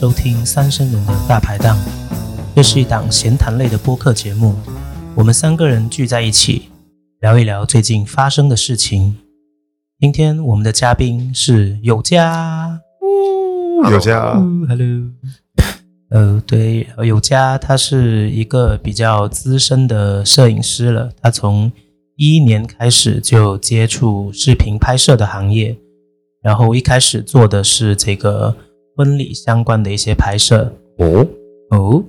[0.00, 1.78] 收听三生人的大排档，
[2.56, 4.56] 这是一档闲谈类的播客节目。
[5.14, 6.70] 我们三个人聚在一起，
[7.20, 9.18] 聊一聊最近发生的事情。
[9.98, 12.80] 今天我们的嘉宾是有家，
[13.90, 14.32] 有家
[14.66, 15.10] ，Hello，
[16.08, 21.70] 呃，对，有家他是一个比较资深的摄影师了，他从
[22.16, 25.76] 一一年开始就接触视频拍摄的行业，
[26.42, 28.56] 然后一开始做的是这个。
[29.00, 31.26] 婚礼相关的一些拍摄哦
[31.70, 32.04] 哦，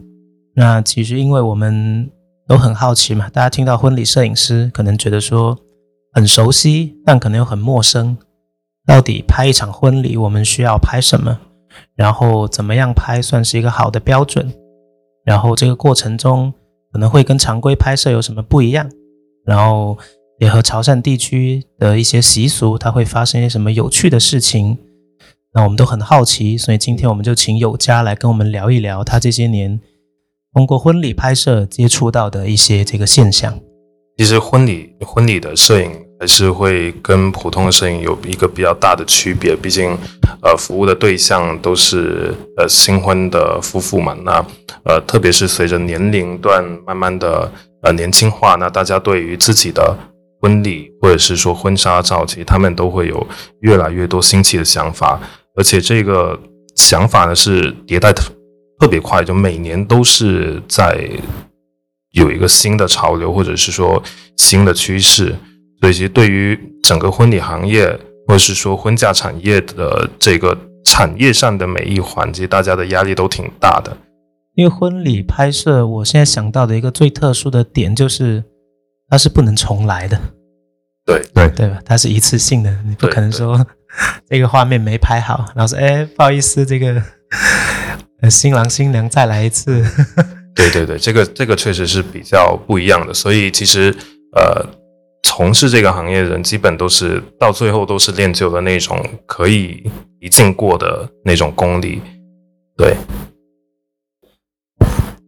[0.53, 2.11] 那其实因为我们
[2.49, 5.57] 都很好奇嘛，大家听到婚礼摄影师，可能觉得说
[6.11, 8.17] 很熟悉，但可能又很陌生。
[8.85, 11.39] 到底拍一场婚礼，我们需要拍什么？
[11.95, 14.51] 然后怎么样拍算是一个好的标准？
[15.23, 16.51] 然后这个过程中
[16.91, 18.85] 可能会跟常规拍摄有什么不一样？
[19.45, 19.97] 然后
[20.39, 24.77] 也和潮汕地区的一些习俗，它会发生一些什么有趣的事情？
[25.53, 29.81] 那我们都很好奇，所以今天我们就请有家来跟我们聊一聊他这些年
[30.53, 33.59] 通过婚礼拍摄接触到的一些这个现象。
[34.17, 39.97] 其实婚礼婚礼的摄影还是会跟普通的摄影有一个比较大的区别，毕竟
[40.41, 44.13] 呃服务的对象都是呃新婚的夫妇嘛。
[44.23, 44.45] 那
[44.85, 47.51] 呃特别是随着年龄段慢慢的
[47.83, 49.97] 呃年轻化，那大家对于自己的
[50.39, 53.27] 婚礼或者是说婚纱照，其实他们都会有
[53.61, 55.19] 越来越多新奇的想法。
[55.61, 56.35] 而且这个
[56.75, 58.33] 想法呢是迭代特
[58.79, 61.07] 特别快，就每年都是在
[62.13, 64.01] 有一个新的潮流，或者是说
[64.37, 65.35] 新的趋势。
[65.79, 67.87] 所以，其实对于整个婚礼行业，
[68.27, 73.95] 或者是说婚嫁产业的这个产业上的每一环，其实大家的压力都挺大的。
[74.55, 78.43] 因为婚礼拍摄，我现在想到的一个最特殊的点就是，
[79.09, 80.19] 它是不能重来的。
[81.05, 81.79] 对对对吧？
[81.85, 83.63] 它是一次性的，你不可能说。
[84.29, 87.01] 这个画面没拍好，然后说：“哎，不好意思，这个
[88.29, 89.83] 新郎新娘再来一次。
[90.55, 93.13] ”对对对，这个这个确实是比较不一样的。
[93.13, 93.95] 所以其实
[94.35, 94.65] 呃，
[95.23, 102.01] 从事这个行业的人，基本都是到最后都是练就了那种可以一镜过的那种功力。
[102.77, 102.95] 对。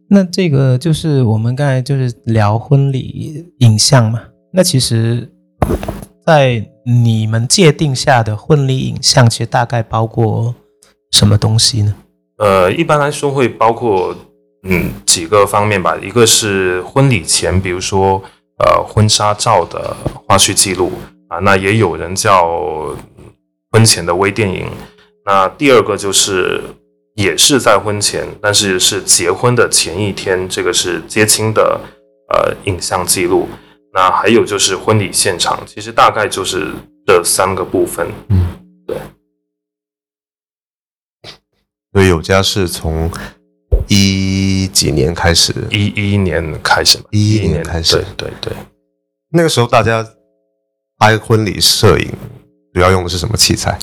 [0.08, 4.22] 那这个就是我们刚才就是聊婚礼影像嘛？
[4.52, 5.30] 那其实。
[6.26, 10.54] 在你们界定下的婚礼影像，其实大概包括
[11.12, 11.94] 什么东西呢？
[12.38, 14.14] 呃，一般来说会包括
[14.64, 15.96] 嗯几个方面吧。
[16.02, 18.22] 一个是婚礼前，比如说
[18.58, 19.96] 呃婚纱照的
[20.26, 20.92] 花絮记录
[21.28, 22.94] 啊，那也有人叫
[23.70, 24.66] 婚前的微电影。
[25.24, 26.62] 那第二个就是
[27.14, 31.80] 也是在婚前，但是是结婚的前一天，这个是接亲的
[32.28, 33.48] 呃影像记录。
[33.94, 36.74] 那还有就是婚礼现场，其实大概就是
[37.06, 38.04] 这三个部分。
[38.28, 38.44] 嗯，
[38.84, 38.96] 对。
[41.94, 43.08] 所以有家是从
[43.86, 45.54] 一几年开始？
[45.70, 48.04] 一一年开始一一年开始。
[48.16, 48.52] 对对对。
[49.30, 50.04] 那个时候大家
[50.98, 52.12] 拍婚礼摄影
[52.72, 53.78] 主要用的是什么器材？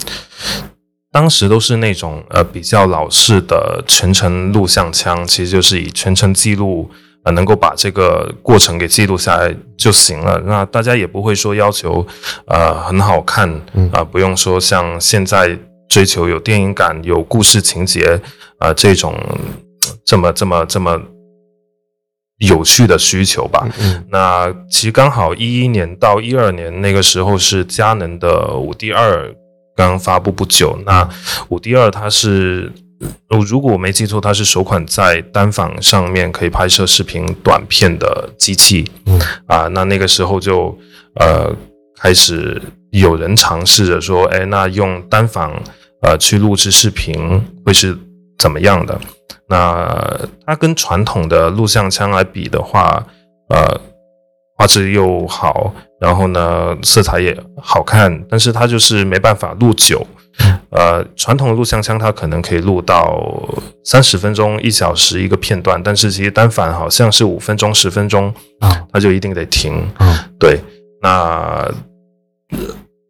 [1.10, 6.92] 当时都是那种呃比较老式的全程录像枪，其实就是以全程记录。
[7.24, 10.42] 呃，能够把这个过程给记录下来就行了。
[10.46, 12.04] 那大家也不会说要求，
[12.48, 13.48] 呃，很好看
[13.94, 15.56] 啊，不用说像现在
[15.88, 18.20] 追求有电影感、有故事情节
[18.58, 19.16] 啊这种
[20.04, 21.00] 这么这么这么
[22.40, 23.68] 有趣的需求吧。
[24.10, 29.32] 那其实刚好一一年到一二年那个时候是佳能的五 D 二
[29.76, 30.76] 刚发布不久。
[30.88, 31.08] 那
[31.50, 32.72] 五 D 二它是。
[33.30, 38.90] 如如果我没记错，它是首款在单反上面可以拍摄视频短片的机器。
[39.06, 40.78] 嗯啊，那那个时候就
[41.20, 41.54] 呃
[42.00, 42.62] 开始
[42.92, 45.52] 有人尝试着说，哎，那用单反
[46.02, 47.98] 呃去录制视频会是
[48.38, 49.00] 怎么样的？
[49.48, 53.06] 那它跟传统的录像枪来比的话，
[53.50, 53.82] 呃，
[54.58, 60.06] 画质又好，然后呢色彩也好看，但是它就是没办法录久。
[60.70, 63.22] 呃，传统的录像枪它可能可以录到
[63.84, 69.86] 三十分钟、一小时一个片段，但是其实单反好像是五分钟、十分钟啊，它就一定得停。
[70.00, 70.60] 嗯，对，
[71.02, 71.70] 那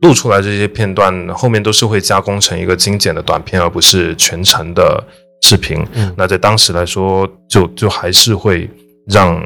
[0.01, 5.03] 录出来这些片段后面都是会加工成一个精简的短片，而不是全程的
[5.43, 5.85] 视频。
[5.93, 8.69] 嗯，那在当时来说，就就还是会。
[9.11, 9.39] 让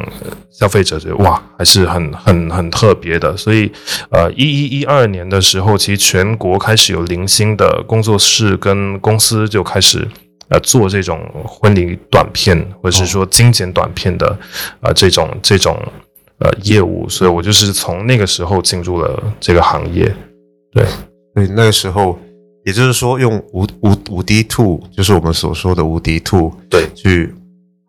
[0.51, 3.35] 消费者觉得哇，还是很很很特别的。
[3.35, 3.71] 所以，
[4.09, 10.07] 呃，一一一二年的时候，其实全国开始有零星的工作室跟公司就开始
[10.49, 14.37] 呃做这种婚礼短片，或者是说精简短片的
[14.81, 15.77] 呃这种这种
[16.39, 17.09] 呃业务。
[17.09, 20.05] 所以我就是从那个时候进入了这个行业。
[20.71, 20.85] 对，
[21.33, 22.17] 所以那个时候
[22.65, 27.33] 也就是说，用无无无敌兔，就是我们所说的无敌兔，对去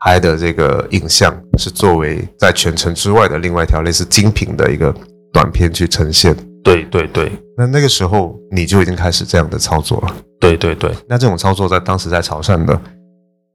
[0.00, 4.94] 拍的这个影像，是作为在全程之外的另外一条类似精品的一个
[5.32, 6.36] 短片去呈现。
[6.62, 10.16] 对对对那那个时候你就已经开始这样的操作了。
[10.40, 12.80] 对对对，那这种操作在当时在潮汕的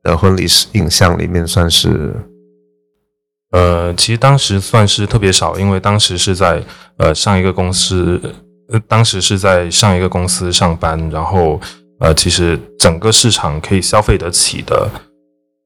[0.04, 2.16] 的婚礼影像里面算是
[3.52, 6.64] 呃，其实当时算是特别少，因为当时是在
[6.98, 8.20] 呃上一个公司，
[8.70, 11.60] 呃，当时是在上一个公司上班，然后
[12.00, 14.90] 呃，其实整个市场可以消费得起的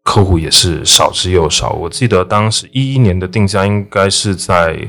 [0.06, 1.72] 客户也是少之又少。
[1.72, 4.80] 我记得当时一一年的定价应该是在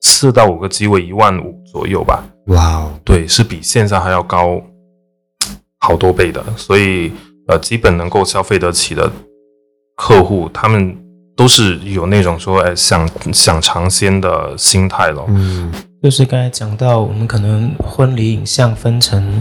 [0.00, 4.62] 四到五个机位一万五左右吧，哇哦，对，是比现在还要高
[5.78, 7.12] 好多倍的，所以
[7.48, 9.10] 呃，基本能够消费得起的
[9.96, 10.96] 客户，他们
[11.36, 15.26] 都是有那种说，哎，想想尝鲜的心态咯。
[15.28, 15.70] 嗯
[16.02, 19.40] 就是刚才讲到，我们可能婚礼影像分成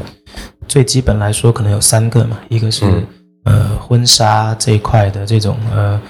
[0.68, 3.08] 最基本来说，可能有三个嘛，一个是、嗯
[3.46, 6.02] 呃婚纱这一块的这种呃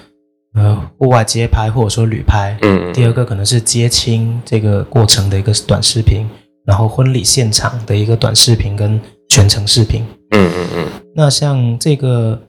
[0.56, 6.28] 呃户外街拍或者说旅拍，嗯第二个可能是接亲这个过程的一个短视频，
[6.66, 9.00] 然后婚礼现场的一个短视频跟
[9.30, 10.06] 全程视频。
[10.32, 12.40] 嗯嗯嗯，那像这个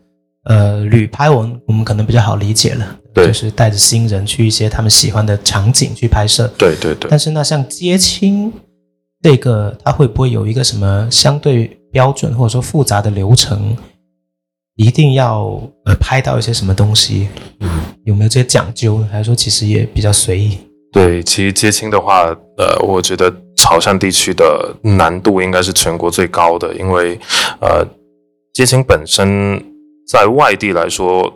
[0.45, 6.49] 呃旅拍我们我们可能比较好理解了，对就是带着新人去一些他们喜欢的场景去拍摄。
[6.59, 7.19] 对对对但。
[7.19, 8.53] 是那像接亲
[9.23, 13.77] 这个，它会不会有一个什么相对标准或者说复杂的流程？
[14.77, 17.29] 一定要呃拍到一些什么东西？
[17.61, 17.69] 嗯
[18.05, 18.99] 有没有这些讲究？
[19.11, 20.59] 还是说其实也比较随意？
[20.93, 22.25] 对，其实接亲的话，
[22.59, 27.19] 呃，我觉得潮汕地区的难度应该是全国最高的，因为
[27.61, 27.87] 呃，
[28.53, 29.63] 接亲本身
[30.07, 31.33] 在外地来说，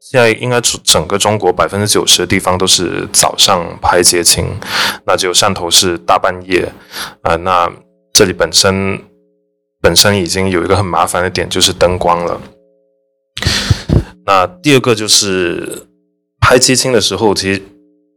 [0.00, 4.44] 现在应该整个中国百分之九十的地方都是早上拍接亲，
[5.06, 6.70] 那只有汕头是大半夜，
[7.22, 7.72] 啊、那
[8.12, 9.00] 这里本身
[9.80, 12.40] 本身已经有一个很麻烦的点，就是灯光了。
[14.24, 15.86] 那第二个就是
[16.40, 17.62] 拍接亲的时候，其实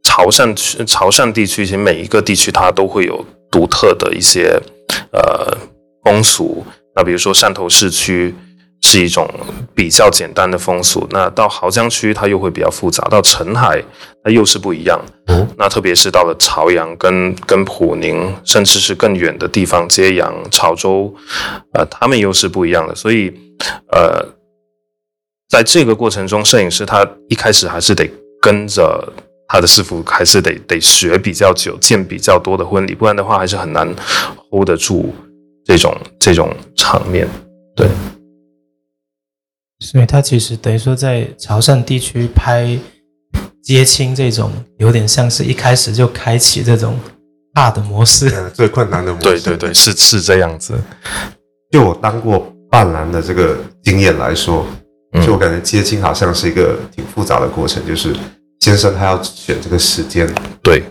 [0.04, 4.60] 潮汕区、潮汕地区，其实每一个地区它都会有独特的一些
[5.12, 5.58] 呃
[6.04, 6.66] 风俗。
[6.96, 8.34] 那比如说汕头市区
[8.82, 9.28] 是一种
[9.74, 13.84] 比较简单的风俗，那到濠江区它又会比较复杂，到澄海
[14.24, 15.00] 它又是不一样。
[15.28, 21.14] 哦那特别是到了潮阳跟跟普宁，甚至是更远的地方，揭阳、潮州，
[21.74, 22.94] 呃，他们又是不一样的。
[22.94, 23.34] 所以，
[23.92, 24.35] 呃，
[25.50, 28.10] 在这个过程中，摄影师他一开始还是得
[28.42, 29.14] 跟着
[29.48, 33.88] 他的师傅，还是得得学比较久，见比较多的婚礼，不然的话还是很难
[34.50, 35.14] hold 得住
[35.64, 37.28] 这种这种场面。
[37.76, 37.88] 对，
[39.80, 42.78] 所以他其实等于说在潮汕地区拍
[43.62, 46.98] 接亲这种，有点像是一开始就开启这种
[47.54, 48.30] 大的模式。
[48.30, 49.26] 呃最困难的模式。
[49.26, 50.74] 对对对，是是这样子。
[51.72, 54.66] 就我当过伴郎的这个经验来说，
[55.16, 58.14] 嗯就我感觉接亲好像是一个挺复杂的过程，就是
[58.60, 60.28] 先生他要选这个时间，
[60.62, 60.84] 对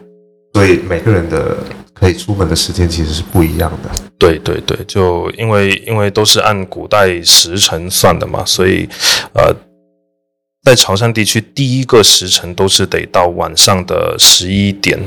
[0.54, 1.56] 所以每个人的
[1.92, 3.90] 可以出门的时间其实是不一样的。
[4.18, 8.88] 对对对，就因为因为都是按古代时辰算的嘛，所以
[9.34, 9.54] 呃，
[10.64, 14.98] 在潮汕地区第一个时辰都是得到晚上的十一点。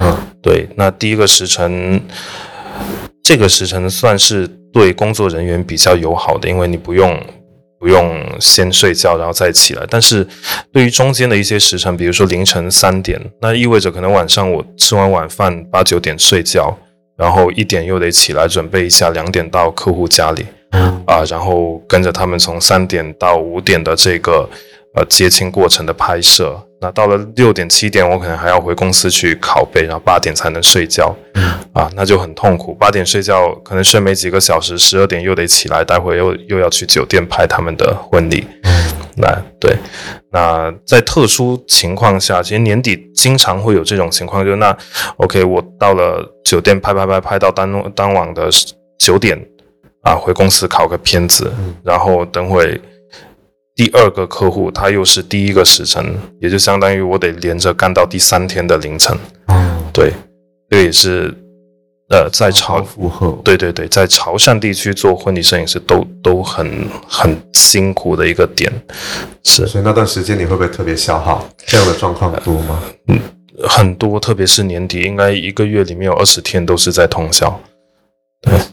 [0.00, 2.00] 嗯，对，那第一个时辰，
[3.22, 7.16] 这个时辰算是对工作人员比较友好的，因为你不用
[7.78, 9.84] 不用先睡觉然后再起来。
[9.88, 10.26] 但是
[10.72, 16.76] 对于中间的一些时辰，比如说凌晨三点，那意味着可能晚上我吃完晚饭八九点睡觉，
[17.16, 20.46] 然后一点又得起来准备一下，两点到客户家里
[21.06, 24.48] 啊，然后跟着他们从三点到五点的这个
[24.94, 26.60] 呃接亲过程的拍摄。
[26.84, 31.16] 那到了六点七点，我可能还要回公司去拷贝，然后八点才能睡觉，
[31.72, 32.74] 啊，那就很痛苦。
[32.74, 38.46] 八点睡觉，可能睡没几个小时，十二点又得起来，待会又又要去酒店拍他们的婚礼。
[39.16, 39.74] 那对，
[40.30, 44.76] 那在特殊情况下，其实年底经常会有这种情况，就那
[45.16, 48.50] OK，我到了酒店拍拍拍拍到当当晚的
[48.98, 49.42] 九点
[50.02, 51.50] 啊，回公司拷个片子，
[51.82, 52.78] 然后等会
[53.74, 59.16] 第二个客户他又是第一个时辰，也就相当于我得连着干到第三天的凌晨。
[59.48, 60.12] 哦，对，
[60.70, 61.34] 这也是
[62.10, 62.80] 呃在潮。
[63.42, 68.72] 对对对，在潮汕地区做婚礼摄影师都都很很辛苦的一个点，
[69.42, 71.44] 是所以那段时间你会不会特别消耗？
[71.66, 72.80] 这样的状况多吗？
[73.08, 73.18] 嗯
[73.68, 77.60] 很多，特别是年底，应该一个月里面有二十天都是在通宵。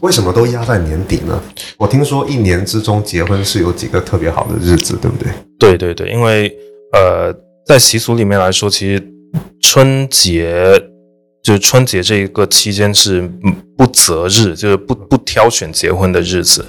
[0.00, 1.40] 为什么都压在年底呢？
[1.76, 5.32] 我听说一年之中结婚是有几个特别好的日子，对不对？
[5.58, 6.52] 对对对，因为
[6.92, 9.02] 呃，在习俗里面来说，其实
[9.60, 10.80] 春节
[11.42, 13.22] 就是春节这一个期间是
[13.76, 16.64] 不择日，就是不不挑选结婚的日子。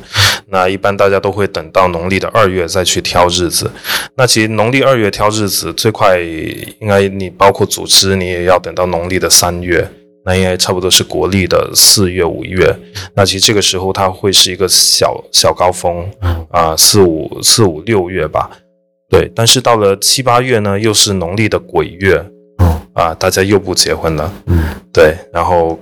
[0.48, 3.70] 那一般大家都会等到农历的二月再去挑日子。
[4.16, 9.90] 那其实农历二月挑日子最快，应该你包括组织，你也要等到农历的三月。
[10.26, 12.76] 那应该差不多是国历的四月、五月。
[13.16, 16.10] 那其实这个时候它会是一个小小高峰
[16.50, 18.50] 啊，四五四五六月吧。
[19.10, 22.26] 对，但是到了七八月呢，又是农历的鬼月。
[22.94, 24.64] 啊，大家又不结婚了，嗯，
[24.94, 25.80] 对，然后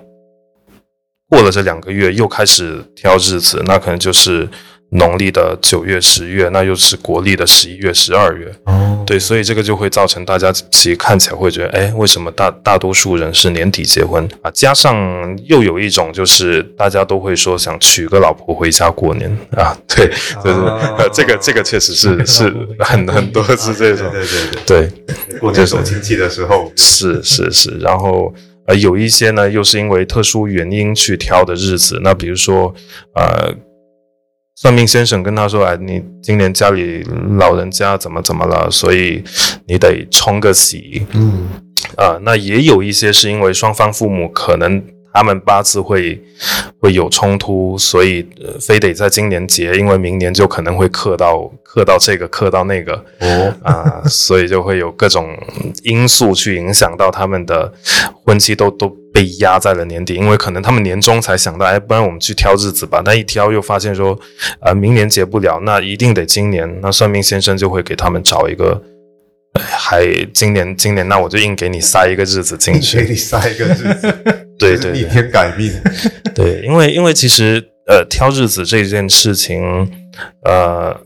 [1.29, 4.47] 过了这两个月，又开始挑日子，那可能就是
[4.91, 14.51] 农历的九月、十月，那又是国历的十一月、十二月，哦，对，所以这个就会造成大家其实看起来会觉得，哎，为什么大大多数人是年底结婚啊？
[14.51, 14.93] 加上
[15.45, 20.11] 又有一种就是大家都会说想娶个老婆回家过年啊， 对，
[20.43, 20.59] 就是
[21.13, 25.39] 这个这个确实是 是很很多是这种，对对对对。
[25.39, 28.33] 过年走亲戚的时候，是是是，然后
[28.67, 31.99] 呃有一些呢，又是因为特殊原因去挑的日子。
[32.03, 32.73] 那比如说，
[33.15, 33.53] 呃，
[34.55, 37.03] 算命先生跟他说：“哎，你今年家里
[37.37, 38.69] 老人家怎么怎么了？
[38.69, 39.23] 所以
[39.67, 41.47] 你得冲个喜。”嗯，
[41.97, 44.83] 啊，那也有一些是因为双方父母可能。
[45.13, 46.21] 他们八字会
[46.79, 48.27] 会有冲突，所以
[48.59, 55.37] 非得在今年结，因为明年就可能会克到克到这个克到那个哦啊，所以就会有各种
[55.83, 57.71] 因素去影响到他们的
[58.23, 63.01] 婚期都都被压在了年底，因为可能他们年终才想到，哎，不然我们去挑日子吧。
[63.03, 64.17] 但一挑又发现说，
[64.61, 66.79] 呃，明年结不了，那一定得今年。
[66.81, 68.81] 那算命先生就会给他们找一个。
[69.59, 74.13] 还今年今年那我就硬给你塞一个日子进去，给你塞一个日子，
[74.57, 75.69] 对 对，逆天改命，
[76.33, 79.91] 对，因为因为其实呃挑日子这件事情，
[80.45, 80.97] 呃，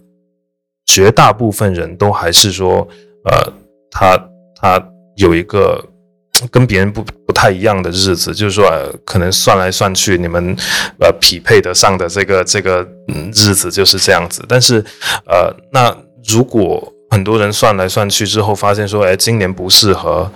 [0.85, 2.87] 绝大部分人都还是说
[3.23, 3.51] 呃
[3.89, 4.15] 他
[4.61, 4.79] 他
[5.15, 5.83] 有一个
[6.51, 8.69] 跟别人不不太一样的日子，就是说
[9.03, 10.55] 可能算来算去你们
[10.99, 12.87] 呃匹配得上的这个这个
[13.33, 14.85] 日子就是这样子，但是
[15.25, 15.97] 呃那
[16.27, 16.91] 如果。
[17.15, 20.29] 很多人算来算去之后，发现说，哎，今年不适合，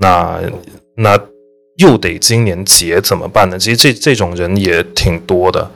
[0.00, 0.40] 那
[0.96, 1.16] 那
[1.76, 3.56] 又得今年结怎么办呢？
[3.56, 5.70] 其实这这种人也挺多的，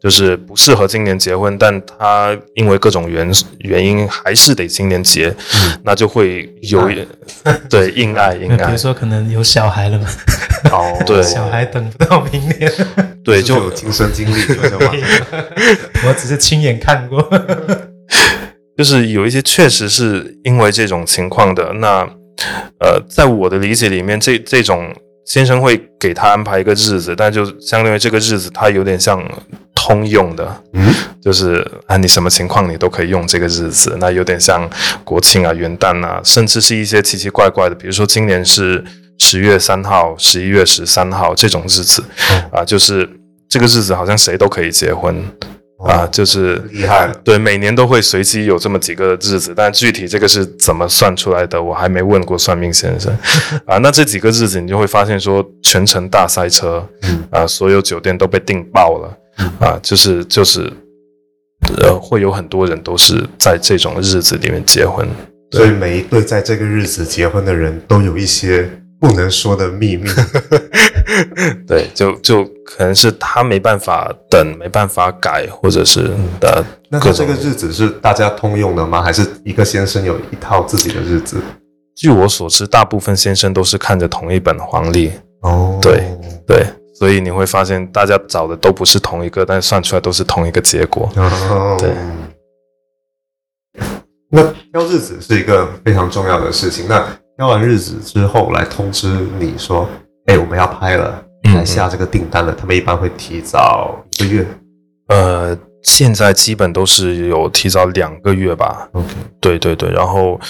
[0.00, 5.34] 就是不适合今年结婚，但他因为各种原原因还是得今年结，
[5.82, 6.88] 那就会有
[7.68, 8.66] 对硬爱硬爱。
[8.66, 10.06] 比如说可能有小孩了嘛，
[10.70, 12.72] 哦，对， 小孩等不到明年，
[13.24, 14.40] 对，就有亲身经历，
[16.06, 17.28] 我只是亲眼看过。
[18.76, 22.06] 就是有一些确实是因为这种情况的，那
[22.78, 29.22] 呃，在我的理解里面，这这种先生会给他安排一个日子，但就相当于这个日子，他有点像
[29.74, 30.92] 通用的，嗯，
[31.22, 34.68] 就是啊，你什么情况你都可以用这个日子，那有点像
[35.04, 38.84] 国庆啊、元旦啊，甚至是一些奇奇怪怪的，比如说今年是
[39.18, 42.04] 十月三号、十一月十三号这种日子，
[42.52, 43.08] 啊，就是
[43.48, 45.24] 这个日子好像谁都可以结婚。
[45.78, 47.14] 啊，就是厉害了。
[47.22, 53.14] 对，每年都会随机有这么几个日子，但具体这个是怎么算出来的，我还没问过算命先生。
[53.66, 56.86] 啊，那这几个日子你就会发现说，全程大塞车，
[57.30, 59.18] 啊，所有酒店都被订爆了，
[59.60, 60.72] 啊，就是就是，
[61.82, 65.06] 呃，会有很多人都是在这种日子里面结婚。
[65.50, 68.68] 所以每一对在这个日子结婚的人都有一些。
[68.98, 70.08] 不能说的秘密，
[71.68, 76.10] 对，就就可能是他没办法等，没办法改，或者是
[76.40, 76.64] 的。
[76.88, 79.02] 那这个日子是大家通用的吗？
[79.02, 81.36] 还是一个先生有一套自己的日子？
[81.94, 85.12] 据我所知，大部分先生都是看着同一本黄历。
[85.40, 86.04] 哦，对
[86.46, 91.10] 对，所以你会发现大家找的都不是同一个，但算出来都是同一个结果。
[91.78, 91.90] 对。
[94.28, 96.86] 那挑日子是一个非常重要的事情。
[96.88, 99.86] 那挑完日子之后，来通知你说
[100.24, 101.22] ：“哎，我们要拍了，
[101.54, 104.46] 来下这个订单了。”他们一般会提早一个月。
[105.08, 108.88] 呃，现在基本都是有提早两个月吧。
[108.92, 109.06] OK，
[109.38, 109.90] 对对对。
[109.90, 110.40] 然后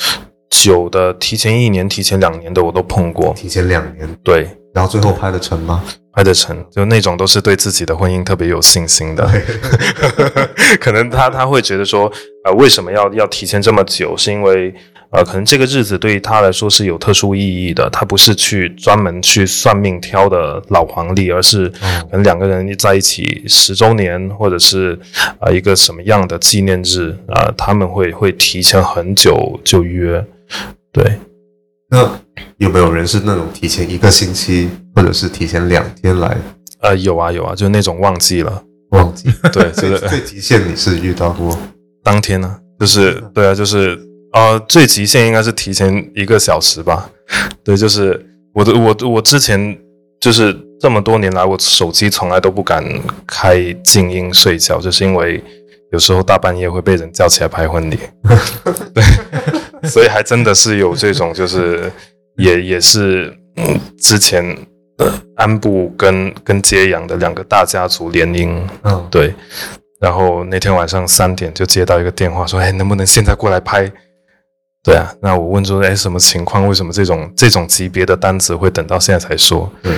[0.49, 3.35] 久的提前一年、提前两年的我都碰过。
[3.35, 4.49] 提前两年，对。
[4.73, 5.83] 然后最后拍得成吗？
[6.13, 9.29] 拍得成，就那种都是对自己的婚姻特别有信心的。
[10.81, 12.11] 可能他他会觉得说，
[12.45, 14.17] 呃，为什么要要提前这么久？
[14.17, 14.73] 是因为。
[15.11, 17.89] 呃，可能这个日子对于他来说是有特殊意义的。
[17.91, 24.99] 他不是去专门去算命挑的老黄历，而是可能两个人在一起十周年，或者是
[25.39, 30.23] 啊一个什么样的纪念日啊，他们会会提前很久就约。
[30.93, 31.19] 对，
[31.89, 32.21] 那
[32.59, 36.37] 有没有人是那种提前一个星期，或者是提前两天来？
[36.81, 39.31] 呃，有啊有啊，就那种忘记了，忘记。
[39.53, 41.57] 对，最 最极限你是遇到过
[42.03, 42.59] 当天呢？
[42.81, 43.97] 就是对啊，就是。
[44.37, 47.09] 呃，最极限应该是提前一个小时吧。
[47.65, 49.75] 对，就是我的我我之前
[50.21, 52.85] 就是这么多年来，我手机从来都不敢
[53.27, 55.43] 开静音睡觉，就是因为
[55.91, 57.99] 有时候大半夜会被人叫起来拍婚礼。
[58.93, 59.03] 对，
[59.89, 61.91] 所以还真的是有这种，就是
[62.37, 64.45] 也也是嗯，之前
[64.99, 69.35] 呃安部跟跟揭阳的两个大家族联姻，嗯，对。
[69.99, 73.91] 然后那天晚上三点就接到一个电话，说：“哎，能不能现在过来拍？”
[74.87, 76.69] 对啊，那我问说：“哎，什么情况？
[76.69, 79.93] 为什么这种这种级别的单子会等到现在才说？”嗯，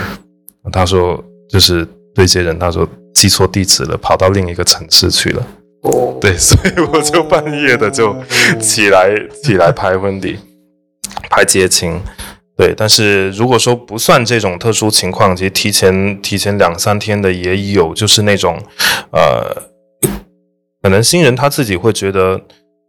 [0.73, 5.47] 他说就是对接人，他说记错地址了，跑到另一个城市去了。
[5.83, 8.17] 哦，对， 所以我就半夜的就
[8.59, 9.11] 起来
[9.43, 10.39] 起来拍婚礼，
[11.29, 12.01] 拍接亲。
[12.57, 18.59] 对，但是如果说不算这种特殊情况，其实提前提前两三天的也有，就是那种
[19.13, 19.69] 呃。
[20.81, 22.41] 可能新人他自己会觉得，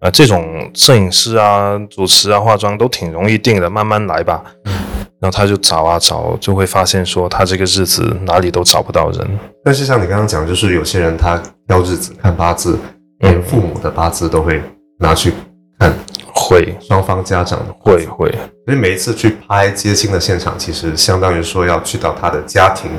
[0.01, 4.43] 呃，这种摄影师啊、主持啊、化妆都挺容易定的，慢慢来吧。
[5.21, 9.39] 然后他就找啊找，就会发现说他这个日子哪里都找不到人。
[9.63, 12.79] 但是像你刚刚讲，就是有些人他挑日子看八字，
[13.19, 14.61] 连父母的八字都会
[14.99, 15.33] 拿去
[15.77, 15.93] 看，
[16.33, 18.31] 会双方家长的会会。
[18.65, 22.89] 所以每一次去拍接亲的现场，其实相当于说要去到他的家庭。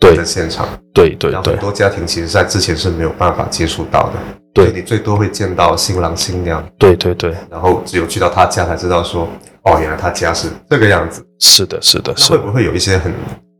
[0.00, 4.12] 对的现场，对对对，很多家庭其实在之前是没有办法接触到的。
[4.54, 9.28] 对你最多会见到新郎新娘，对对对，然后只有去到他家才知道说，
[9.64, 11.26] 哦，原来他家是这个样子。
[11.40, 12.32] 是的，是的，是。
[12.32, 13.12] 会不会有一些很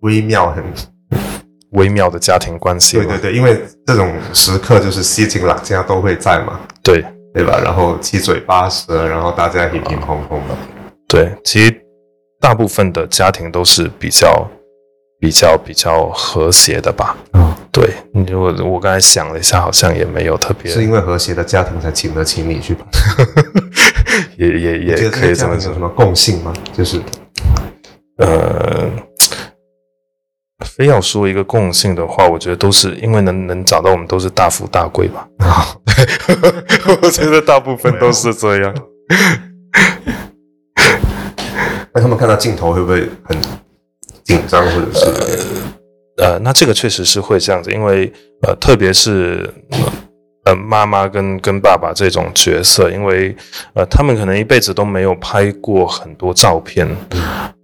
[0.03, 0.63] 微妙、很
[1.73, 2.97] 微妙的家庭关系？
[2.97, 7.61] 对对对，因为这种时刻就是西情郎家都会在嘛，对对吧？
[7.63, 10.55] 然后七嘴八舌，然后大家平平碰碰的。
[11.09, 11.75] 对，其实
[12.41, 14.49] 大部分的家庭都是比较。
[15.21, 22.87] 比较比较和谐的吧，嗯，对，你我我刚才想了一下，好像也没有特别，是因为和谐的家庭才请得起你去吧？
[24.39, 25.73] 也也也可以这么说。
[25.73, 26.53] 什么共性吗？
[26.73, 27.01] 就是，
[28.19, 28.89] 呃，
[30.65, 35.27] 非要说一个共性的话，我觉得都是因为能能找到我们都是大富大贵吧。
[35.39, 35.67] 啊，
[37.03, 38.73] 我觉得大部分都是这样。
[41.93, 43.37] 那他们看到镜头会不会很？
[44.25, 45.13] 紧张或者是呃，
[46.43, 49.53] 那这个确实是会这样子，因为呃，特别是
[50.45, 53.35] 呃妈妈跟跟爸爸这种角色，因为
[53.75, 56.89] 呃他们可能一辈子都没有拍过很多照片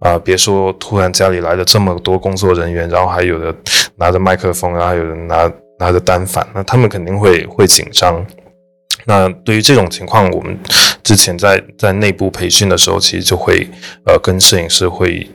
[0.01, 3.55] 啊，别说突然家里来了这么多工作人员，然后还有的
[3.97, 8.27] 拿着麦克风，然后有人拿拿着单反，那他们肯定会会紧张。
[9.05, 10.59] 那对于这种情况，我们
[11.05, 13.69] 之前在在内部培训的时候，其实就会
[14.07, 15.31] 呃跟摄影师会。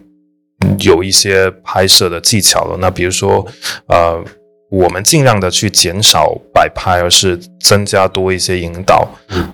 [0.79, 2.77] 有一些拍摄的技巧了。
[2.79, 3.45] 那比如说，
[3.87, 4.23] 呃，
[4.69, 9.07] 我们尽量的去减少摆拍，而是增加多一些引导。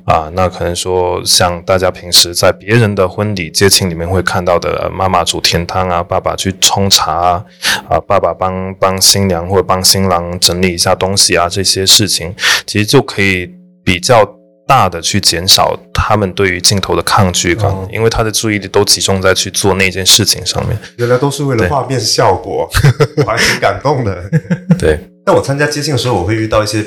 [0.06, 7.46] 啊，那可能说，像大家平时在别人的婚礼接亲里面会看到的，妈妈煮甜汤啊，爸爸去冲茶啊，
[7.90, 12.34] 啊，爸爸帮帮新娘或者帮新郎整理一下东西啊，这些事情，
[12.66, 13.50] 其实就可以
[13.84, 14.41] 比较。
[14.72, 20.78] 大的去减少他们对于镜头的抗拒感，因为他的注意力都集中在去做那件事情上面。
[20.96, 22.70] 原来都是为了画面效果，
[23.18, 24.24] 我还挺感动的。
[24.80, 26.82] 对，那我参加接亲的时候，我会遇到一些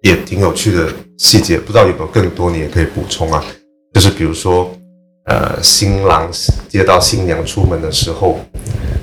[0.00, 3.44] 也挺有趣的细节，不知道有没有更多，你也可以补充啊。
[3.92, 4.72] 就是比如说，
[5.26, 6.30] 呃，新郎
[6.70, 8.40] 接到新娘出门的时候，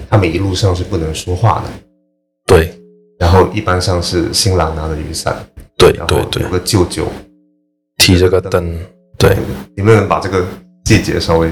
[0.09, 1.69] 他们一路上是不能说话的。
[2.47, 2.73] 对，
[3.19, 5.35] 然后一般上是新郎拿着雨伞，
[5.77, 7.07] 对对对，有个舅舅。
[8.03, 8.77] 提这个灯，
[9.17, 9.37] 对，
[9.75, 10.45] 有没有人把这个
[10.83, 11.49] 细节稍微？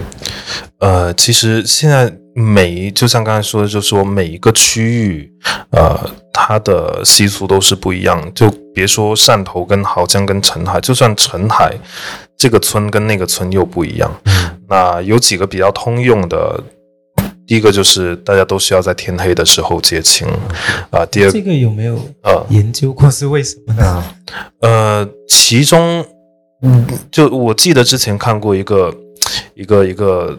[0.80, 5.32] 呃，其实现在每就像刚才说的，就是说每一个区域，
[5.70, 5.98] 呃，
[6.34, 8.30] 它的习俗都是不一样。
[8.36, 11.74] 就别说汕头跟濠江跟澄海，就算澄海
[12.38, 14.12] 这个村跟那个村又不一样。
[14.68, 16.62] 那有几个比较通用的，
[17.48, 20.28] 第一个就是大家都需要在天黑的时候结亲
[20.90, 21.06] 啊。
[21.06, 24.04] 第二，这个有没有呃研究过是为什么呢？
[24.60, 26.06] 呃，其中。
[26.62, 28.94] 嗯，就我记得之前看过一个
[29.56, 30.38] 一个一个，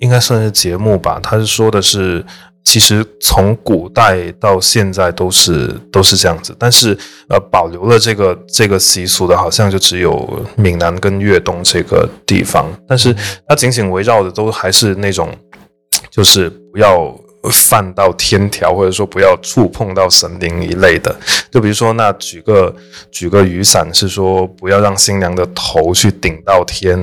[0.00, 1.20] 应该算是节目吧。
[1.22, 2.24] 他是说的是，
[2.64, 6.96] 其实从古代到现在都是都是这样子，但是
[7.28, 12.66] 呃，保留了这个这个习俗的，好像就只有闽南跟粤东这个地方。
[12.86, 13.14] 但是
[13.46, 15.28] 它紧紧围绕的都还是那种，
[16.10, 17.14] 就是不要。
[17.44, 21.14] 犯到天条，或者说不要触碰到神灵一类的，
[21.50, 22.74] 就比如说，那举个
[23.10, 26.98] 举个雨伞，是说不要让新娘的头去顶到天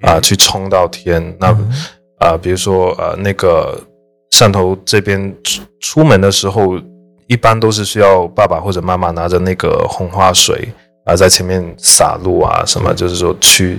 [0.00, 1.36] 啊，去冲到天。
[1.38, 1.48] 那
[2.18, 3.78] 啊，比如说呃，那个
[4.30, 6.80] 汕头这边出出门的时候，
[7.26, 10.68] 一般都是需要爸爸或者妈妈拿着那个红花水
[11.04, 13.78] 啊，在前面洒路啊，什么就是说去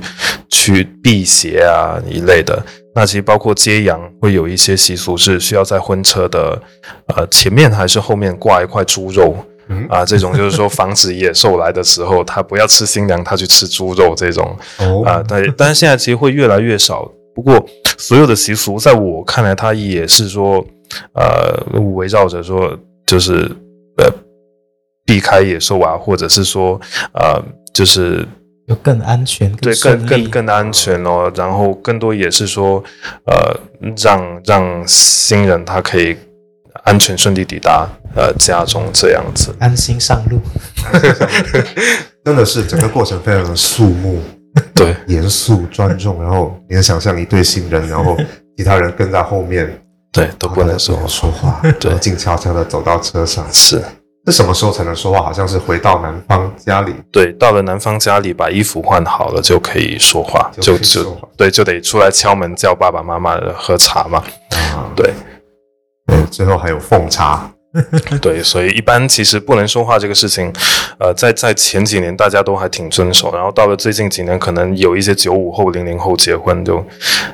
[0.49, 2.63] 去辟邪啊一类的。
[2.95, 6.61] 那其实包括接羊，会有一些习俗是需要在婚车的
[7.07, 9.35] 呃前面还是后面挂一块猪肉。
[9.69, 15.23] 嗯啊，这种就是说防止野兽来的时候，他不要吃新娘，他去吃猪肉这种哦啊。
[15.25, 17.09] 但但是现在其实会越来越少。
[17.33, 17.65] 不过
[17.97, 20.63] 所有的习俗，在我看来，它也是说，
[21.13, 22.77] 呃，围绕着说，
[23.07, 23.49] 就是
[23.97, 24.11] 呃，
[25.05, 26.79] 避开野兽啊，或者是说，
[27.13, 27.41] 呃，
[27.73, 28.27] 就是
[28.67, 31.31] 就更安全，对更更更安全哦。
[31.35, 32.83] 然后更多也是说，
[33.25, 33.59] 呃，
[33.97, 36.15] 让让新人他可以
[36.83, 39.53] 安全顺利抵达呃家中这样子。
[39.59, 40.39] 安心上路。
[42.23, 44.21] 真的是整个过程非常的肃穆、
[44.73, 44.95] 对。
[45.07, 46.21] 严肃、庄重。
[46.21, 48.15] 然后你能想象一对新人，然后
[48.55, 49.69] 其他人跟在后面，
[50.09, 53.45] 对，都不能说说话，对静悄悄的走到车上。
[53.51, 53.81] 是
[54.25, 55.21] 这什么时候才能说话？
[55.21, 57.33] 好像是回到男方家里，对。
[57.33, 64.23] 到了男方家里，把衣服换好了就可以说话，就就对，就得出来敲门叫爸爸妈妈喝茶嘛。
[64.49, 65.13] 啊，对
[66.07, 67.51] 对，最后还有奉茶，
[68.21, 70.53] 对，所以一般其实不能说话这个事情，
[70.99, 76.77] 呃，在在前几年大家都还挺遵守，然后到了最近几年，可能有一些九五后、零零后结婚就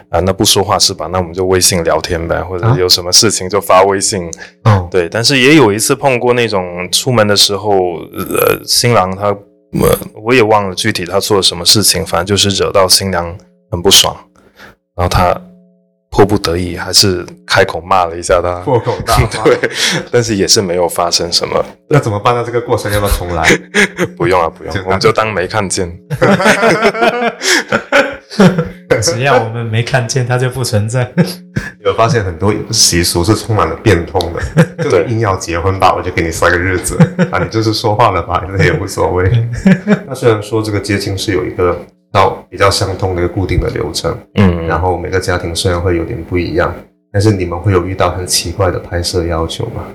[0.09, 1.07] 啊、那不说话是吧？
[1.11, 4.31] 那我们就微信聊天呗，或者啊有什么事情就发微信。
[4.63, 13.37] 哦，对，但是也有一次碰过那种出门的时候，呃，新郎他，呃，我也忘了具体他做了什么事情，反正就是惹到新娘
[13.69, 14.15] 很不爽，
[14.95, 15.39] 然后他
[16.19, 19.25] 迫不得已还是开口骂了一下他，破口大骂。
[19.45, 19.57] 对，
[20.11, 22.43] 但是也是没有发生什么，那怎么办呢？
[22.45, 23.47] 这个过程要不要重来？
[24.17, 25.89] 不用啊，不用我们就当没看见。
[29.01, 31.09] 只要我们没看见，它就不存在。
[31.85, 36.97] 有发现很多习俗是充满了变通的，就硬要结婚吧，我就给你塞个日子
[37.31, 39.47] 啊，你就是说话了吧，那也无所谓。
[40.05, 41.79] 那虽然说这个接亲是有一个
[42.11, 46.73] 到比较相通的一个固定的流程，嗯，然后每个家庭虽然会有点不一样，
[47.11, 49.85] 但是你们会有遇到很奇怪的拍摄要求吗？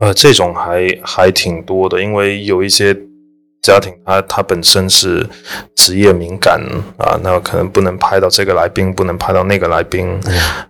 [0.00, 2.92] 呃，这种还还挺多的，因为有一些
[3.62, 5.24] 家庭他他本身是
[5.76, 6.60] 职业敏感
[6.98, 10.18] 啊，那可能不能拍到这个来宾，不能拍到那个来宾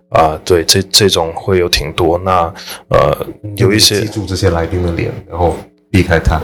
[0.09, 2.19] 啊，对，这这种会有挺多。
[2.19, 2.41] 那
[2.89, 5.57] 呃，有一些记住这些来宾的脸，然后
[5.89, 6.39] 避开他。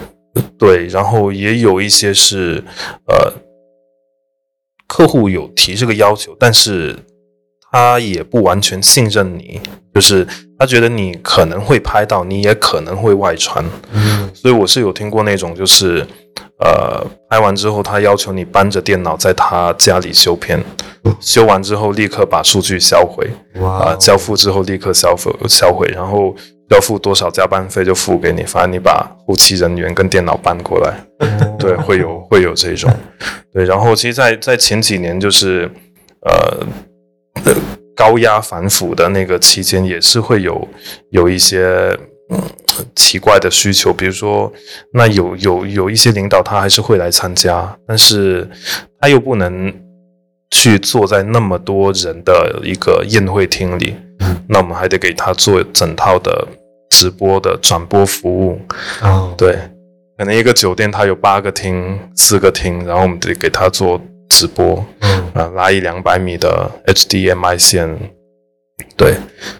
[0.57, 2.63] 对，然后也有一些是
[3.07, 3.31] 呃，
[4.89, 6.97] 客户有提这个要求，但是
[7.71, 9.61] 他也不完全信任你，
[9.93, 16.03] 就是他觉得你可能会拍到，你也可能会外传，嗯，所以我是有听过那种，就是
[16.59, 20.59] 呃，拍完之后他要求你搬着电脑在他家里修片，
[21.19, 23.29] 修完之后立刻把数据销毁，
[23.61, 26.35] 哇啊、交付之后立刻销毁销毁，然后
[26.69, 31.55] 要付多少加班费就付给你，反正你把后期人员跟电脑搬过来，哦。
[31.59, 32.89] 对，会有会有这种，
[33.53, 35.69] 对，然后其实在，在前几年就是
[36.21, 36.65] 呃。
[37.45, 37.53] 呃
[37.95, 40.65] 高压反腐的那个期间，也是会有
[41.09, 41.93] 有一些
[42.29, 42.41] 嗯
[42.95, 44.49] 奇怪的需求，比如说，
[44.93, 48.49] 那有有有一些领导他还是会来参加，但是
[49.01, 49.73] 他又不能
[50.49, 54.45] 去坐在那么多人的一个宴会厅里，嗯。
[54.47, 56.47] 那我们还得给他做整套的
[56.89, 58.59] 直播的转播服务，
[59.01, 59.57] 哦，对，
[60.17, 67.97] 可能一个酒店它有八个厅、四个厅，然后我们得给他做直播，嗯，啊，拉一两百米的 HDMI 线，
[68.97, 69.15] 对。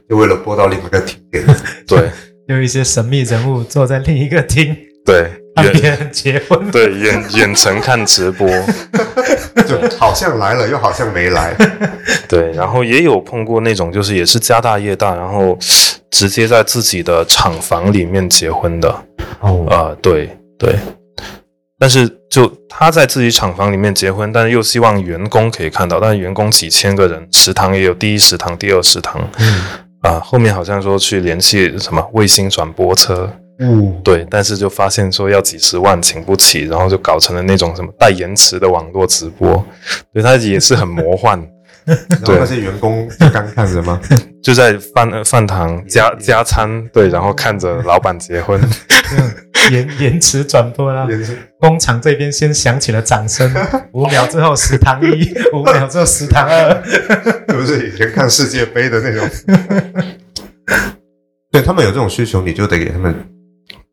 [0.10, 1.44] 就为了播到另一个厅 给。
[1.88, 2.10] 对。
[2.48, 6.72] 有一些神秘人物坐在另一个厅对，远看别人结婚。
[6.72, 8.50] 对远远程看直播，
[9.70, 11.56] 就好像来了，又好像没来。
[12.28, 15.56] 对，然后也有碰过那种就是也是家大业大，然后
[16.12, 19.04] 直接在自己的厂房里面结婚的，
[19.42, 20.76] 哦，啊、对对，
[21.78, 29.62] 但是就他在自己厂房里面结婚，但是又希望员工可以看到，但是员工几千个人，食堂也有第一食堂、第二食堂，嗯，
[30.02, 39.64] 啊、后面好像说去联系什么卫星转播车，嗯，对，但是就发现说要几十万请不起，然后就搞成了那种什么带延迟的网络直播，
[40.14, 41.40] 对，它也是很魔幻。
[42.10, 44.00] 然后那些员工就干看着吗？
[44.42, 48.60] 就在饭呃饭堂加加餐，对，然后看着老板结婚，
[49.72, 51.08] 延延迟转播啦，
[51.60, 53.52] 工厂这边先响起了掌声，
[53.94, 56.84] 五秒之后食堂一，五秒之后食堂二。
[57.50, 59.30] 是不是以前看世界杯的那种？
[61.52, 63.14] 对他们有这种需求，你就得给他们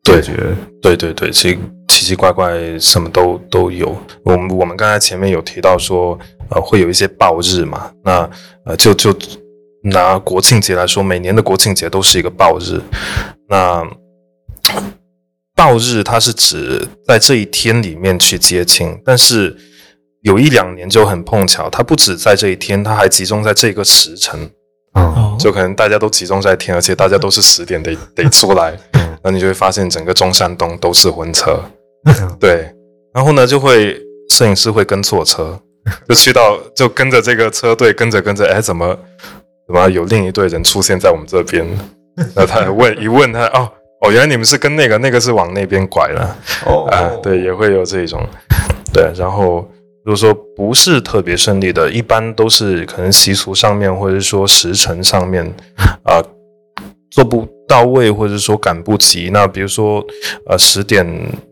[0.03, 0.33] 解决。
[0.81, 3.97] 对对对，其实奇奇怪怪什么都都有。
[4.23, 6.17] 我们我们刚才前面有提到说，
[6.49, 8.29] 呃，会有一些报日嘛，那
[8.65, 9.15] 呃就就
[9.83, 12.81] 拿国庆节来说，每年的国庆节都是一个报日。
[13.49, 13.85] 那
[15.55, 19.55] 暴日它是指在这一天里面去接亲，但是
[20.21, 24.39] 有一两年就很碰巧，它不止在这一天，它还集中在这个时辰，
[24.93, 28.77] 嗯，哦，就可能大家都集中在天，而且大家都是十点得得出来，
[29.23, 31.59] 那你就会发现整个中山东都是婚车，
[32.39, 32.71] 对，
[33.13, 35.59] 然后呢就会摄影师会跟错车，
[36.07, 38.97] 就去到就跟着这个车队跟着跟着，哎，怎么
[39.67, 41.65] 怎么有另一队人出现在我们这边？
[42.35, 43.71] 那他还问一问他，哦
[44.01, 48.21] 哦，原来你们是跟那个那个是往那边拐了哦啊，对，也会有这种，
[48.93, 49.67] 对，然后
[50.03, 55.45] 如果说不是特别顺利的，一般都是可能习俗上面或者说时辰上面
[56.03, 56.21] 啊、
[57.11, 59.29] 做不到位，或者说赶不及。
[59.31, 60.03] 那比如说
[60.49, 61.05] 呃十点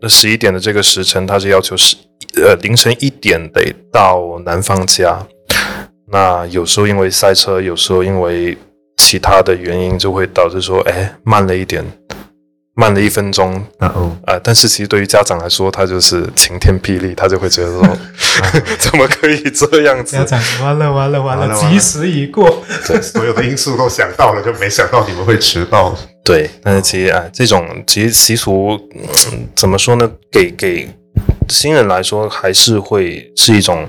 [0.08, 1.96] 十一点的这个时辰，他是要求是
[2.36, 5.18] 呃凌晨一点得到男方家。
[6.08, 8.56] 那有时候因为塞车，有时候因为
[8.96, 11.84] 其他的原因，就会导致说，哎，慢了一点，
[12.76, 17.98] 慢了一分钟，啊哦，啊、但是其实对于家长来说，他就是晴天霹雳，他就会觉得说，
[18.78, 20.24] 怎么可以这样子家？
[20.24, 22.62] 长完了完了完了，吉时已过。
[23.02, 25.92] 所有的因素都想到了，就没想到你们会迟到。
[26.22, 30.08] 对，但是其实啊、这种其实习俗、嗯怎么说呢？
[30.30, 30.88] 给给
[31.48, 33.88] 新人来说，还是会是一种、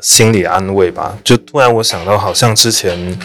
[0.00, 1.16] 心理安慰吧。
[1.22, 3.18] 就突然我想到，好像之前，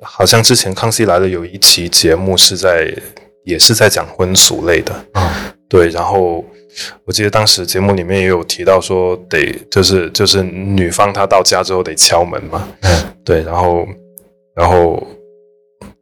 [0.00, 2.94] 好像之前《康熙来了》有一期节目是在
[3.44, 6.44] 也是在讲婚俗类的，啊，对，然后
[7.04, 13.86] 我记得当时节目里面也有提到说，得就是就是女方她到家之后得敲门嘛，嗯对，然后
[14.54, 15.02] 然后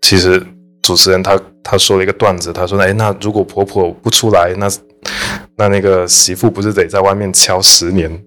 [0.01, 0.43] 其实
[0.83, 4.69] 主持人他他说了一个段子，他说，哎，那如果婆婆不出来，那
[5.63, 8.11] 那那个媳妇不是得在外面敲十年？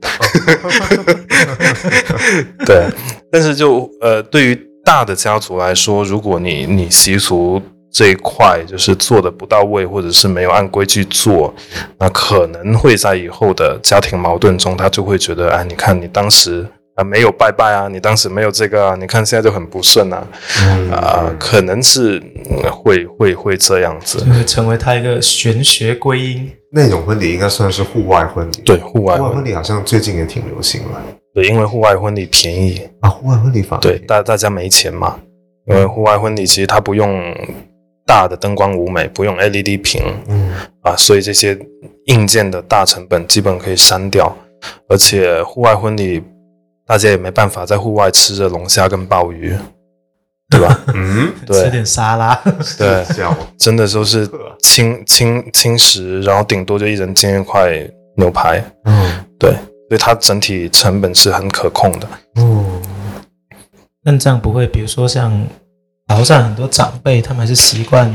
[2.65, 2.85] 对，
[3.29, 11.53] 但是就呃，对于大的家族来说，如果你你习俗这一块就是做的不到位，或者是没有按规矩做，
[11.99, 20.25] 那可能会在以后的家庭矛盾中，他就会觉得，哎，你看你当时啊没有拜拜啊，你当时没有这个啊，你看现在就很不顺啊，
[20.61, 22.17] 嗯啊、可能是、
[22.49, 24.31] 嗯会会会这样子就。
[24.31, 26.49] 会成为他一个玄学归因。
[26.75, 28.57] 那种婚礼应该算是户外婚礼。
[28.65, 31.01] 对，户外婚户外婚礼好像最近也挺流行了。
[31.33, 35.17] 对，因为户外婚礼便宜，啊，户外婚礼反而对，大大家没钱嘛，
[35.67, 37.33] 因为户外婚礼其实它不用
[38.05, 40.03] 大的灯光舞美，不用 LED 屏。
[40.27, 40.51] 嗯。
[40.81, 41.57] 啊，所以这些
[42.07, 44.35] 硬件的大成本基本可以删掉，
[44.89, 46.21] 而且户外婚礼
[46.85, 49.55] 大家也没办法在户外吃着龙虾跟鲍鱼，
[50.49, 50.79] 对吧？
[50.93, 51.63] 嗯，对。
[51.63, 52.39] 吃点沙拉，
[52.77, 54.29] 对，叫真的都是
[54.61, 57.71] 轻轻轻食，然后顶多就一人煎一块
[58.17, 59.25] 牛排，嗯。
[59.39, 59.51] 对，
[59.89, 62.07] 所以它整体成本是很可控的。
[62.35, 62.81] 哦。
[64.03, 65.31] 那这样不会，比如说像
[66.07, 68.13] 潮汕很多长辈，他们还是习惯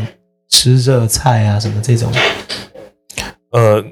[0.49, 2.13] 吃热菜啊什么这种。
[3.51, 3.85] 呃，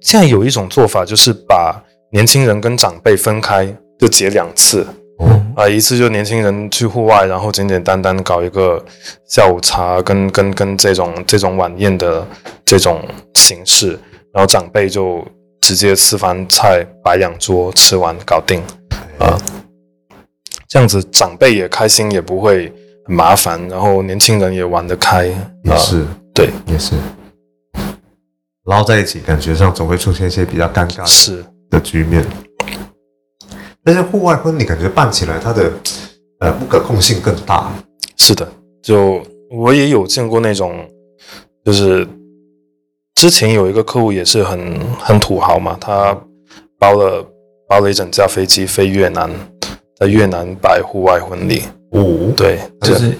[0.00, 1.80] 现在有一种做法，就是把
[2.10, 4.80] 年轻人跟长辈分开，就结两次。
[4.82, 4.86] 哦
[5.56, 8.84] 啊、一次就年轻人去户外，然后简简单单搞一个
[9.28, 12.26] 下午茶跟跟跟这种这种晚宴的
[12.64, 13.00] 这种
[13.34, 13.90] 形式，
[14.32, 15.24] 然后长辈就
[15.60, 18.60] 直接吃完菜摆两桌，吃完搞定
[19.20, 19.38] 啊、
[20.68, 22.72] 这样子长辈也开心，也不会
[23.06, 26.04] 很麻烦，然后年轻人也玩得开啊、也是。
[26.34, 26.96] 对，也是，
[28.64, 31.44] 捞在一起，感觉上总会出现一些比较尴尬的是。
[31.70, 32.24] 的局面。
[33.84, 35.70] 但是户外婚礼感觉办起来，它的
[36.40, 37.70] 呃不可控性更大。
[38.16, 38.48] 是的，
[38.82, 40.88] 就我也有见过那种，
[41.64, 42.06] 就是
[43.14, 46.16] 之前有一个客户也是很很土豪嘛，他
[46.78, 47.24] 包了
[47.68, 49.30] 包了一整架飞机飞越南，
[49.98, 53.12] 在越南摆户外婚礼，哦，对，就是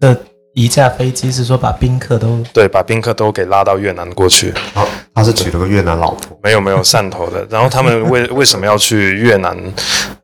[0.00, 0.16] 那
[0.54, 6.38] 一架飞机是说把宾客都对，把宾客都给拉到越南过去，好，他是娶了个越南老婆。
[6.42, 7.44] 没有没有汕头的。
[7.50, 9.56] 然后他们为为什么要去越南？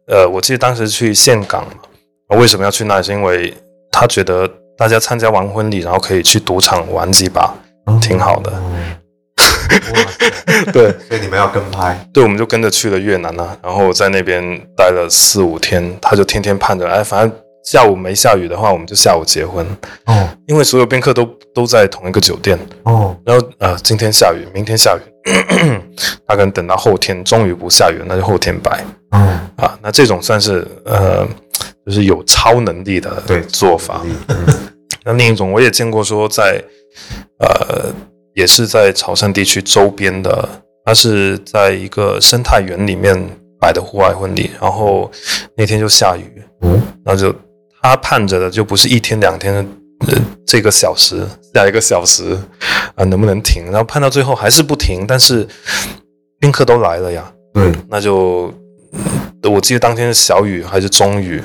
[0.06, 1.64] 呃，我记得当时去岘港
[2.28, 3.02] 嘛，为什么要去那里？
[3.02, 3.52] 是因为
[3.90, 7.54] 他觉得大家参加完婚礼，然后可以去赌场玩几把，
[8.02, 8.52] 挺好的。
[10.72, 10.92] 对。
[11.08, 14.42] 所以你们要跟拍，对，我们就跟着去了越南啊，然后在那边
[14.76, 19.64] 待了四五天，他就天天盼着，哎，反正下午没下雨的话，我们就下午结婚，
[20.06, 20.28] 哦。
[20.46, 25.30] 因为所有宾客都都在同一个酒店，哦，然后呃，今天下雨，明天下雨，
[26.26, 28.84] 他可能等到后天终于不下雨，那就后天摆。
[29.10, 29.18] 哦，
[29.56, 31.26] 啊，那这种算是呃，
[31.86, 34.02] 就是有超能力的对做法。
[34.28, 34.46] 嗯。
[35.04, 36.62] 那另一种我也见过，说在
[37.38, 37.92] 呃，
[38.34, 40.48] 也是在潮汕地区周边的，
[40.84, 43.20] 它是在一个生态园里面
[43.58, 45.10] 摆的户外婚礼，然后
[45.56, 47.34] 那天就下雨，嗯，然后就
[47.82, 49.60] 他盼着的就不是一天两天的
[50.06, 52.38] 呃这个小时下一个小时
[52.94, 53.64] 啊、能不能停？
[53.66, 55.46] 然后盼到最后还是不停，但是
[56.38, 58.52] 宾客都来了呀，对，那就
[59.50, 61.42] 我记得当天是小雨还是中雨，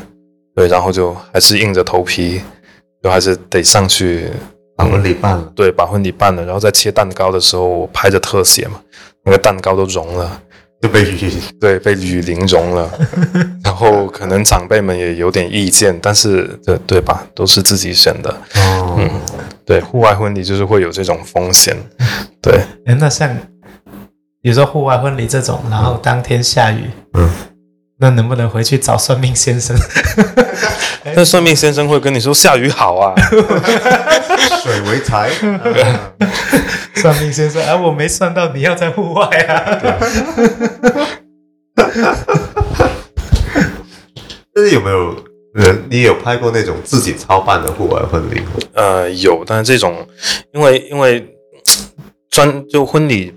[0.56, 2.42] 对，然后就还是硬着头皮，
[3.02, 4.30] 就还是得上去
[4.76, 8.82] 把婚礼办了，对，把婚礼办了，然后在切蛋糕的时候，我拍着特写嘛，
[9.24, 10.42] 那个蛋糕都融了，
[10.82, 12.92] 就被雨 对，被雨淋融了，
[13.64, 19.00] 然后可能长辈们也有点意见，但是对对吧，都是自己选的，哦，
[19.66, 21.76] 对，户外婚礼就是会有这种风险，
[22.42, 23.36] 对，哎，那像
[24.42, 27.30] 比如说户外婚礼这种，然后当天下雨，嗯，
[28.00, 29.76] 那能不能回去找算命先生？
[31.16, 33.16] 那算命先生会跟你说下雨好啊，
[34.62, 35.30] 水为财，
[36.96, 39.80] 算命先生，哎，我没算到你要在户外啊。
[44.54, 45.16] 但是有没有
[45.54, 48.42] 人你有拍过那种自己操办的户外婚礼？
[48.74, 50.08] 呃，有，但是这种，
[50.54, 51.26] 因为因为
[52.30, 53.34] 专就婚礼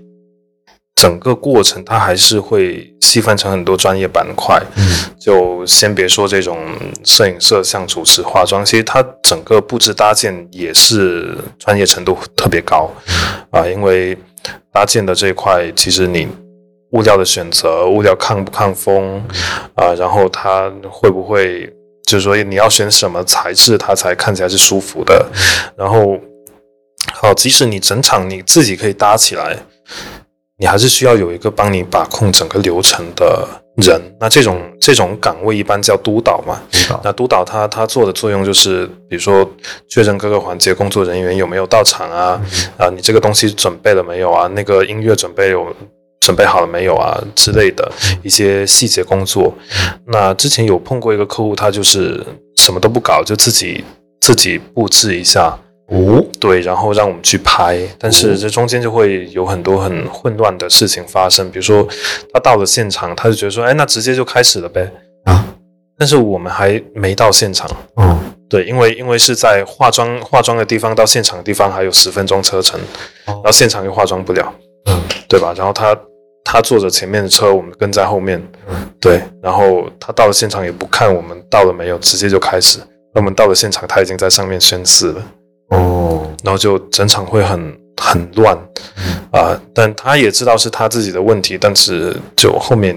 [1.01, 4.61] 整个过程，它还是会细分成很多专业板块。
[4.75, 4.83] 嗯，
[5.19, 6.59] 就先别说这种
[7.03, 12.87] 摄影、摄像、主持、化妆，其实它整个布置搭建也是专业程度特别高。
[13.49, 14.15] 啊、因为
[14.71, 16.27] 搭建的这一块，其实你
[16.91, 19.19] 物料的选择，物料抗不抗风
[19.73, 21.65] 啊、然后它会不会，
[22.05, 25.25] 就是说你要选什么材质，它才看起来是舒服的，
[25.75, 26.15] 然后
[27.13, 29.57] 好，即使你整场你自己可以搭起来，
[30.61, 33.47] 你还是需要有一个帮你把控整个流程的
[33.77, 33.99] 人。
[34.19, 36.61] 那这种这种岗位一般叫督导嘛。
[36.71, 39.49] 督导，那督导他他做的作用就是，比如说
[39.89, 42.39] 确认各个环节工作人员有没有到场啊，
[42.77, 44.47] 啊，你这个东西准备了没有啊？
[44.49, 45.75] 那个音乐准备有
[46.19, 49.51] 准备好了没有啊之类的一些细节工作。
[50.05, 52.23] 那之前有碰过一个客户，他就是
[52.57, 53.83] 什么都不搞，就自己
[54.19, 55.57] 自己布置一下。
[55.91, 61.51] 哦，对，然后让我们去拍，但是这中间就会有很多很混乱的事情发生。
[61.51, 61.85] 比如说，
[62.33, 64.89] 他到了现场，他就觉得说，哎，那直接就开始了呗。
[65.25, 65.45] 啊，
[65.97, 68.17] 但是我们还没到现场，哦，
[68.49, 72.79] 对，因为因为是在化妆化妆的地方到现场的地方还有十分钟车程，
[73.25, 74.53] 然后现场又化妆不了，
[74.85, 75.53] 嗯，对吧？
[75.57, 75.93] 然后他
[76.45, 82.79] 他坐着前面的车，我们跟在后面，嗯对，然后他到了现场也不看我们到了没有，直接就开始。
[83.13, 85.21] 那我们到了现场，他已经在上面宣誓了。
[85.71, 88.57] 哦，然后就整场会很很乱。
[89.31, 92.95] 啊、但他也知道是他自己的问题，但是就后面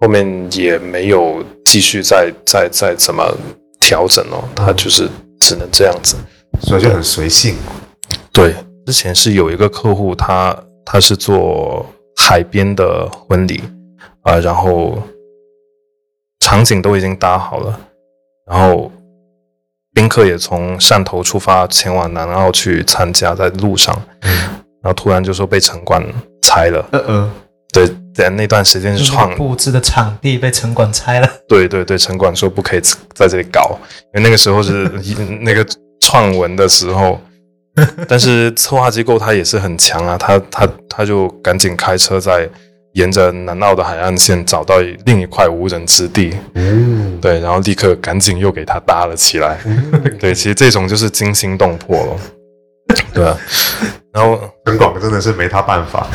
[0.00, 3.36] 后面也没有继续再再再怎么
[3.80, 5.08] 调整哦，他就是
[5.40, 6.16] 只能这样子。
[6.62, 7.54] 所以就很随性，
[8.32, 8.54] 对，
[8.86, 11.84] 之前是有一个客户，他他是做
[12.16, 13.62] 海边的婚礼
[14.22, 14.96] 啊、然后
[16.40, 17.78] 场景都已经搭好了，
[18.46, 18.90] 然后
[19.96, 26.04] 宾客也从汕头出发前往南澳去参加，在路上，然后突然就说被城管
[26.42, 27.30] 拆了，呃呃，
[27.72, 32.80] 对，在那段时间是创，布置的场地被城管拆了，对对对，城管说不可以
[33.14, 33.78] 在这里搞，
[34.14, 34.86] 因为那个时候是
[35.40, 35.66] 那个
[36.02, 37.18] 创文的时候。
[38.08, 42.48] 但是策划机构他也是很强啊，他他他就赶紧开车在
[42.96, 49.58] 沿着南澳的海岸线找到另一块无人之地，嗯，对，然后立刻赶紧又给它搭了起来。
[50.18, 52.16] 对，其实这种就是惊心动魄了，
[53.12, 53.38] 对啊。
[54.14, 56.06] 然后陈广真的是没他办法，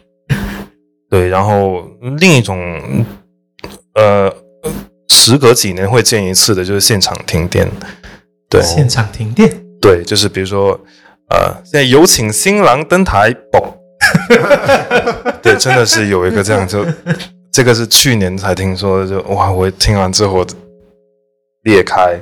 [1.08, 1.82] 对，然后
[2.18, 3.02] 另一种
[3.94, 4.30] 呃，
[5.08, 7.66] 时隔几年会见一次的就是现场停电，
[8.50, 10.78] 对，现场停电，对，就是比如说，
[11.30, 13.72] 呃，现在有请新郎登台，嘣，
[15.46, 16.84] 对，真的是有一个这样，就
[17.52, 20.44] 这个是去年才听说的，就哇，我听完之后
[21.62, 22.20] 裂开，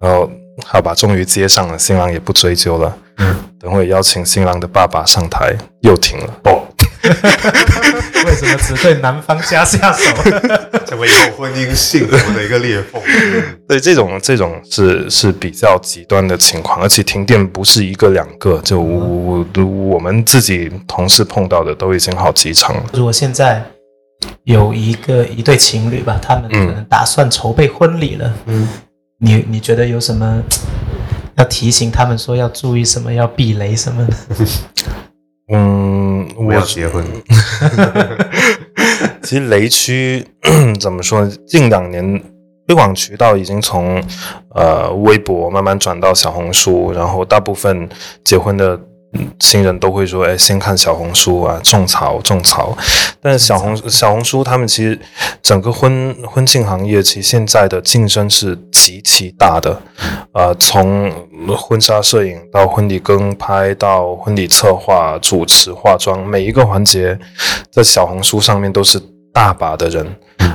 [0.00, 0.30] 然后
[0.64, 6.60] 好吧，终于接上了，新郎也不追究了，嗯，等会邀请新郎的爸爸上台，又停了，嘣，
[8.32, 10.04] 为什么只对男方家下手？
[10.86, 13.00] 成为以后婚姻幸福的一个裂缝。
[13.68, 22.84] 对，这种这种是是比较极端的情况，而且停电不是一个两个，就我我我们自己同事碰到的都已经好几场了。
[22.94, 23.62] 如果现在
[24.44, 28.66] 有一个一对情侣吧，他们可能打算筹备婚礼了，嗯，
[29.18, 30.42] 你你觉得有什么
[31.36, 34.14] 要提醒他们说要注意什么，要避雷什么的？
[35.54, 37.04] 嗯，我结婚，
[39.22, 40.24] 其实雷区
[40.80, 41.30] 怎么说呢？
[41.46, 42.22] 近两年
[42.66, 44.02] 推广渠道已经从
[44.54, 47.86] 呃微博慢慢转到小红书，然后大部分
[48.24, 48.86] 结婚的嗯
[49.40, 52.76] 新人都会说，哎，先看小红书啊，种草种草。
[53.20, 54.98] 但是小红小红书他们其实
[55.42, 59.80] 整个婚婚庆行业，其实现在的竞争是极其大的。
[60.32, 61.12] 呃，从
[61.56, 67.18] 婚纱摄影到婚礼跟拍到婚礼策划、主持、化妆，每一个环节
[67.70, 69.00] 在小红书上面都是
[69.32, 70.06] 大把的人。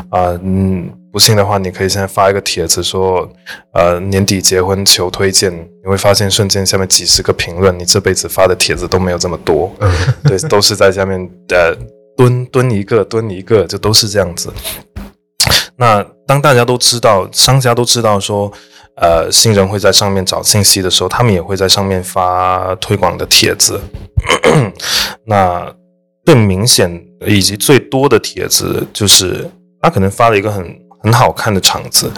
[0.09, 3.27] 啊、嗯，不信的话，你可以现在发一个帖子说，
[3.73, 5.51] 呃，年底结婚求推荐，
[5.83, 9.73] 你会发现瞬间下面几十个评论，你这辈子发的帖子都没有这么多，
[10.25, 11.75] 对，都是在下面呃
[12.15, 14.51] 蹲蹲一个蹲一个，就都是这样子。
[15.77, 18.51] 那当大家都知道，商家都知道说，
[18.95, 23.79] 呃，新人会在上面找信息的时候，他们也会在上面发推广的帖子。
[25.25, 25.71] 那
[26.25, 29.49] 最明显以及最多的帖子，就是
[29.81, 30.65] 他可能发了一个很
[31.07, 32.11] 很好看的场子，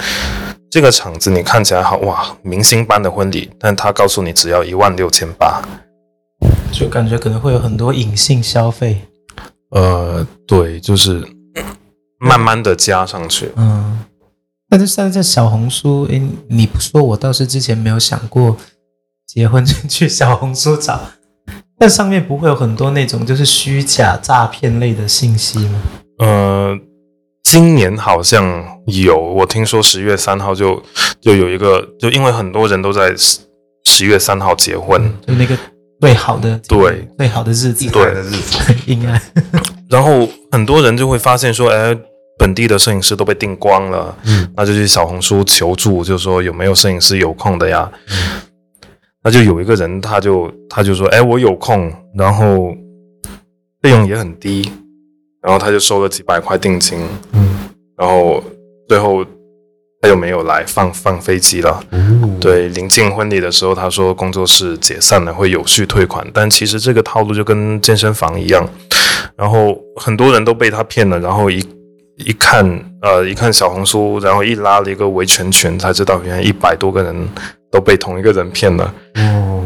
[0.68, 5.62] 这个场子你看起来好哇，明星般的婚礼，但他告诉你只要一万六千八。
[6.72, 9.00] 就感觉可能会有很多隐性消费。
[9.70, 11.24] 呃，对，就是
[12.20, 13.52] 慢慢的加上去。
[13.58, 14.00] 嗯，
[14.72, 18.58] 那就像在在小红书，诶，你不说我倒是之前没有想过
[19.28, 21.00] 结婚就去小红书找，
[21.78, 25.82] 但上面不会有很多那种就是虚假诈骗类的信息吗？
[26.18, 26.76] 呃，
[27.44, 30.82] 今年好像有，我听说十月三号就
[31.20, 33.40] 就有一个，就因为很多人都在十
[33.86, 35.58] 十月三号结婚，就那个
[36.00, 37.08] 最好的对。
[37.18, 39.20] 最好的日子，意外的日子， 应该。
[39.90, 41.98] 然后很多人就会发现说，哎，
[42.38, 47.92] 本地的摄影师都被订光了，嗯，那就去小红书求助，就说有没有摄影师有空的呀？
[49.24, 52.74] 那就有一个人，他就他就说，哎，我有空，然后
[53.82, 54.72] 费用也很低，
[55.42, 57.00] 然后他就收了几百块定金，
[57.32, 58.44] 嗯，然后
[58.88, 59.24] 最后
[60.02, 61.84] 他又没有来，放放飞机了。
[61.92, 66.26] 嗯，对，临近婚礼的时候，他说工作室解散了，会有序退款。
[66.34, 68.68] 但其实这个套路就跟健身房一样，
[69.36, 71.66] 然后很多人都被他骗了，然后一
[72.18, 72.66] 一看，
[73.02, 77.28] 呃，一看小红书，然后一拉了一个维权群，才知道原来一百多个人
[77.72, 78.94] 都被同一个人骗了。
[79.16, 79.64] 哦，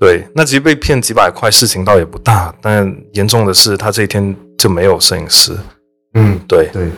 [0.00, 5.54] 对，那其实被骗几百块事情倒也不大，但严重的是他这一天就没有摄影师。
[6.14, 6.90] 嗯，对对，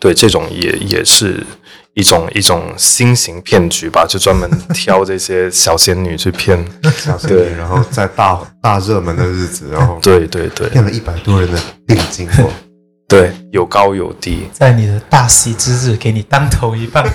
[0.00, 1.44] 对，这种也也是
[1.92, 6.58] 一种一种新型骗局吧，就专门挑这些小仙女去骗。
[6.96, 12.50] 小仙女，然后在大大热门的日子，然后对对对骗了一百多人的定金哦，
[13.06, 14.48] 对，有高有低。
[14.50, 17.06] 在你的大喜之日给你当头一棒。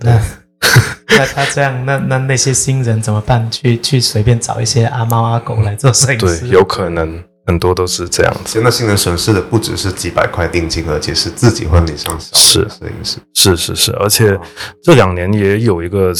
[0.00, 0.20] 那
[1.08, 3.50] 那他这样，那那那些新人怎么办？
[3.50, 8.40] 去去随便找一些阿猫阿狗来做摄影对师？，有可能很多都是这样子。
[8.46, 14.38] 现在新人损失的不只是几百块定金，而且是自己婚礼上小是摄影师，是是是，而且
[14.82, 16.12] 这两年也有一个，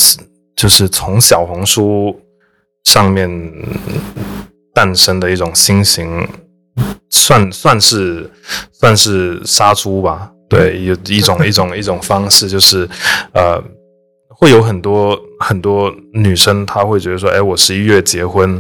[0.56, 2.18] 就是从小红书
[2.84, 3.30] 上面
[4.74, 6.26] 诞生的一种新型，
[7.10, 8.30] 算算是
[8.72, 10.30] 算是杀猪吧。
[10.48, 12.88] 对，有一种一种一种方式，就是
[13.32, 13.62] 呃，
[14.40, 18.50] 会有很多很多女生，她会觉得说，哎，我十一月结婚，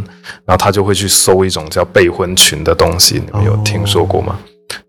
[0.44, 4.38] 然后她就会去搜一种叫备婚群的东西，你们有听说过吗？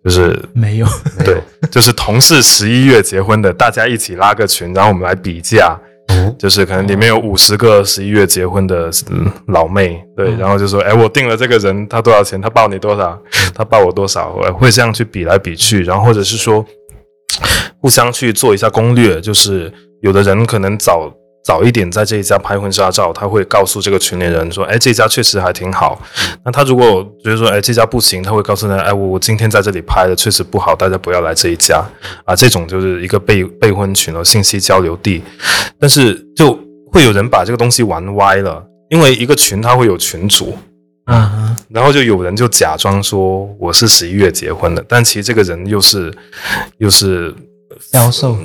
[0.03, 0.87] 就是没有，
[1.25, 5.79] 对，就是同事十一月结婚的，大家一起拉个群，然后我们来比价。
[6.07, 12.41] 哦，就是可能里面有五十个十一月结婚的嗯老妹，对，然后就说，哎，我定了这个人，他多少钱？
[12.41, 13.17] 他报你多少？
[13.55, 14.33] 他报我多少？
[14.33, 16.65] 我会这样去比来比去，然后或者是说，
[17.79, 19.71] 互相去做一下攻略，就是
[20.01, 21.11] 有的人可能早
[21.43, 25.99] 早一点在这一家拍婚纱照，他会告诉这个群里人说，哎，这家确实还挺好。
[26.45, 31.83] 那他如果觉得说，哎，这家不行，他会告诉人，哎，我我今天在这里拍的确实不好，大家不要来这一家
[32.25, 32.35] 啊。
[32.35, 35.23] 这种就是一个备备婚群和，信息交流地。
[35.79, 36.57] 但是就
[36.91, 40.55] 会有人把这个东西玩歪了，因为一个群它会有群主，
[41.05, 46.13] 啊，然后就有人就假装说我是十一月结婚的，但其实这个人又是
[46.77, 47.33] 又是
[47.91, 48.37] 销售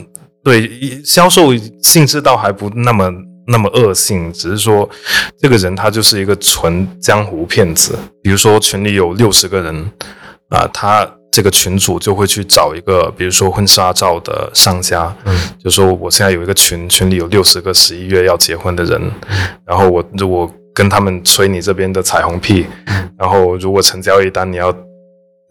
[0.47, 3.12] 对销售性质倒还不那么
[3.49, 4.88] 那么恶性，只是说
[5.40, 7.99] 这个人他就是一个纯江湖骗子。
[8.22, 9.90] 比如说群里有六十个人
[10.49, 19.03] 啊、他这个群主就会去找一个，比如说婚纱照的商家，嗯，就说我现在有一个群，群里有六十个十一月要结婚的人，
[19.66, 22.64] 然后我如果跟他们吹你这边的彩虹屁，
[23.18, 24.72] 然后如果成交一单，你要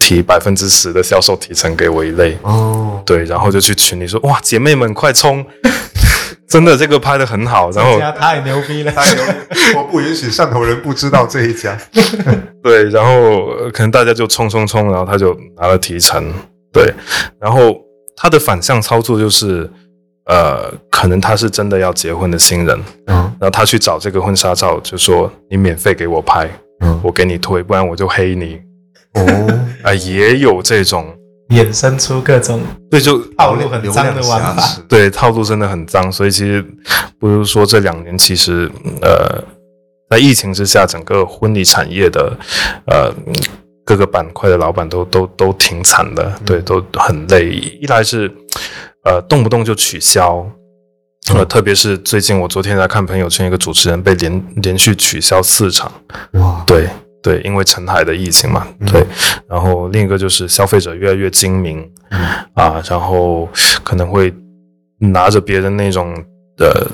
[0.06, 2.38] 提百分之十的销售提成给我一类。
[2.43, 5.43] 哦，对，然后就去群里说哇，姐妹们快冲！
[6.47, 9.36] 真的这个拍的很好，然后这家太牛逼了，太牛了，
[9.78, 11.76] 我不允许汕头人不知道这一家，
[12.62, 16.32] 对，然后呃可能大家就冲冲冲，然后他就拿了提成，
[16.72, 16.93] 对，
[17.41, 17.76] 然后
[18.16, 19.68] 他的反向操作就是，
[20.28, 23.16] 呃，可能他是真的要结婚的新人，嗯。
[23.39, 26.47] 然后他去找这个婚纱照，就说你免费给我拍，
[26.82, 27.01] 嗯。
[27.03, 28.62] 我给你推，不然我就黑你。
[29.16, 31.13] 哦，啊、也有这种，
[31.49, 34.82] 衍生出各种对，就套路很脏的玩法。
[34.88, 36.66] 对套路真的很脏，所以其实
[37.20, 38.70] 不是说这两年其实
[39.01, 39.43] 呃，
[40.09, 42.38] 在疫情之下，整个婚礼产业的
[42.88, 43.13] 呃
[43.84, 47.49] 各个板块的老板都都都挺惨的，对，都很累。
[47.49, 48.32] 一来是
[49.03, 50.45] 呃动不动就取消。
[51.34, 55.91] 呃，特别是最近，我昨天在看朋友圈，一个主持人被连连续取消四场，
[56.34, 56.88] 哇，对
[57.26, 59.03] 对，因为澄海的疫情嘛，嗯对。
[59.49, 62.19] 然后另一个就是消费者越来越精明，嗯
[62.53, 63.49] 啊，然后
[63.84, 64.32] 可能会
[64.99, 66.13] 拿着别人那种
[66.55, 66.88] 的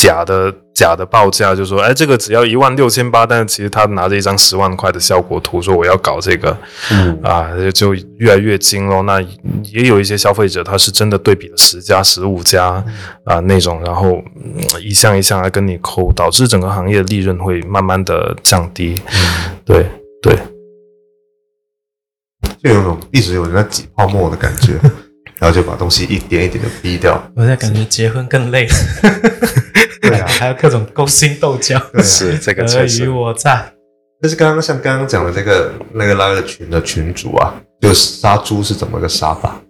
[0.00, 6.56] 假的假的报价，就说，哎，这个只要一万六千八，但是其实他拿着一张十万块的效果图，说我要搞这个，
[6.90, 9.02] 嗯啊，就越来越精咯。
[9.02, 9.20] 那
[9.64, 12.82] 也有一些消费者，他是真的对比了十家、十五家
[13.24, 18.98] 啊那种，然后、嗯一项一项来跟你抠，导致整个行业的利润会慢慢的降低。
[19.66, 19.84] 对
[20.22, 20.34] 对，
[22.62, 24.72] 就有种一直有人在挤泡沫的感觉，
[25.38, 27.22] 然后就把东西一点一点的逼掉。
[27.36, 28.66] 我在感觉结婚更累，
[30.40, 33.06] 还有各种勾心斗角，对啊是这个尔虞。
[33.06, 33.70] 我诈。
[34.22, 39.60] 但是刚刚像刚刚讲的那个那个拉个群的群主啊，就杀猪是怎么个杀法？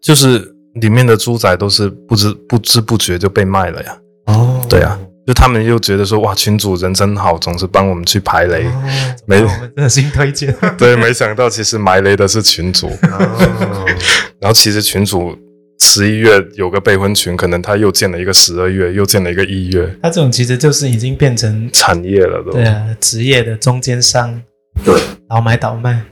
[0.00, 3.94] 就是里面的猪仔都是不知不知不觉就被卖了呀。
[4.28, 8.64] 哦对啊，就他们又觉得说哇，群主人真好，总是帮我们去排雷。
[8.64, 8.82] 哦
[9.26, 13.86] 没我们热心推荐， 对，没想到其实埋雷的是群主，哦，
[14.40, 15.36] 然后其实群主
[15.78, 22.52] 十一月有个备婚群，可能他又建了一个十二月，又建了一个一月，他这种其实就是已经变成产业了都。
[22.52, 24.42] 对啊职业的中间商，
[24.84, 24.94] 对，
[25.28, 26.02] 倒买倒卖。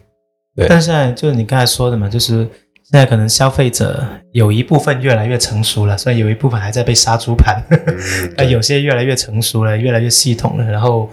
[0.55, 0.67] 对。
[0.69, 2.47] 但现在就是你刚才说的嘛，就是
[2.83, 11.09] 现在可能消费者有一部分越来越成熟了，虽然有一部分还在被杀猪盘，嗯那 有些越来越成熟了，越来越系统了，然后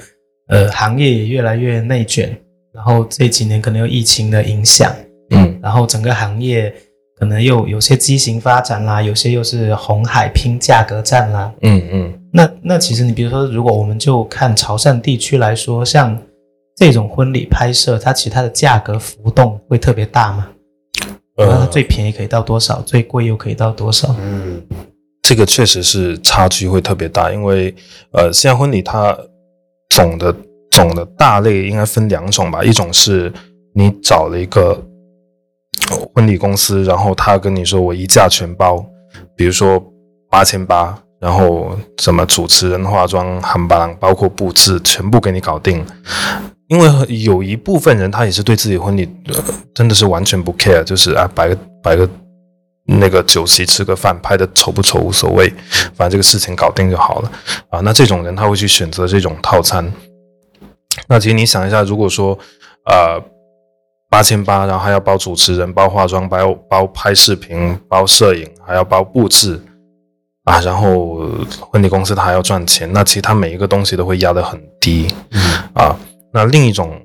[0.50, 2.38] 呃行业也越来越内卷，
[2.74, 4.94] 然后这几年可能有疫情的影响，
[5.30, 5.58] 嗯。
[5.64, 6.74] 然后整个行业
[7.22, 11.54] 可能又有些畸形发展啦，有些又是红海拼价格战啦。
[11.62, 16.18] 嗯嗯那那其实你比如说，如果我们就看潮汕地区来说，像
[16.76, 20.48] 这种婚礼拍摄，它其实它的价格浮动会特别大吗？
[21.38, 22.82] 那它呃，最便宜可以到多少？
[22.82, 24.16] 最贵又可以到多少？
[24.20, 24.60] 嗯
[25.22, 27.72] 这个确实是差距会特别大，因为
[28.14, 29.16] 呃，现在婚礼它
[29.90, 30.36] 总的
[30.72, 33.32] 总的大类应该分两种吧，一种是
[33.76, 34.84] 你找了一个呃
[36.14, 38.86] 婚礼公司，然后他跟你说我一价全包，
[39.36, 39.84] 比如说
[40.30, 45.86] 八千八，然后什么主持人、化妆、喊巴郎，包括布置，全部给你搞定。
[46.68, 46.88] 因为
[47.24, 49.10] 有一部分人他也是对自己婚礼、
[49.74, 52.10] 真的是完全不 care，就是啊摆个摆个
[52.86, 55.50] 那个酒席吃个饭，拍的丑不丑无所谓，
[55.94, 57.32] 反正这个事情搞定就好了
[57.70, 57.82] 啊。
[57.82, 59.92] 那这种人他会去选择这种套餐。
[61.08, 62.38] 那其实你想一下，如果说
[62.86, 63.22] 呃
[64.12, 69.58] 八千八，然后还要包主持人、包化妆、包包拍视频、包摄影，还要包布置
[70.44, 71.22] 啊，然后
[71.72, 75.08] 婚礼公司他还要赚钱，那其实他每一个东西都会压得很低。
[75.32, 75.42] 嗯
[75.74, 75.96] 啊。
[76.34, 76.98] 那另一种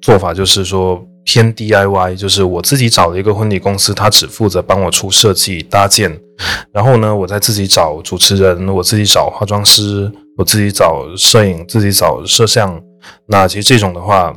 [0.00, 6.10] 做法就是说偏 DIY，就是我自己找了一个婚礼公司，他只负责帮我出设计搭建，
[6.72, 12.78] 然后呢，我再自己找主持人，我自己找化妆师，我自己找摄影，自己找摄像。
[13.26, 14.34] 那其实这种的话，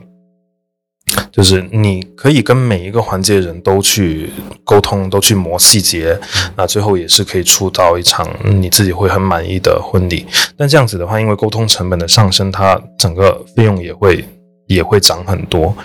[1.32, 4.30] 就是你可以跟每一个环节人都去
[4.64, 6.18] 沟通，都去磨细节，
[6.56, 10.26] 那最后也是可以出到一场你自己会很满意的婚礼。
[10.58, 14.24] 但这样子的话，因为沟通成本的上升，它整个费用也会
[14.68, 15.76] 也会涨很多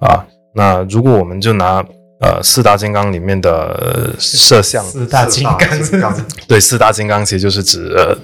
[0.00, 0.24] 啊。
[0.54, 1.84] 那如果我们就拿
[2.20, 8.16] 呃四大金刚里面的呃摄像，四大金刚，金刚， 对四大金刚其实就是指呃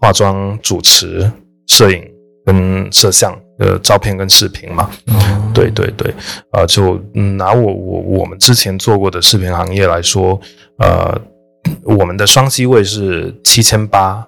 [0.00, 1.30] 化妆、主持、
[1.66, 2.02] 摄影
[2.44, 4.90] 跟摄像，呃照片跟视频嘛。
[5.08, 6.12] 哦对对对，
[6.52, 10.38] 呃，就嗯拿我我我们之前做过的视频行业来说，
[10.76, 11.18] 呃，
[11.82, 14.22] 我们的双机位是七千八，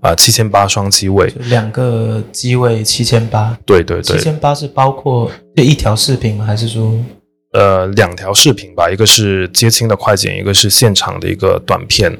[0.00, 6.44] 啊，七千八双机位，就两个机位七千八，对对对，七千八是包括就一条视频吗？
[6.44, 6.94] 还是说
[7.54, 12.16] 呃，两条视频吧，一个是接亲的快剪，一个是现场的一个短片，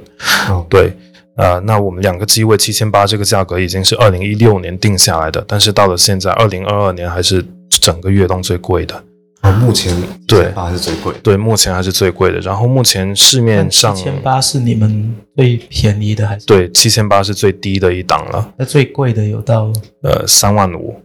[0.48, 0.92] 哦对。
[1.38, 9.02] 呃，那我们两个机位七千八这个价格已经是二零一六年定下来的，但是到了现在二零二二年还是整个跃动最贵的。
[9.40, 12.40] 啊，目前对八是最贵的，对，目前还是最贵的。
[12.40, 19.72] 然后目前市面上七千八是你们最便宜的还是？，对七千八是最低的一档了，那最贵的有到
[20.02, 21.00] 呃，三万五。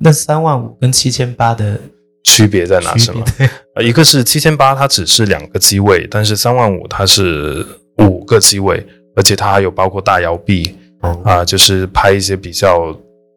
[0.00, 1.80] 那三万五跟七千八的
[2.24, 3.50] 区别在哪区别是吗？？
[3.76, 7.64] 呃，一个是七千八，它只是两个机位，但是三万五它是
[7.98, 8.84] 五个机位，
[9.16, 11.20] 而且它还有包括大摇臂哦。
[11.24, 12.96] 啊、就是拍一些比较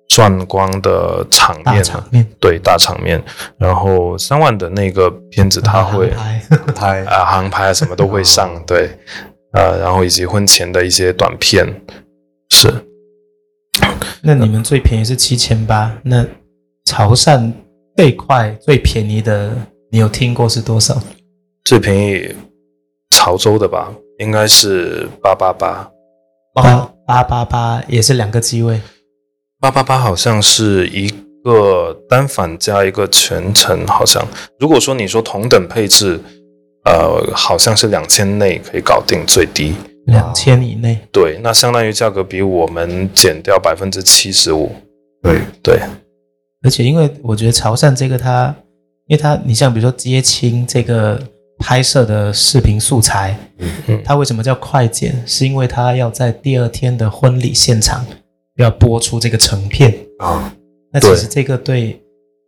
[0.10, 3.24] 壮观的场面，大场面，对大场面。
[3.58, 6.74] 然后三万的那个片子，它会航拍。
[6.74, 8.90] 拍 啊航拍啊什么都会上，对，
[9.54, 11.66] 呃，然后以及婚前的一些短片，
[12.50, 12.74] 是。
[14.22, 16.26] 那你们最便宜是七千八，那
[16.86, 17.52] 潮汕
[17.96, 19.56] 最快最便宜的，
[19.92, 21.02] 你有听过是多少？
[21.64, 22.36] 最便宜
[23.12, 25.90] 潮州的吧，应该是八八八。
[26.54, 28.80] 八八八八也是两个机位，
[29.60, 31.10] 八八八好像是一
[31.44, 34.26] 个单反加一个全程，好像
[34.60, 36.20] 如果说你说同等配置，
[36.86, 39.74] 呃，好像是两千内可以搞定最低。
[40.06, 40.98] 两千以内。
[41.12, 44.72] 对，那相当于价格比我们减掉百分之七十五。
[45.22, 45.80] 对，对，
[46.64, 48.54] 而且因为我觉得潮汕这个它，
[49.08, 51.22] 因为它你像比如说接亲这个
[51.60, 53.38] 拍摄的视频素材，
[53.88, 55.22] 嗯它为什么叫快剪？
[55.28, 58.06] 是因为它要在第二天的婚礼现场
[58.56, 59.94] 要播出这个成片。
[60.20, 60.52] 啊，
[60.92, 62.02] 那其实这个对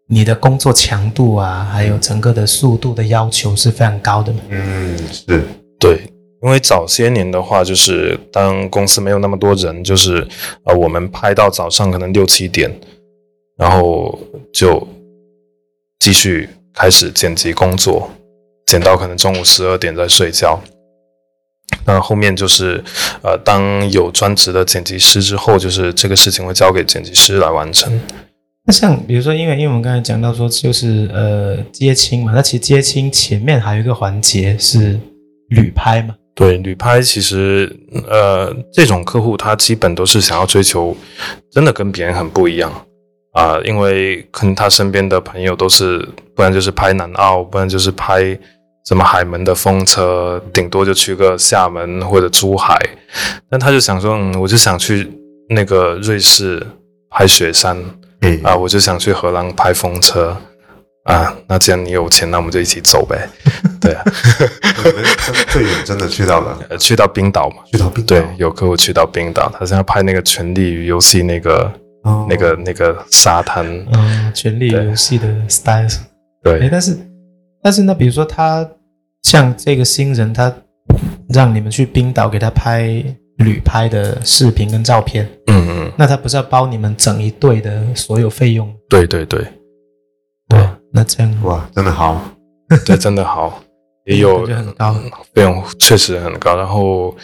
[0.07, 4.39] 你的工作强度啊，还有整个的速度的要求是非常高的嘛。
[4.49, 5.43] 嗯，是，
[5.80, 6.01] 对，
[6.41, 10.28] 因为早些年的话，就是当公司没有那么多人，就是
[10.66, 12.70] 呃，我们拍到早上可能六七点，
[13.57, 14.18] 然后
[14.53, 14.86] 就
[15.99, 18.09] 继续开始剪辑工作，
[18.72, 20.58] 剪到可能中午十二点再睡觉。
[21.86, 22.82] 那后面就是，
[23.22, 27.92] 呃，当有专职的剪辑师之后，就是这个事情会交给剪辑师来完成。
[28.66, 34.98] 那像比如说，因为因为我们刚才讲到说，就是呃接亲嘛，那其实接亲前面还有一个环节是
[35.50, 36.16] 旅拍嘛。
[36.34, 37.70] 对，旅拍其实
[38.08, 40.96] 呃，这种客户他基本都是想要追求
[41.52, 42.72] 真的跟别人很不一样
[43.34, 46.06] 啊、因为可能他身边的朋友都是，
[46.36, 48.38] 不然就是拍南澳，不然就是拍
[48.86, 52.78] 什么海门的风车，顶多就去个厦门或者珠海，
[53.50, 55.12] 但他就想说，嗯，我就想去
[55.50, 56.66] 那个瑞士
[57.10, 57.78] 拍雪山
[58.22, 60.36] 嗯啊，我就想去荷兰拍风车。
[61.04, 63.28] 啊，那既然你有钱，那我们就一起走呗，
[63.82, 64.04] 对啊，
[64.86, 65.04] 你们
[65.50, 67.64] 最远真的去到了，呃去到冰岛嘛。
[67.72, 68.06] 去到冰。
[68.06, 71.74] 岛对，有客户去到冰岛，他现在拍那个《权力与游戏》那个、
[72.04, 75.88] 哦那个那个沙滩，嗯，权力游戏的 style。
[76.44, 76.96] 哎，对，但是
[77.64, 78.68] 但是呢，比如说他
[79.24, 80.53] 像这个新人，他
[81.30, 83.03] 让你们去冰岛给他拍
[83.38, 88.74] 旅拍的视频跟照片，嗯嗯，那他不是要包你们整一队的所有费用？
[88.89, 89.45] 对对对。
[90.49, 91.43] 对，那这样。
[91.43, 92.22] 哇，真的好，
[92.86, 93.64] 对，真的好，
[94.05, 94.93] 也有就很高。
[95.34, 97.16] 费用确实很高，然后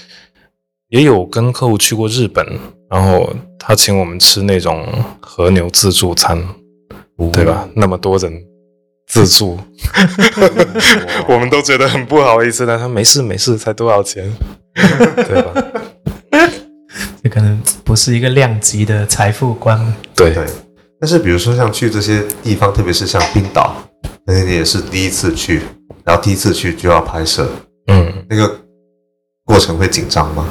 [0.87, 2.47] 也有跟客户去过日本，
[2.89, 3.29] 然后
[3.59, 4.87] 他请我们吃那种
[5.19, 6.41] 和牛自助餐，
[7.33, 7.67] 对吧？
[7.75, 8.31] 那么多人
[9.07, 9.57] 自助，
[11.27, 14.29] 我们都觉得很不好意思，但他没事没事，才多少钱，
[14.75, 15.63] 对吧？
[17.23, 19.79] 这可能不是一个量级的财富观。
[20.15, 20.45] 对对，
[20.99, 23.75] 但是比如说像去这些地方，特别是像冰岛，
[24.25, 25.61] 那你也是第一次去，
[26.03, 27.49] 然后第一次去就要拍摄，
[27.87, 28.13] 嗯。
[28.29, 28.59] 那个
[29.45, 30.45] 过程会紧张吗？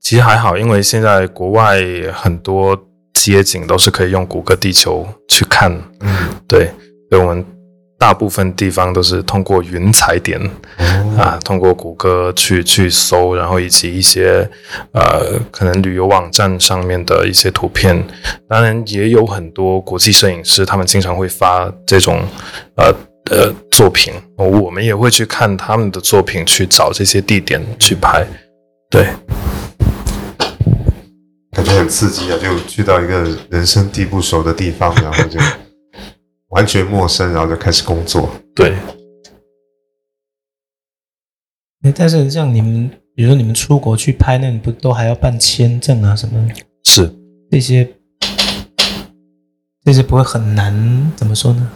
[0.00, 1.80] 其实还好，因为现在国外
[2.12, 2.78] 很多
[3.14, 6.70] 街景都是可以用谷歌地球去看，嗯，对，
[7.10, 7.44] 所以我们
[7.98, 10.40] 大部分地方都是通过云踩点
[10.78, 14.48] 哦，啊，通过谷歌去去搜，然后以及一些
[14.92, 18.02] 呃可能旅游网站上面的一些图片，
[18.48, 22.22] 当然也有很多国际摄影师，他们经常会发这种
[22.76, 22.94] 呃
[23.30, 28.24] 呃作品，我们也会去看他们的作品，去找这些地点去拍，
[28.88, 29.06] 对。
[31.52, 32.38] 感觉很刺激啊！
[32.40, 35.38] 就去到一个人生地不熟的地方，然后就
[36.50, 38.30] 完全陌生，然后就开始工作。
[38.54, 38.74] 对，
[41.82, 47.10] 诶但是像你们，比如说你们出国去拍，那你不都还要办签证啊什么的是，
[47.50, 47.88] 这些？
[49.82, 51.10] 这些不会很难？
[51.16, 51.70] 怎么说呢？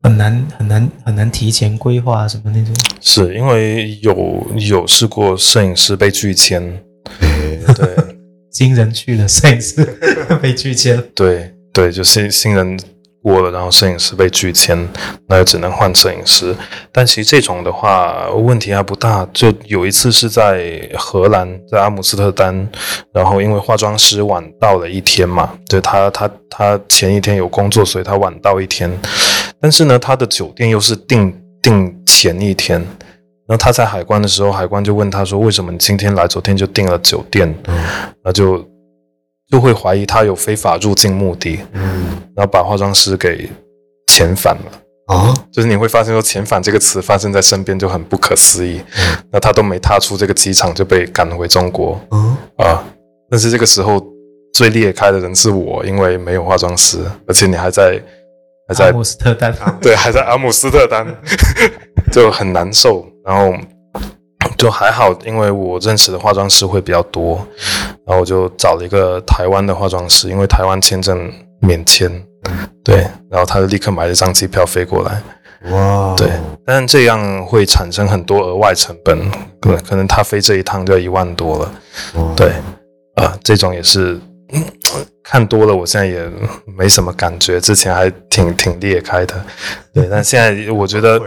[0.00, 2.72] 很难很难很难提前规划什么那种。
[3.00, 6.62] 是因为有有试过摄影师被拒签，
[7.20, 7.96] 对
[8.50, 9.84] 新人去了，摄影师
[10.40, 11.02] 被拒签。
[11.14, 12.78] 对对，就新新人
[13.22, 14.88] 过了，然后摄影师被拒签，
[15.28, 16.54] 那就只能换摄影师。
[16.92, 22.68] 但其实这种的话问题还不大，就有一次是在荷兰，在阿姆斯特丹，
[23.12, 28.90] 然后因为化妆师晚到了一天嘛，对他他他前一天有工作，所以他晚到一天，
[29.60, 32.84] 但是呢，他的酒店又是订订前一天。
[33.48, 37.82] 然后他在海关的时候，海关就问他说：“为什么你今天来，昨天就订了酒店？”嗯
[38.22, 38.62] 那就
[39.50, 43.48] 就会怀疑他有非法入境目的，嗯，然后把化妆师给
[44.06, 44.72] 遣返了。
[45.06, 48.78] 啊，就是你会发现说遣返这个词发生在身边就很不可思议，
[49.32, 52.84] 那他都没踏出这个机场就被赶回中国嗯，啊。
[53.30, 54.02] 但是这个时候
[54.52, 57.98] 最裂开的人是我，因为没有化妆师，而且你还在
[58.68, 61.06] 还在阿姆斯特丹，对，还在阿姆斯特丹，
[62.12, 63.06] 就很难受。
[63.24, 63.54] 然后
[64.58, 67.36] 就还好，因为我认识的化妆师会比较多，
[68.04, 72.10] 然后我就找了一个台湾的化妆师，因为台湾签证免签，
[72.82, 72.96] 对，
[73.30, 75.22] 然后他就立刻买了一张机票飞过来。
[75.70, 76.28] 哇，对，
[76.64, 79.18] 但这样会产生很多额外成本，
[79.60, 81.72] 可能可能他飞这一趟就要一万多了。
[82.36, 82.52] 对，
[83.14, 84.22] 啊、这种也是、嗯
[85.22, 86.26] 看多了，我现在也
[86.76, 89.44] 没什么感觉，之前还挺挺裂开的，
[89.92, 91.20] 对，但现在我觉得，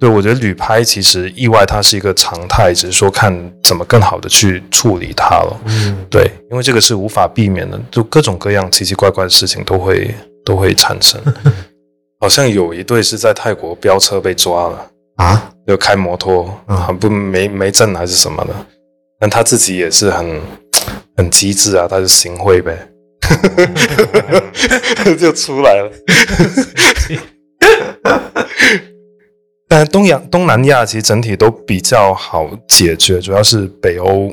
[0.00, 10.12] 对我觉得旅拍其实意外它是一个常态，只是说看怎么更好的去处理它了，嗯，对，因为这个是无法避免的，就各种各样奇奇怪怪的事情都会
[10.44, 11.20] 都会产生，
[12.18, 14.90] 好像有一对是在泰国飙车被抓了。
[15.16, 16.76] 啊，就开摩托，嗯。
[16.76, 18.52] 很不没没证还是什么的，
[19.20, 20.40] 但他自己也是很
[21.16, 22.88] 很机智啊，他就行贿呗，
[25.18, 25.90] 就出来了。
[29.66, 34.32] 但东亚东南亚其实整体都比较好解决，主要是北欧、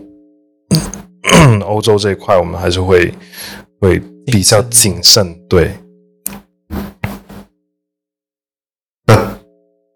[1.65, 3.11] 欧洲这一块，我们还是会
[3.79, 5.33] 会比较谨慎。
[5.47, 5.71] 对，
[9.07, 9.35] 那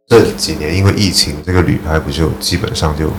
[0.07, 3.09] 这几年因为疫情，这个旅拍不就基本上就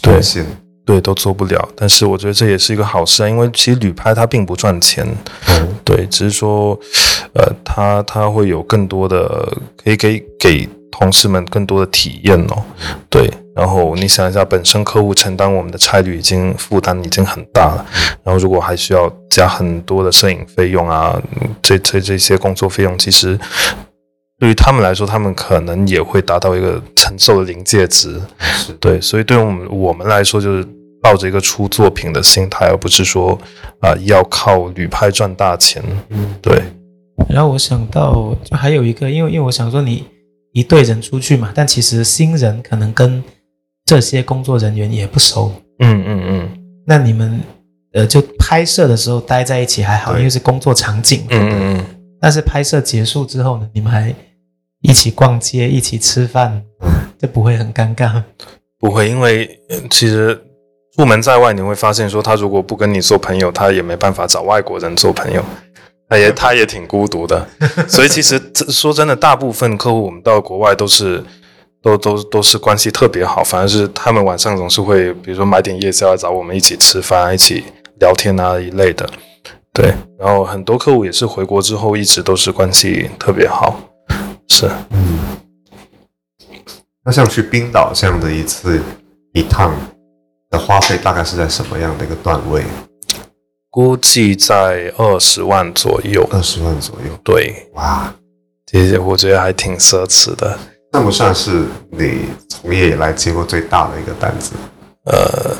[0.00, 0.46] 对断线？
[0.84, 1.68] 对，都做不了。
[1.76, 5.06] 但是我觉得这也是一个好事啊，因为其实旅拍它并不赚钱，
[5.48, 6.78] 嗯，对，只是说，
[7.34, 12.62] 呃，它它会有更多的可以给给同事们更多的体验哦，
[13.08, 13.30] 对。
[13.54, 17.86] 然后你想一下，本身客户承担我们的差旅已经负担已经很大了，
[18.24, 23.38] 然后如果还需要加很多的摄影费用啊，嗯这这这些工作费用，其实
[24.42, 28.20] 对于他们来说，他们可能也会达到一个承受的临界值。
[28.40, 30.66] 是对，所以对我们我们来说，就是
[31.00, 33.38] 抱着一个出作品的心态，而不是说
[33.82, 35.80] 啊、要靠旅拍赚大钱。
[36.08, 36.60] 嗯，对，
[37.28, 40.04] 然后我想到，就还有一个，因为因为我想说你
[40.52, 43.22] 一队人出去嘛，但其实新人可能跟
[43.84, 46.48] 这些工作人员也不熟，嗯嗯嗯。
[46.84, 47.40] 那你们
[47.92, 51.84] 呃就拍摄的时候待在一起还好，因为是工作场景，嗯嗯嗯，
[52.20, 54.12] 但是拍摄结束之后呢，你们还
[54.82, 56.62] 一起逛街，一起吃饭，
[57.18, 58.22] 这不会很尴尬？
[58.78, 60.38] 不会，因为呃其实
[60.96, 65.42] 出门在外，你会发现说，他如果不跟你做朋友，他也没办法找外国人做朋友。
[66.08, 67.48] 他也他也挺孤独的，
[67.88, 71.24] 所以其实这说真的，大部分客户我们到国外都是
[71.80, 77.64] 都都都是关系特别好，反而是他们晚上总是会，比如说买点夜宵来找我们一起吃饭、一起
[77.98, 79.08] 聊天啊一类的。
[79.72, 83.80] 对，然后很多客户也是回国之后一直都是关系特别好，
[84.52, 84.70] 是。
[84.90, 85.18] 嗯，
[87.02, 88.78] 那像去冰岛这样的一次
[89.32, 89.74] 一趟
[90.50, 92.62] 的花费，大概是在什么样的一个段位？
[93.70, 96.28] 估计在二十万左右。
[96.30, 97.18] 二十万左右。
[97.24, 98.14] 对，哇，
[98.66, 100.58] 其实我觉得还挺奢侈的。
[100.92, 104.52] 算不算是你从业以来接过最大的一个单子？
[105.06, 105.56] 呃，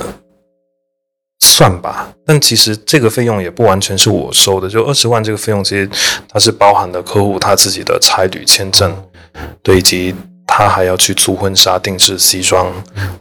[1.53, 5.87] 算吧，但其实这个费用也不完全是我收的，就二十万这个费用，其实
[6.27, 8.91] 它是包含了客户他自己的差旅签证，
[9.63, 10.15] 对，以及
[10.47, 12.73] 他还要去租婚纱、定制西装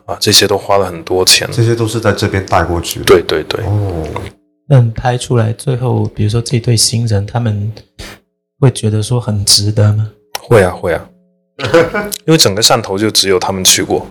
[0.05, 1.45] 啊，这些都花了很多钱。
[1.51, 3.05] 这些都是在这边带过去的。
[3.05, 4.07] 对对对，哦，
[4.69, 7.71] 那你拍出来最后，比如说这对新人，他们
[8.59, 10.09] 会觉得说很值得吗？
[10.39, 11.05] 会啊会啊，
[12.25, 14.07] 因为整个汕头就只有他们去过。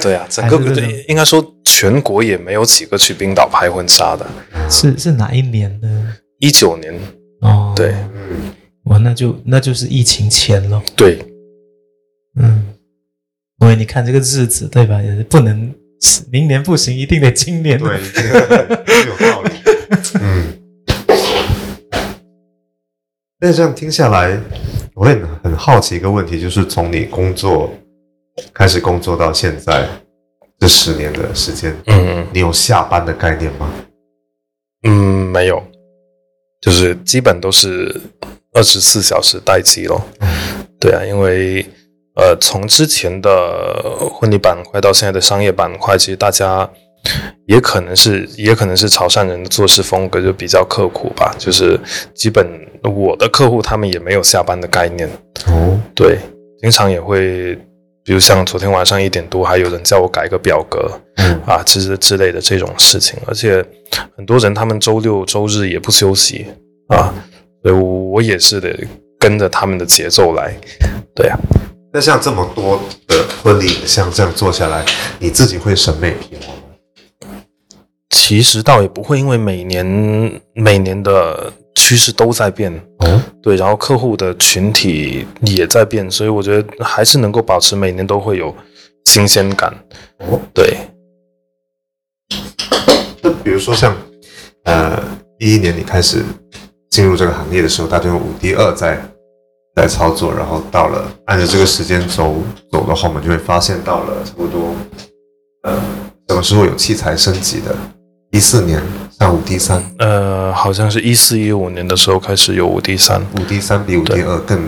[0.00, 0.56] 对啊，整个
[1.08, 4.26] 应该说全国也没有几个去冰岛拍婚纱的。
[4.70, 6.14] 是是哪一年呢？
[6.38, 6.94] 一九年，
[7.40, 8.52] 哦，对嗯，
[8.84, 10.80] 哇，那就那就是疫情前了。
[10.96, 11.18] 对，
[12.36, 12.64] 嗯，
[13.60, 15.02] 因为你看这个日子，对吧？
[15.02, 15.74] 也是不能
[16.30, 17.78] 明年不行，一定得今年。
[17.78, 18.00] 对，
[19.06, 19.50] 有道理。
[20.20, 20.58] 嗯，
[23.40, 24.40] 那这样听下来，
[24.94, 27.70] 我也很好奇一个问题，就是从你工作
[28.54, 29.86] 开始工作到现在
[30.58, 33.72] 这十年的时间，嗯你有下班的概念吗？
[34.82, 35.62] 嗯，没有，
[36.60, 37.94] 就是基本都是
[38.52, 40.02] 二十四小时待机咯。
[40.78, 41.64] 对啊，因为
[42.16, 46.68] 呃，从之前的婚礼板块到现在的商业板块，其实大家
[47.46, 51.78] 也可能是也可能是潮汕人的做事风格就比较刻苦吧，就是
[52.14, 52.46] 基本
[52.82, 55.08] 我的客户他们也没有下班的概念，
[55.46, 56.18] 哦，对，
[56.60, 57.58] 经常也会。
[58.02, 63.64] 比如像昨天晚上一点多，还有人叫我改个表格，嗯啊之之类的这种事情，而且
[64.16, 66.46] 很多人他们周六周日也不休息
[66.88, 67.12] 啊，
[67.62, 68.74] 所以我我也是得
[69.18, 70.54] 跟着他们的节奏来。
[71.14, 71.38] 对啊，
[71.92, 74.84] 那像这么多的婚礼影像这样做下来，
[75.18, 76.54] 你自己会审美疲劳吗？
[78.08, 81.52] 其实倒也不会，因为每年每年的
[81.90, 88.54] 趋势都在变，哦，对，然后客户的群体也在变，所以我觉得还是能够保持每年都会有
[89.06, 89.74] 新鲜感。
[90.18, 90.76] 哦，对，
[93.20, 93.92] 那比如说像
[94.66, 95.02] 呃
[95.40, 96.22] 一一年你开始
[96.90, 99.02] 进入这个行业的时候，大家用五 D 二在
[99.74, 102.36] 在操作，然后到了按照这个时间轴
[102.70, 104.76] 走的话，我们就会发现到了差不多
[105.64, 105.76] 呃
[106.28, 107.74] 什么时候有器材升级的？
[108.30, 108.80] 一四年
[109.20, 114.66] 上五 D 三，呃，好像是一四一五年的时候开始有五 D 三，五 D 三比五 D 二更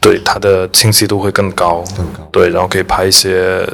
[0.00, 2.28] 对，它的清晰度会更高，更高。
[2.32, 3.64] 对，然后可以拍一些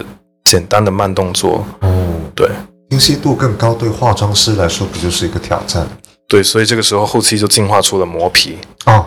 [0.44, 1.90] 简单的慢动作，哦，
[2.34, 2.48] 对。
[2.90, 5.86] 清晰度更高，对化妆师来说不就是一个挑战？
[6.28, 9.06] 对，所以这个时候后期就进化出了磨皮，哦，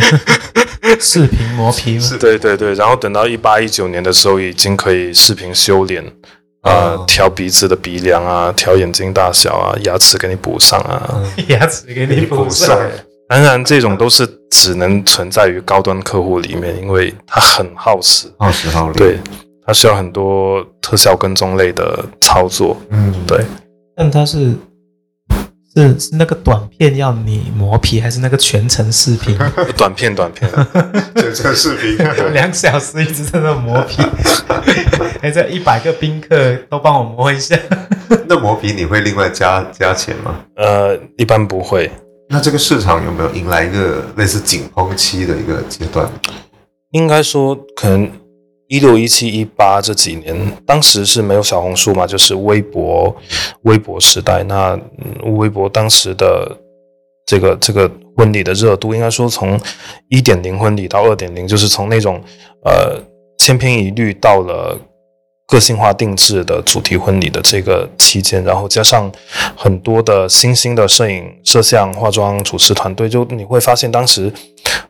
[1.00, 2.00] 视频磨皮吗？
[2.00, 6.04] 是对对对，然后等到一八一九年的时候，已经可以视频修脸，
[6.62, 11.22] 呃，哦调鼻子的鼻梁啊，调眼睛大小啊，牙齿给你补上啊。
[11.48, 12.78] 牙齿给你补上。
[13.28, 18.98] 当然，这种都是只能存在于高端客户里面，因为它很耗时，耗时耗力。
[18.98, 19.18] 对，
[19.64, 22.76] 它需要很多特效跟踪类的操作。
[22.90, 23.44] 嗯，对，
[23.94, 24.52] 但它是
[25.74, 29.38] 是是那个短片要你磨皮，还是那个全程视频？
[29.76, 30.50] 短片短片，
[31.14, 31.96] 全程视频。
[32.34, 34.02] 两小时一直在那磨皮，
[35.20, 37.56] 哎，这一百个宾客都帮我磨一下。
[38.26, 40.34] 那磨皮你会另外加加钱吗？
[40.56, 41.90] 呃，一般不会。
[42.28, 46.08] 那这个市场有没有迎来一个类似紧绷期的一个阶段？
[46.92, 48.10] 应该说，可能
[48.70, 53.14] 一六、一七、一八这几年，当时是没有小红书嘛，就是微博、
[53.62, 54.44] 微博时代。
[54.44, 54.78] 那、
[55.24, 56.56] 微博当时的
[57.26, 59.60] 这个这个婚礼的热度，应该说从
[60.08, 62.22] 一点零婚礼到二点零，就是从那种
[62.64, 62.98] 呃
[63.38, 64.78] 千篇一律到了。
[65.50, 69.10] 个性化定制的主题婚礼的这个期间，然后加上
[69.56, 74.32] 很多的新兴的摄影、摄像、化妆、主持团队，就你会发现当时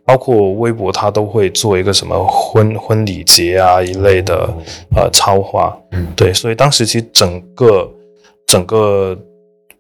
[0.05, 4.49] 包括微博，它都会做一个什么婚婚礼节啊一类的
[4.95, 7.91] 呃超话，嗯，对，所以当时其实整个
[8.47, 9.17] 整个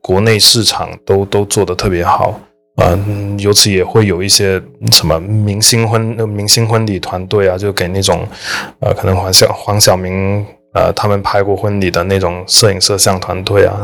[0.01, 2.41] 国内市场都都做得特别好。
[2.83, 4.59] 嗯尤其也会有一些
[4.91, 8.27] 什么明星婚、明星婚礼团队啊，就给那种
[8.79, 13.77] 呃，可能黄晓黄晓明呃他们拍过婚礼的那种摄影摄像团队啊，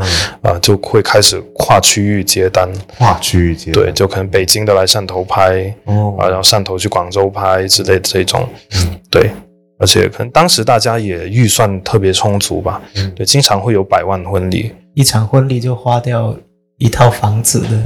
[0.42, 0.52] 嗯。
[0.52, 2.68] 啊、就会开始跨区域接单，
[2.98, 3.82] 跨区域接单。
[3.82, 6.14] 对，就可能北京的来汕头拍，哦。
[6.18, 9.00] 啊，然后汕头去广州拍之类的这种，嗯。
[9.10, 9.30] 对，
[9.78, 13.12] 而且可能当时大家也预算特别充足吧，嗯。
[13.16, 16.34] 对，经常会有百万婚礼，一场婚礼就花掉
[16.78, 17.82] 一套房子的。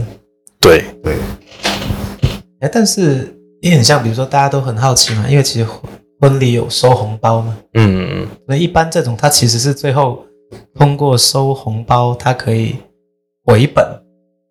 [0.60, 1.14] 对，对，
[2.60, 5.66] 哎，但是也很像，比如说大家都很好奇嘛，因为其实
[6.20, 8.28] 婚婚礼有收红包吗，嗯，嗯嗯。
[8.46, 10.24] 那一般这种它其实是最后
[10.74, 12.76] 通过收红包，它可以
[13.44, 13.84] 回本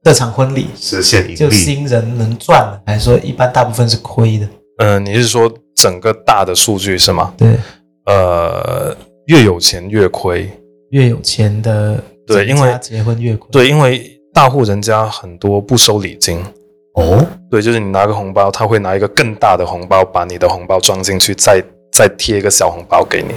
[0.03, 1.49] 这场婚礼，实现盈就。
[1.51, 4.47] 新人能赚了，还是说一般大部分是亏的？
[4.79, 7.33] 嗯，你是说整个大的数据是吗？
[7.37, 7.49] 对，
[8.05, 8.95] 呃，
[9.27, 10.49] 越有钱越亏，
[10.91, 13.47] 越有钱的对因为家结婚越亏。
[13.51, 16.41] 对，因为大户人家很多不收礼金。
[16.95, 23.33] 哦，对，就是你拿个红包，他会拿一个更大的红包，把你的红包装进去，再再贴一个小红包给你。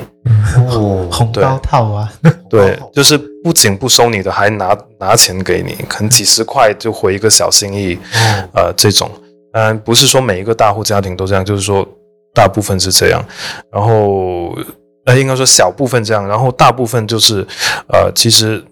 [0.68, 2.12] 哦， 红包套啊，
[2.48, 9.10] 对，就是不仅不收你的，还拿拿钱给你，可能几十块就回一个小心意，哦，呃，这种，
[9.52, 11.86] 当然不是说每一个大户家庭都这样，就是说
[12.34, 13.24] 大部分是这样，
[13.70, 14.56] 然后
[15.04, 17.46] 呃，应该说小部分这样，然后大部分就是
[17.88, 18.62] 呃，其实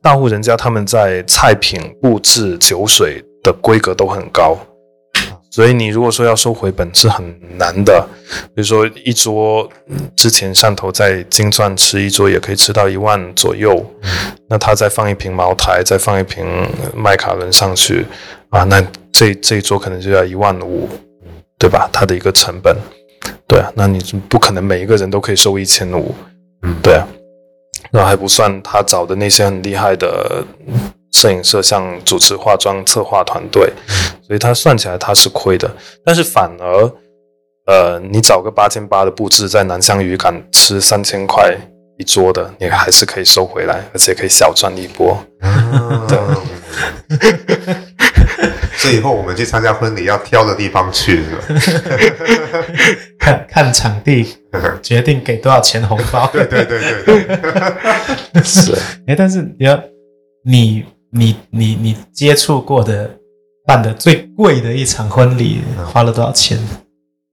[0.00, 4.58] 大户人家他们在菜品布置、酒水的规格都很高。
[5.50, 7.24] 所以你如果说要收回本是很
[7.56, 8.06] 难的，
[8.54, 9.68] 比如说一桌，
[10.14, 13.82] 之前汕头在金钻吃一桌也可以吃到一万左右，
[14.48, 16.46] 那他再放一瓶茅台，再放一瓶
[16.94, 18.04] 麦卡伦上去
[18.50, 18.80] 啊，那
[19.10, 20.86] 这这一桌可能就要一万五，
[21.58, 21.88] 对吧？
[21.90, 22.76] 它的一个成本，
[23.48, 26.14] 对啊，那你不可能每一个人都可以收一千五，
[26.62, 27.08] 嗯对啊，
[27.90, 30.44] 那还不算他找的那些很厉害的
[31.18, 33.72] 摄影、摄像、主持、化妆、策划团队，
[34.26, 35.68] 所以他算起来他是亏的，
[36.04, 36.92] 但是反而。
[37.70, 41.54] 呃，你找个八千八的布置，在南香渔港吃三千块
[41.98, 45.22] 一桌的，你还是可以收回来，而且可以小赚一波。
[45.40, 46.06] 啊
[48.74, 51.22] 所以以后我们去参加婚礼要挑的地方去，
[51.60, 51.84] 是吧？
[53.20, 54.26] 看看场地
[54.80, 56.26] 决定给多少钱红包。
[56.32, 57.22] 对对对对
[58.32, 58.72] 对，是，
[59.06, 59.78] 哎，但是你要
[60.42, 63.10] 你你你你接触过的
[63.66, 66.58] 办的最贵的一场婚礼花了多少钱？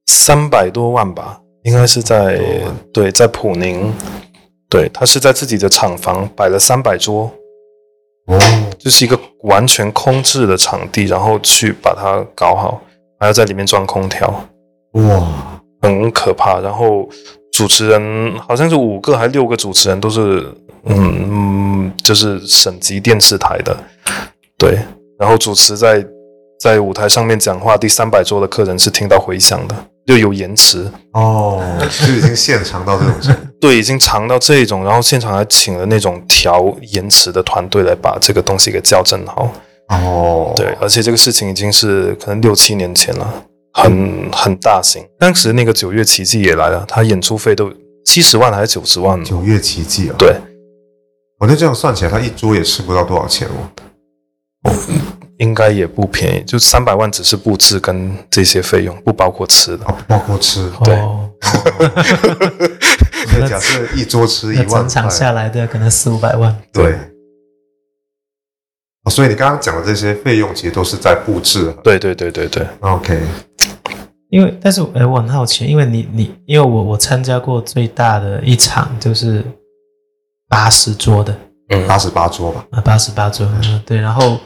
[0.05, 2.39] 三百多万吧，应该是在
[2.93, 3.93] 对，在普宁，
[4.69, 7.31] 对他是在自己的厂房摆了三百桌，
[8.27, 8.39] 哦，
[8.77, 12.81] 就是一个完全空置的场地，然后去把它搞好，
[13.19, 14.27] 还要在里面装空调，
[14.93, 16.59] 哇，很可怕。
[16.59, 17.07] 然后
[17.55, 20.45] 主持人好像是五个还六个主持人都是，
[20.83, 23.73] 嗯嗯，就是省级电视台的，
[24.57, 24.77] 对，
[25.17, 26.05] 然后主持在
[26.59, 29.75] 在舞台上面讲话，第三百桌的客人是听到回响的，
[30.07, 30.85] 又有延迟。
[31.13, 31.63] 哦，
[32.05, 33.41] 就已经现场到这种程度。
[33.61, 39.49] 对，已经长到这种，然后现场还请了那种调延迟的团队来把这个东西给校正好。
[39.87, 43.33] 哦，对，而且这个事情已经是可能六七年前了，
[43.75, 45.05] 很很大型。
[45.19, 47.71] 当时那个九月奇迹也来了，他演出费都
[48.05, 49.25] 七十万还是九十万呢？
[49.25, 50.35] 九月奇迹啊，对，
[51.39, 54.71] 我那这样算起来，他一桌也吃不到多少钱哦。
[55.37, 59.85] 应该也不便宜，就三百万只是布置跟这些费用，不包括吃的。
[59.85, 60.71] 啊，不包括吃。
[60.85, 60.97] 对
[63.45, 66.55] 以假设一桌吃一那万块整场下来的可能四五百万。
[66.71, 66.93] 对。
[69.03, 71.75] 哦，所以你刚刚讲的这些费用，其实都是在布置。
[71.83, 73.19] 对对对对对，OK，
[74.29, 79.43] 因为，但是，哎，我很好奇，因为你你，因为我我参加过最大的一场就是
[80.49, 81.35] 八十桌的。
[81.69, 81.87] 嗯。
[81.87, 82.65] 八十八桌吧。
[82.71, 84.37] 啊，八十八桌，嗯，对，然后，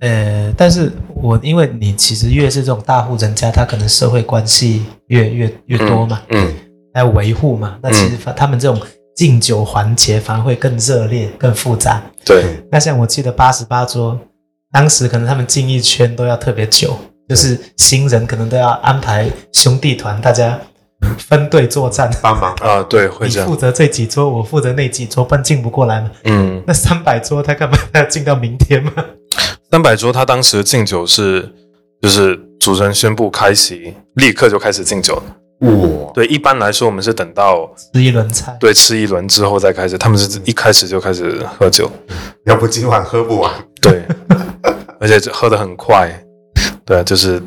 [0.00, 6.54] 呃，但是我因为你其实越是这种大户人家，他可能社会关系越越越多嘛，嗯
[6.94, 8.80] 还有维护嘛，那其实反他们这种
[9.14, 12.02] 敬酒环节反而会更热烈、更复杂。
[12.24, 14.18] 对，那像我记得八十八桌，
[14.72, 16.96] 当时可能他们敬一圈都要特别久，
[17.28, 20.58] 就是新人可能都要安排兄弟团，大家
[21.18, 23.56] 分队作战，帮忙啊对，会这样你负。
[23.56, 26.10] 责这几桌，我负责那几桌，不然进不过来嘛。
[26.24, 27.76] 嗯，那三百桌他干嘛？
[27.92, 28.92] 他要进到明天吗？
[29.70, 31.52] 三百桌他当时敬酒是
[32.00, 35.22] 就是主持人宣布开席，立刻就开始敬酒了。
[35.60, 41.90] 哇，对，一般来说我们是等到吃一轮菜，对吃一轮之后再开始，他们是一开始就开始喝酒。
[42.44, 43.52] 要不今晚喝不完。
[43.80, 44.04] 对，
[45.00, 46.22] 而且喝得很快。
[46.86, 47.42] 对啊，就是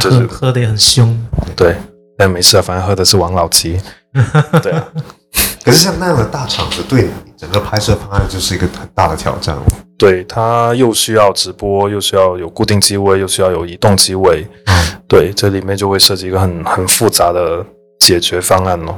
[0.00, 1.16] 就是喝喝的也很凶。
[1.54, 1.76] 对，
[2.18, 3.78] 但没事啊，反正喝的是王老吉。
[4.62, 4.88] 对啊，
[5.62, 9.62] 可是像那样的大场子，对你整个拍摄方案就是一个很大的挑战哦。
[9.98, 14.46] 对，它又需要直播，又需要有固定机位，又需要有移动机位。
[14.64, 14.74] 嗯
[15.06, 17.64] 对，这里面就会涉及一个很很复杂的
[17.98, 18.94] 解决方案哦。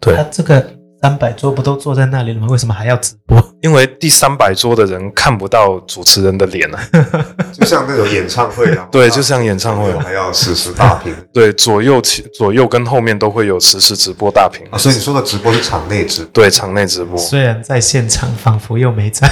[0.00, 0.64] 对他这个
[1.00, 2.48] 三百桌不都坐在那里了吗？
[2.50, 3.40] 为什么还要直播？
[3.60, 6.80] 因为第三百桌的人看不到主持人的脸啊。
[7.52, 9.98] 就像那种演唱会啊，对，就像演唱会我。
[10.00, 14.66] 还要实时大屏对，左右前左右跟后面都会有实时直播大屏。
[14.70, 14.78] 啊。
[14.78, 17.16] 所以你说的直播是场内直播，对，场内直播。
[17.16, 19.30] 虽然在现场，仿佛又没在，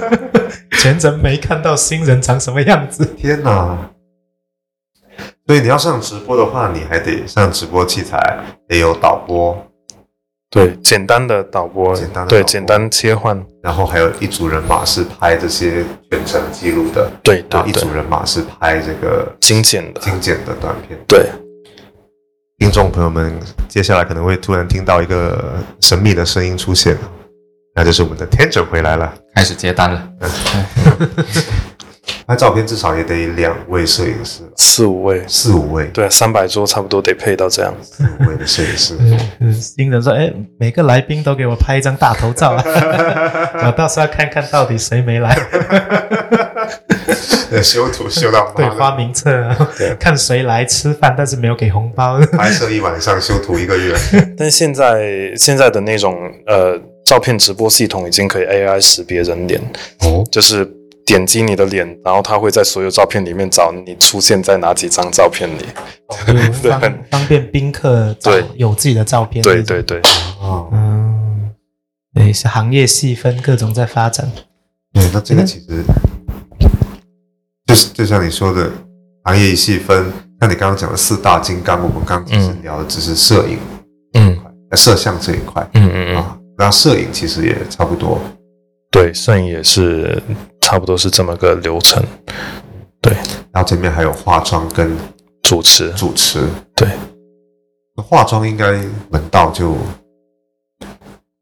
[0.78, 3.04] 全程没看到新人长什么样子。
[3.16, 3.90] 天哪！
[5.46, 8.18] 所以你要上直播的话，你还得上直播器材，
[8.68, 9.56] 得有导播，
[10.56, 13.46] 对，简单的导播，对，简单的对简单切换。
[13.62, 20.00] 然后还有一组人马是拍这些全程记录的，对对对然后一组，人马是拍这个精简的。
[20.00, 20.98] 精简的短片。
[21.06, 21.26] 对，
[22.56, 23.38] 听众朋友们，
[23.68, 26.96] 接下来可能会突然听到一个神秘的声音出现，
[27.74, 29.12] 那就是我们的天准回来了。
[29.34, 30.08] 开始接单了。
[32.26, 35.22] 拍照片至少也得两位摄影师，四五位。
[35.26, 37.72] 四五位，对，三百桌差不多得配到这样。
[37.82, 38.96] 四五位的摄影师。
[39.40, 42.62] 嗯，新人说：“哎，每个来宾都给我拍一张大头照啊！
[43.66, 45.34] 我到时候要看看到底谁没来，
[47.50, 49.56] 对，修图修到对，发名册啊，
[49.98, 52.18] 看谁来吃饭，但是没有给红包。
[52.32, 53.94] 拍摄一晚上，修图一个月。
[54.36, 59.60] 但现在现在的那种呃照片直播系统已经可以 AI 识别人脸，
[60.00, 60.68] 哦，就是
[61.06, 65.62] 点击你的脸，然后它会在所有照片里面找你出现在哪几张照片里。
[66.26, 66.80] 对方
[67.10, 69.42] 方便宾客找对有自己的照片。
[69.42, 70.00] 对对对，
[70.40, 71.50] 哦，嗯，
[72.12, 74.30] 对，是行业细分，各种在发展。
[74.92, 75.82] 对，那这个其实
[77.66, 78.70] 就是就像你说的，
[79.24, 80.12] 行业一细分。
[80.38, 83.58] 像你刚刚讲的四大金刚，我们刚刚其实嗯聊的只是摄影、
[84.14, 84.38] 嗯
[84.70, 88.20] 呃摄像这一块嗯嗯嗯，啊，那摄影其实也差不多。
[88.90, 90.22] 对，摄影也是
[90.66, 92.02] 差不多是这么个流程。
[93.00, 93.12] 对
[93.52, 94.98] 然后这面还有化妆跟
[95.44, 96.40] 主持，主持。
[96.74, 96.88] 对，
[97.96, 98.72] 那化妆应该
[99.08, 99.76] 门道就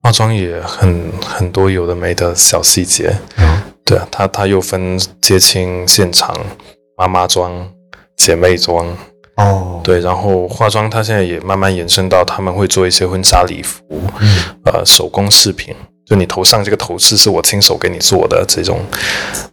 [0.03, 3.16] 化妆也很很多有的没的小细节。
[3.39, 6.37] 嗯对啊，它它又分接亲、现场、
[6.99, 7.66] 妈妈妆、
[8.18, 8.87] 姐妹妆。
[9.37, 13.83] 哦，对，然后化妆，它现在也慢慢延伸到他们会做一些婚纱礼服，
[14.20, 15.75] 嗯呃，手工饰品，
[16.07, 18.80] 就你头上这个头饰是我亲手给你做的这种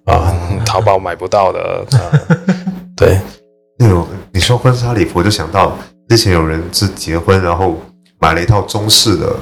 [0.05, 0.33] 啊，
[0.65, 1.85] 淘宝买不到的。
[2.95, 3.19] 对，
[3.79, 5.75] 那种你说婚纱礼服，我就想到
[6.07, 7.75] 之前有人是结婚，然后
[8.19, 9.33] 买了一套中式的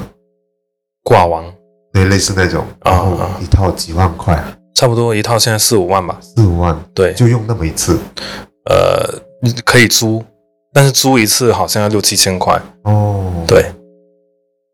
[1.04, 1.44] 挂王，
[1.92, 4.42] 对，类似那种，然后一套几万块，
[4.76, 8.00] 差不多一套现在四五万吧，四五万，对，就用那么一次，
[8.70, 10.24] 呃，你可以租，
[10.72, 12.58] 但是租一次好像要六七千块。
[12.84, 13.66] 哦，对，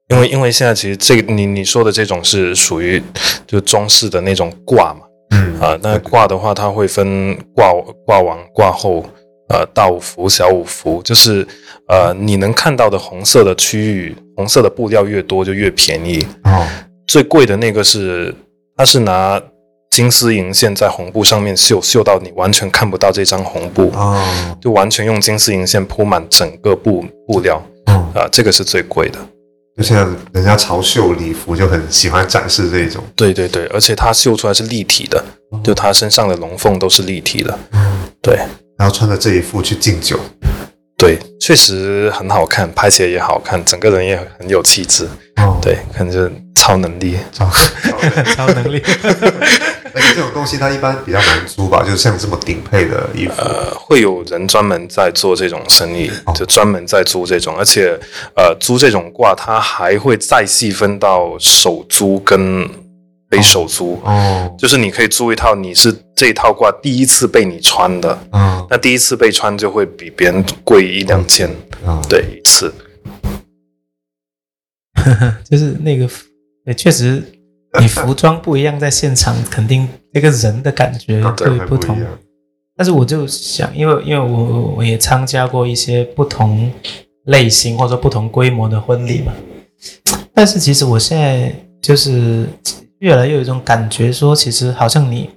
[0.09, 3.01] 因为因为现在其实这个你你说的这种是属于
[3.47, 5.01] 就装饰的那种挂嘛。
[5.31, 7.73] 嗯啊，那挂的话，它会分挂
[8.05, 9.03] 挂王、挂后，
[9.49, 11.45] 呃，大五福、小五福，就是
[11.87, 16.25] 呃，你能看到的红色的区域，红色的布料越多就越便宜。
[16.43, 16.67] 哦，
[17.07, 18.33] 最贵的那个是，
[18.77, 19.41] 它是拿
[19.89, 24.23] 金丝银线在红布上面绣，绣到你完全看不到这张红布，哦，
[24.61, 27.59] 就完全用金丝银线铺满整个布布料。
[27.87, 29.17] 哦，啊，这个是最贵的。
[29.77, 35.23] 就像人家潮绣礼服就很喜欢展示这种，对对对，而且它绣出来是立体的，
[35.63, 37.57] 就他身上的龙凤都是立体的。
[38.21, 38.37] 对，
[38.77, 40.17] 然后穿着这一副去敬酒，
[40.97, 45.07] 对，确实很好看，拍起来也好看，整个人也很有气质。
[45.35, 47.17] 哦，对，可能就是超能力。
[47.33, 47.49] 超
[48.35, 48.81] 超能力。
[49.95, 57.97] 而且这种东西它一般比较难租吧，就是像这么顶配的衣服，呃，会有人专门在做这种生意，就专门在租这种，而且
[58.35, 62.69] 呃，租这种挂，它还会再细分到手租跟
[63.31, 63.97] 非手租。
[64.03, 68.67] 哦，就是你可以租一套，你是这套挂第一次被你穿的，嗯。
[68.69, 71.49] 那第一次被穿就会比别人贵一两千，
[71.85, 72.73] 啊，对，一次。
[75.49, 76.09] 就是那个，
[76.65, 77.23] 也，确实，
[77.81, 81.97] 你服装不一样，在现场肯定那个人的感觉，会不同。
[82.77, 86.69] 但是我就想，因为因为我我也参加过一些不同
[87.25, 89.33] 类型或者说不同规模的婚礼嘛，
[90.33, 92.45] 但是其实我现在就是
[92.99, 95.29] 越来越有一种感觉，说其实好像你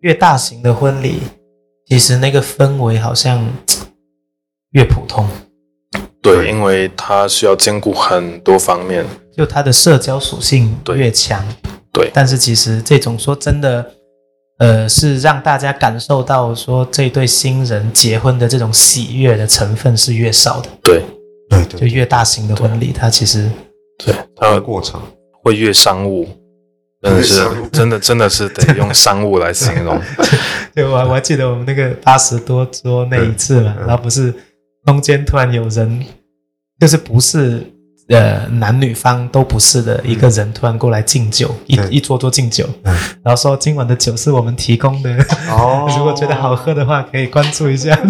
[0.00, 1.20] 越大型的婚礼，
[1.88, 3.46] 其实那个氛围好像
[4.72, 5.26] 越普通，
[6.20, 9.04] 对，因为它需要兼顾很多方面。
[9.36, 10.96] 就它的社交属性对。
[10.96, 11.44] 越强。
[11.92, 12.10] 对。
[12.14, 13.84] 但是其实这种说真的，
[14.58, 20.68] 呃，是让大家感受到说这对新人结婚的这种喜悦的成分是越少的。
[20.82, 21.02] 对。
[21.48, 23.48] 对对，就越大型的婚礼，它其实
[24.04, 25.00] 对，它的过程，
[25.44, 26.28] 会越商务，
[27.00, 29.96] 真的是真的真的是得用商务来形容。
[30.74, 34.34] 对我还我还记得我们那个八十多桌那一次嘛，嗯然后不是
[34.86, 36.04] 中间突然有人，
[36.80, 37.64] 就是不是
[38.08, 42.94] 呃男女方都不是的一个人突然过来敬酒，一一桌桌敬酒，嗯。
[43.24, 45.10] 然后说今晚的酒是我们提供的，
[45.50, 45.86] 哦。
[45.98, 47.98] 如果觉得好喝的话可以关注一下。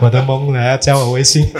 [0.00, 1.48] 我都懵了，要加我微信。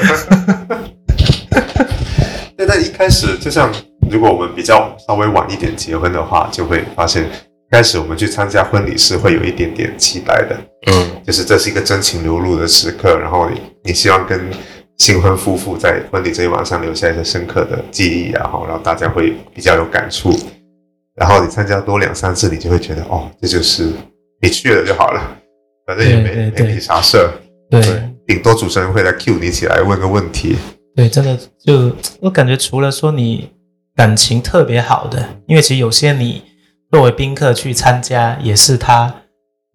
[2.56, 3.72] 对，但一开始就像
[4.10, 7.24] 如果我们比较稍微晚一点结婚的话，就会发现，
[7.70, 10.56] 开始我们去参加婚礼是会有一点点期待的，
[10.90, 14.50] 嗯，就是这是一个真情流露的时刻，然后你你希望跟
[14.98, 20.32] 新婚夫妇在婚礼这一晚上留下一些深刻的记忆啊，然后然后大家会比较有感触，
[21.14, 23.90] 然后你参加多两三次，你就会觉得哦，这就是
[24.40, 25.20] 你去了就好了，
[25.86, 27.30] 反正也没没你啥事儿，
[27.70, 28.10] 对。
[28.26, 30.56] 顶多主持人会来 cue 你起来问个问题，
[30.96, 33.48] 对，真的就我感觉，除了说你
[33.94, 36.42] 感情特别好的，因为其实有些你
[36.90, 39.14] 作为宾客去参加，也是他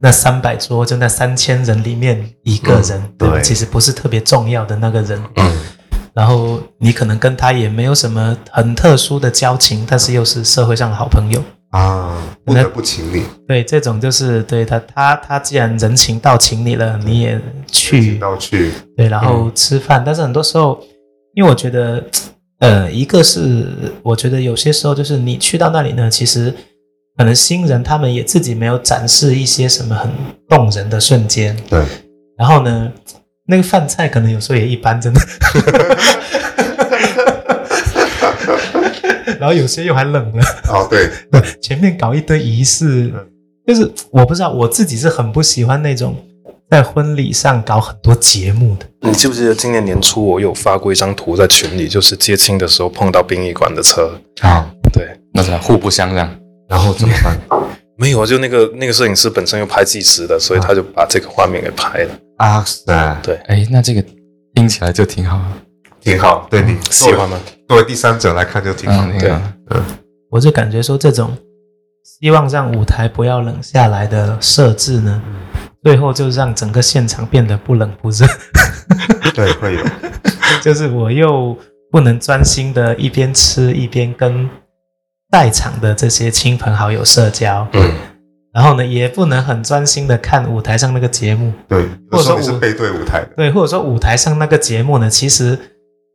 [0.01, 3.35] 那三百桌就那三千人里面一个人，嗯对吧？
[3.35, 3.43] 对。
[3.43, 5.57] 其实不是特别重要的那个人，嗯，
[6.13, 11.41] 然后你可能跟他也没有什么很特殊的交情，但是又是社会上的好朋友。
[11.69, 17.39] 啊，不得不请你，对，这种就是对他，他他既然人情到请你了，你也
[17.71, 18.01] 去。
[18.01, 20.77] 请到去，对，然后吃饭，但是很多时候，
[21.33, 22.03] 因为我觉得，
[22.59, 23.67] 呃，一个是
[24.03, 26.53] 我觉得有些时候就是你去到那里呢，其实
[27.21, 30.09] 可能新人他们也自己没有展示一些什么很
[30.49, 31.79] 动人的瞬间，对，
[32.35, 32.91] 然后呢，
[33.45, 35.21] 那个饭菜可能有时候也一般，真的，
[39.39, 41.11] 然后有些又还冷了，哦对，
[41.61, 43.27] 前面搞一堆仪式嗯，
[43.67, 46.15] 就是我不知道我自己是很不喜欢那种
[46.71, 48.87] 在婚礼上搞很多节目的。
[49.01, 56.40] 你记不记得今年年初我有发过一张图在群里，就是接亲的时候碰到殡仪馆的车，啊，对，那是互不相让。
[56.71, 57.37] 然后怎么办？
[57.99, 62.09] 没有，就那个那个摄影师本身又拍纪实的，所以他就把这个画面给拍了。
[62.37, 64.01] 啊塞，对，哎，那这个
[64.55, 65.39] 听起来就挺好。
[65.99, 67.37] 挺好，对你喜欢吗？
[67.67, 69.41] 作为第三者来看就挺好嗯，，对挺好。
[70.31, 71.37] 我就感觉说，这种
[72.03, 75.21] 希望让舞台不要冷下来的设置呢，
[75.83, 78.25] 最后就让整个现场变得不冷不热。
[79.35, 79.83] 对，会有，
[80.63, 81.55] 就是我又
[81.91, 84.49] 不能专心的一边吃一边跟
[85.31, 87.81] 在场的这些亲朋好友社交，对，
[88.53, 95.57] 然后呢，也不能很专心的看舞台上那个节目，对，或者说是背对舞台的，对，或者说舞台上那个节目呢，其实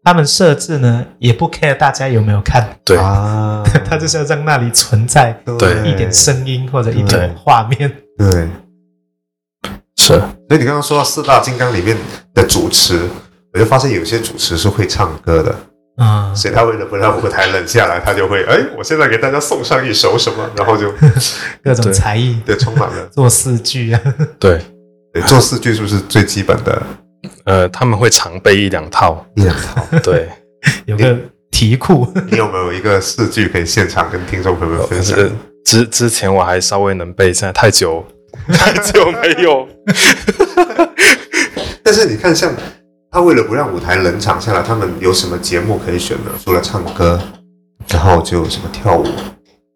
[0.05, 5.91] 他们设置呢也不 care 大家有没有看，对，啊， 他就是要让那里存在对。
[5.91, 7.91] 一点声音或者一点画面。
[8.19, 8.49] 对。
[9.99, 10.13] 是，
[10.49, 11.97] 所以你刚刚说到四大金刚里面
[12.35, 13.09] 的主持，
[13.55, 15.57] 我就发现有些主持是会唱歌的，
[15.99, 20.93] 嗯，所以他为了不让舞台冷下来，他就会哎，我现在给大家送上一首什么，然后就
[21.65, 23.07] 各种才艺，对充满了。
[23.13, 24.01] 做四句啊，
[24.39, 24.61] 对，
[25.13, 26.83] 对，做四句是不是最基本的
[27.45, 29.87] 呃，他们会常备一两套，一两套？
[30.03, 30.29] 对，
[30.85, 31.17] 有个
[31.51, 32.07] 题库。
[32.31, 35.19] 你有没有一个四句可以现场跟听众朋友们分享？
[35.19, 35.31] 呃
[35.65, 38.07] 之之前我还稍微能背，现在太久
[38.53, 39.67] 太久没有。
[41.83, 42.53] 但是你看，像
[43.17, 46.31] 他为了不让舞台冷场下来，他们有什么节目可以选呢？
[46.45, 47.19] 除了唱歌，
[47.89, 49.07] 然后就有什么跳舞，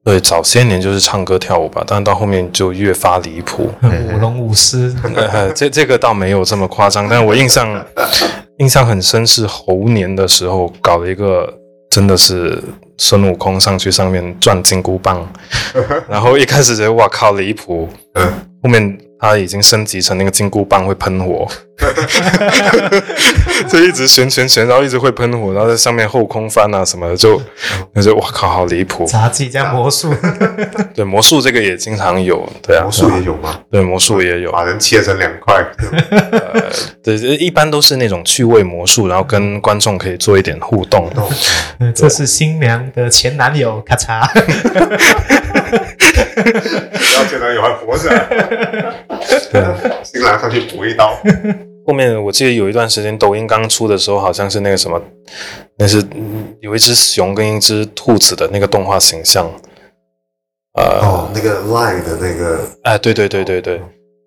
[0.05, 3.71] 对，早些年就是唱歌跳舞吧，但到后面就越发离谱。
[3.83, 7.83] 舞龙舞狮，呃，这这个倒没有这么夸张，但我印象
[8.61, 11.51] 印象很深是猴年的时候搞了一个，
[11.91, 12.63] 真的是
[12.99, 15.27] 孙悟空上去上面转金箍棒，
[16.07, 18.31] 然后一开始觉得哇靠离谱，嗯，
[18.63, 21.49] 后面他已经升级成那个金箍棒会喷火，
[23.69, 27.37] 就一直旋旋旋，然后一直会喷火，然后在上面后空翻啊什么的，就
[27.95, 29.05] 就觉得哇靠好离谱。
[29.05, 30.15] 杂技加魔术，
[30.95, 33.61] 对魔术这个也经常有，对啊，魔术也有吗？
[33.71, 35.65] 对魔术也有，把人切成两块，
[37.03, 41.11] 对，一般都是那种趣味魔术，然后跟观众可以做一点互动。
[41.79, 44.21] 呃这是新娘的前男友，咔嚓，
[45.71, 48.11] 然后前男友还活着，
[50.05, 51.19] 新郎上去补一刀，
[51.87, 55.01] 后面我记得有一段时间，抖音刚出的时候，好像是那个什么，
[55.79, 59.51] 那是嗯有一只熊跟一只兔子的那个动画形象。
[60.75, 63.75] 呃，哦，那个 line 的那个，哎，对对对对对，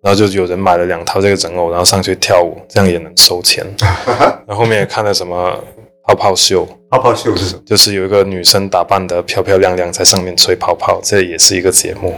[0.02, 3.66] 然后就有人买了两套这个人偶，然后上去跳舞，这样也能收钱。
[3.80, 5.58] 然后后面也看了什么
[6.06, 7.62] 泡泡秀，泡泡秀是什么？
[7.66, 12.14] 就是有一个女生打扮的漂漂亮亮，在上面吹泡泡，这也是一个节目。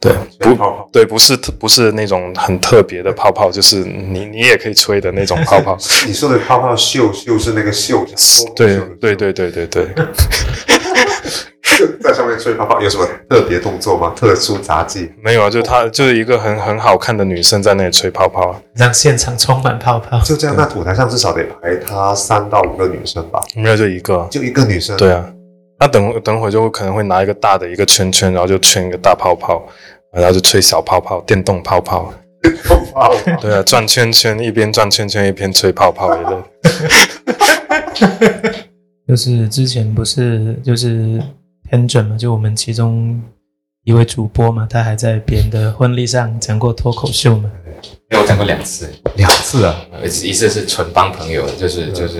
[0.00, 5.76] 对，不泡泡对，不是特不是那种很特别的泡泡，就是你你也可以吹的那种泡泡。
[6.06, 8.04] 你说的泡泡秀秀是那个秀，
[8.54, 9.88] 对对对对对对，
[12.00, 14.12] 在上面吹泡泡有什么特别动作吗？
[14.16, 15.10] 特殊杂技？
[15.22, 20.20] 没有啊，就她就是一个很很好看的女生在那里吹泡泡啊，让现场充满泡泡。
[20.20, 23.42] 就这样，那舞台上至少得排他三到五个女生吧？
[23.56, 24.26] 没有就一个。
[24.30, 25.24] 就一个女生，对啊，
[25.80, 29.62] 那等等会就可能会拿一个大的一个圈圈，然后就圈一个大泡泡，
[30.12, 32.12] 然后就吹小泡泡，电动泡泡。
[32.64, 36.36] 泡泡，对啊，转圈圈，一边转圈圈一边吹泡泡一类。
[39.08, 41.20] 就是之前不是就是
[41.68, 43.20] 天准嘛，就我们其中
[43.84, 47.50] 一位主播嘛，他还在别人的婚礼上讲过脱口秀嘛。
[48.10, 49.74] 因为我讲过两次，两次啊，
[50.04, 52.18] 一次一次是纯帮朋友，就是就是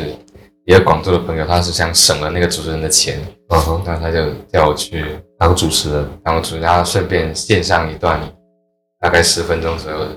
[0.66, 5.04] 一个广州的朋友，他是想省了那个主持人的钱，嗯哼，然后他就叫我去
[5.38, 8.20] 当主持人，当主持人，然后顺便献上一段
[9.00, 10.10] 大概十分钟左右的，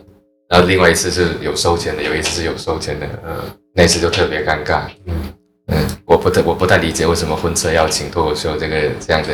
[0.49, 3.35] 然后另外一次是有收钱的，有一次是有收钱的，呃，
[3.73, 5.33] 那次就特别尴尬，嗯。
[5.67, 9.29] 嗯，我不太我不太理解为什么婚车要请脱口秀这个这样的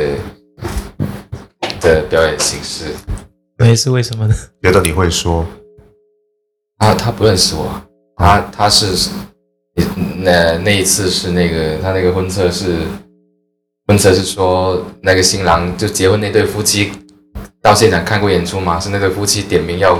[1.79, 2.93] 的表演形式，
[3.57, 4.35] 那是为什么呢？
[4.61, 5.43] 觉得你会说，
[6.77, 7.81] 他他不认识我，
[8.17, 9.09] 他他是
[10.17, 12.81] 那那一次是那个他那个婚车是
[13.87, 16.91] 婚车是说那个新郎就结婚那对夫妻
[17.61, 19.99] 到现场看过演出吗，是那对夫妻点名要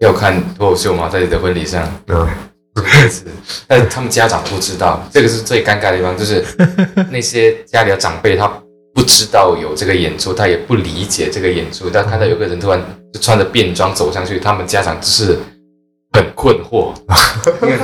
[0.00, 2.28] 要看脱口秀吗，在你的婚礼上，嗯，
[3.66, 6.44] 但他们家长不知道，这个是最尴尬的地方，就是
[7.10, 8.46] 那些家里的长辈他
[8.94, 12.80] 不知道有这个演出，他也不理解这个演出，但看到有个人突然
[13.12, 15.36] 就穿着便装走上去，他们家长就是
[16.12, 16.94] 很困惑，
[17.62, 17.76] 因为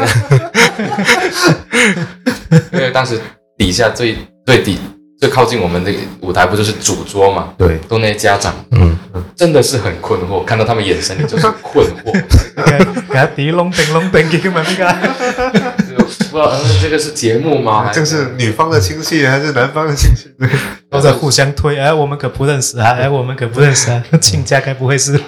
[2.72, 3.20] 因为当时
[3.58, 4.78] 底下最最底
[5.18, 5.90] 最靠近我们的
[6.20, 8.96] 舞台不就是主桌嘛，对，都那些家长嗯，
[9.34, 12.12] 真的是很困惑，看到他们眼神里就是困惑。
[13.08, 17.84] 给他滴隆叮隆叮给嘛那个，就不知道，嗯，这个是节目吗？
[17.86, 20.28] 还这是女方的亲戚还是男方的亲戚？
[20.90, 21.78] 都在互相推。
[21.78, 22.90] 哎，我们可不认识啊！
[22.90, 24.02] 哎，我们可不认识啊！
[24.20, 25.18] 亲家该不会是？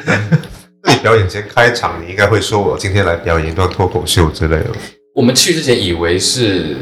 [0.82, 4.66] 那你表演前开场，你应该会说我今天来表演一段脱口秀之类的。
[5.14, 6.76] 我们去之前以为是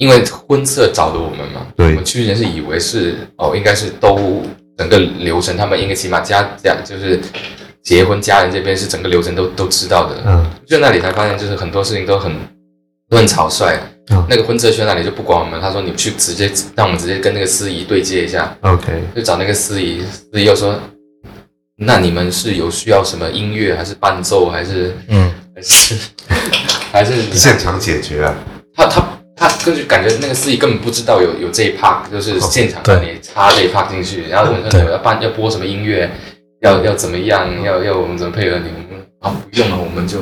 [0.00, 4.42] 因为婚策找的我们嘛，对我们去之前是以为是哦，应该是都
[4.78, 7.20] 整个流程，他们应该起码家家就是
[7.82, 10.16] 结婚家人这边是整个流程都都知道的。
[10.24, 12.32] 嗯，就那里才发现，就是很多事情都很
[13.10, 13.78] 都很草率。
[14.10, 20.80] 嗯那个婚车去那里就不管我们，他说你去直接让我们直接跟那个司仪对接一下，OK，就找那个司仪，司仪又说，
[21.76, 25.94] 那你们是有需要什么音乐，还是伴奏，还是嗯，还是
[26.90, 28.34] 还是现场解决啊。
[28.74, 29.00] 他他
[29.40, 36.10] 他根据感觉那个司仪根本不知道有有这一 part，就是现场对让你插这一 part 进去，然后问说对你要办要播什么音乐，
[36.60, 40.18] 要要怎么样，要要我们怎么配合你，我们啊不用了，我们就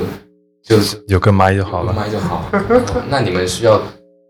[0.64, 1.92] 就是有个麦就好了。
[1.92, 2.48] 麦就好。
[2.52, 3.82] 哦那你们需要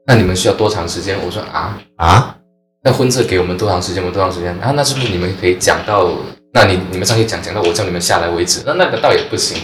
[0.06, 1.18] 那你们需要多长时间？
[1.22, 2.34] 我说啊，啊，
[2.82, 4.02] 那婚测给我们多长时间？
[4.02, 4.56] 我们多长时间？
[4.60, 6.10] 啊，那是不是你们可以讲到？
[6.54, 8.62] 那你你们上去讲讲到我叫你们下来为止？
[8.64, 9.58] 那那个倒也不行。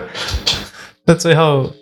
[1.06, 1.72] 那最后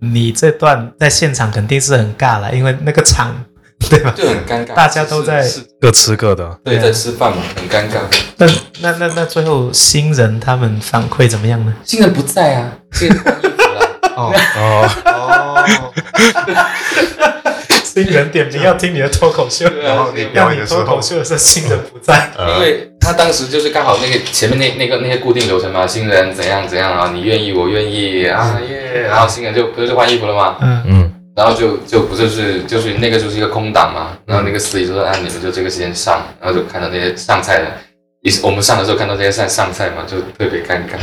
[0.00, 3.34] 你这段在现场肯定是很尬了，因为那个场
[3.90, 4.12] 对吧？
[4.16, 5.46] 就很尴尬，大家都在
[5.80, 8.00] 各吃各的，对在吃饭嘛，很尴尬。
[8.36, 8.46] 那
[8.80, 11.72] 那那那最后新人他们反馈怎么样呢？
[11.84, 13.90] 新人不在啊，新人换衣服了。
[14.16, 15.92] 哦 哦， 哦，
[18.04, 30.56] 新人点名要听你的脱口秀，然后你要表演的时候脱口，秀的时候新人不在， 因为他当时就是刚好那个前面那那个那些固定流程嘛，新人怎样怎样啊，你愿意我愿意啊耶，然后新人就不是就换衣服了吗？
[30.60, 37.72] 嗯，嗯，然后就就不就是就是那个就是一个空档嘛，然后那个司仪就说啊你们就这个时间上，然后就看到那些上菜的，
[38.20, 40.98] 一我们上的时候看到这些菜上菜嘛，就特别尴尬。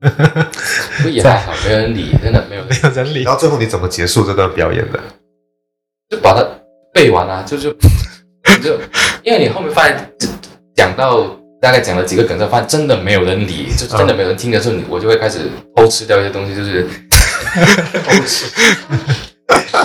[0.08, 3.34] 不过也还好，没有人理，真的没有没有人理然。
[3.34, 5.00] 后最后你怎么结束这段表演的？
[6.08, 6.42] 就把它
[6.92, 7.70] 背完啊，就就
[8.62, 8.78] 就，
[9.22, 10.10] 因为你后面发现
[10.74, 16.88] 讲到大概讲了几个梗之后，发现真的没有人理，就是真的没有人听的时候，你我就会开始偷吃掉一些东西，就是
[18.04, 18.46] 偷吃，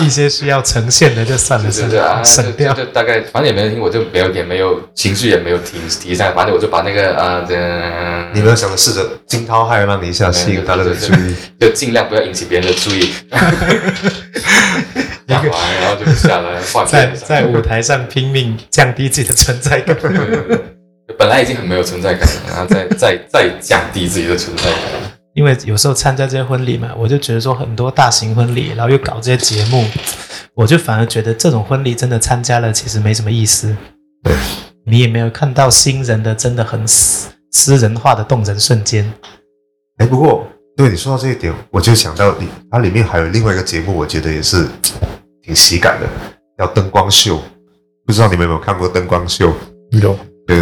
[0.00, 2.82] 一些需要呈现的就算了，算对对对啊，了，省掉就。
[2.84, 7.54] 就大概反正也没人听，我就没有也没有情绪也没有提提上来，反正我就把那个啊这
[8.32, 11.34] 你没有想着试着惊涛骇浪一下，吸引大家的注意？
[11.60, 13.12] 就尽量不要引起别人的注意，
[15.26, 19.96] 讲完然后就下来换在在舞台上拼命降低自己的存在感。
[19.98, 20.60] 对对对
[21.18, 24.80] 本来已经很没有存在感了，然后再再再降低自己的存在感。
[25.34, 29.84] 因为有时候参加这些婚礼嘛，我就觉得说很多大型婚礼，然后又搞这些节目，
[30.54, 33.76] 我就反而觉得这种婚礼真的参加了其实没什么意思。
[34.22, 34.32] 对，
[34.86, 39.12] 你也没有看到新人的真的很私私人化的动人瞬间。
[39.98, 40.46] 哎，不过
[40.76, 44.66] 对你说到这一点，我就想到你，它里面还有另外一个节目，我觉得也是
[45.44, 46.06] 挺喜感的，
[46.58, 47.38] 叫灯光秀。
[48.06, 49.52] 不知道你们有没有看过灯光秀？
[49.90, 50.16] 有。
[50.46, 50.58] 对，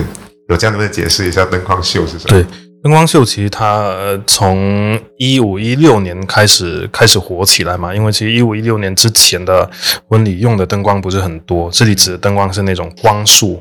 [0.48, 2.28] 有这样能不能解释一下灯光秀是什么？
[2.28, 2.44] 对，
[2.82, 9.68] 灯光秀其实它呃从一五一六年开始开始火起来嘛，因为其实一五一六年之前的
[10.09, 13.60] 婚礼用的灯光不是很多，这里指的灯光是那种光束，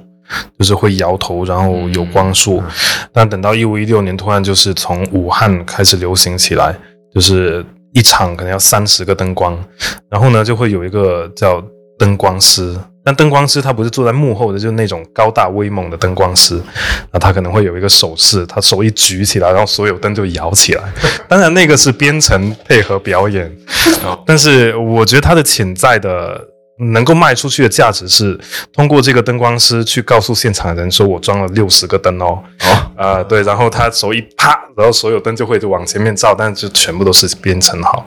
[0.60, 2.62] 就是会摇头，然后有光束。
[3.12, 6.76] 但等到一五一六年，突然就是从武汉开始流行起来，
[7.14, 9.58] 就是一场可能要三十个灯光，
[10.10, 11.64] 然后呢就会有一个叫
[11.98, 12.78] 灯光师。
[13.04, 16.62] 但灯光师他不是坐在幕后的，就是那种高大威猛的灯光师，
[17.12, 20.84] 那他可能会有一个手势，他手一举起来，然后所有灯就摇起来。
[21.28, 23.52] 当然，那个是编程配合表演，
[24.24, 26.40] 但是我觉得他的潜在的
[26.82, 28.40] 能够卖出去的价值是
[28.74, 38.06] 通过这个灯光师去告诉现场的人说：“我装了六十个灯哦。”哦，啊、对，然后他手一啪，然后所有灯就会就往前面照，但是就全部都是编程好，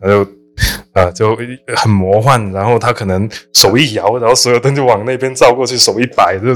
[0.00, 0.26] 然后。
[0.92, 1.34] 啊、就
[1.74, 6.48] 很魔幻，然后他可能手一摇，然后所有灯就往那边照过去，手一摆就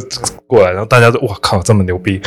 [0.46, 2.20] 过来，然后大家都哇靠，这么牛逼！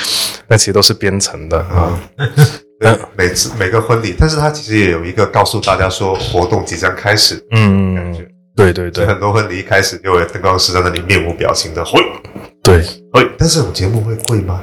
[0.48, 1.99] 那其实都是编程的啊。
[2.80, 8.16] 对，每次每个婚礼，但是他其实也有一个告诉大家说活动即将开始，嗯，
[8.57, 9.05] 对对对。
[9.05, 12.01] 很多婚礼一开始就有灯光师在那里面无表情的会
[12.61, 12.81] 对，
[13.13, 14.61] 会，但是这种节目会贵吗？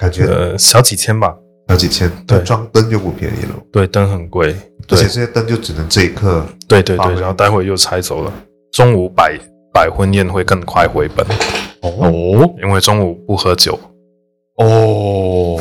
[0.00, 1.34] 感觉呃，小几千吧，
[1.68, 2.38] 小几千，对。
[2.40, 4.56] 装灯就不便宜了，对，灯很贵，
[4.88, 6.46] 而且这些灯就只能这一刻。
[6.66, 8.32] 对对对，然后待会又拆走了。
[8.72, 9.38] 中午摆
[9.74, 11.26] 摆婚宴会更快回本，
[11.82, 12.48] 哦。
[12.62, 13.78] 因为中午不喝酒。
[14.56, 15.58] 哦，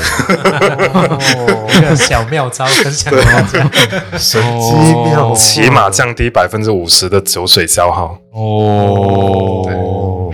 [1.70, 3.72] 一个小妙招分享给大家。
[4.18, 4.74] 神机
[5.06, 8.18] 妙起码降低百分之五十的酒水消耗。
[8.34, 10.32] 哦。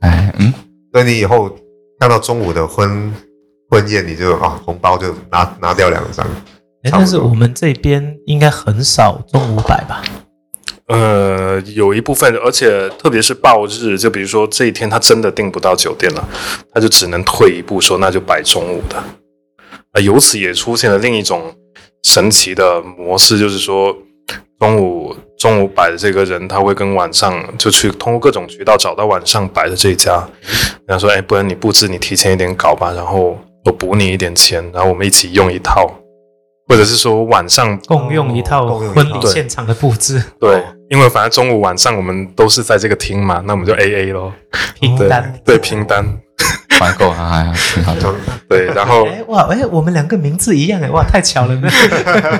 [0.00, 0.54] 哎，嗯，
[0.92, 1.50] 所以你以后
[2.00, 3.12] 看到中午的婚
[3.68, 6.26] 婚宴，你就啊红包就拿拿掉两张。
[6.84, 10.02] 诶差不多但是我们这边应该很少中五百吧？
[10.88, 16.28] 呃，有一部分，而且特别是报日，就比如说这一天他真的订不到酒店了，
[16.72, 18.96] 他就只能退一步说那就摆中午的。
[19.92, 21.52] 啊、由此也出现了另一种
[22.04, 23.94] 神奇的模式，就是说
[24.58, 30.26] 中午中午摆的这个人，他会跟晚上就去通过各种渠道找到晚上摆的这一家，
[30.86, 35.90] 然后说，哎，不然你布置你提前一点搞吧，然后我补你一点钱，然后我们一起用一套。
[36.70, 44.32] 或者是说晚上共用一套共用一套婚礼现场的布置对，因为反正中午晚上我们都是在这个厅嘛，那我们就 A A 咯，
[44.80, 45.40] 对拼单。
[45.44, 46.04] 对拼单，
[46.78, 48.14] 团购还还挺好的。
[48.48, 51.68] 对，然后哎哇哎，我们两个名字一样哎哇，太巧了呢。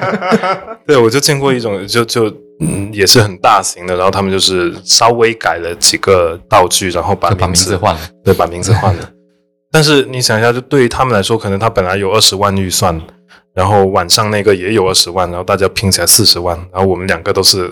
[0.87, 2.27] 对我就见过一种就就
[2.61, 9.11] 嗯也是很大型的，然后他们就是稍微改了几个道具，然后把名字换了，对，把名字换了。
[9.71, 12.99] 但是你想一下，就对于他们来说，可能他本来有二十万预算，
[13.59, 17.69] 然后晚上那个也有二十万，然后大家拼起来四十万，然后我们两个都是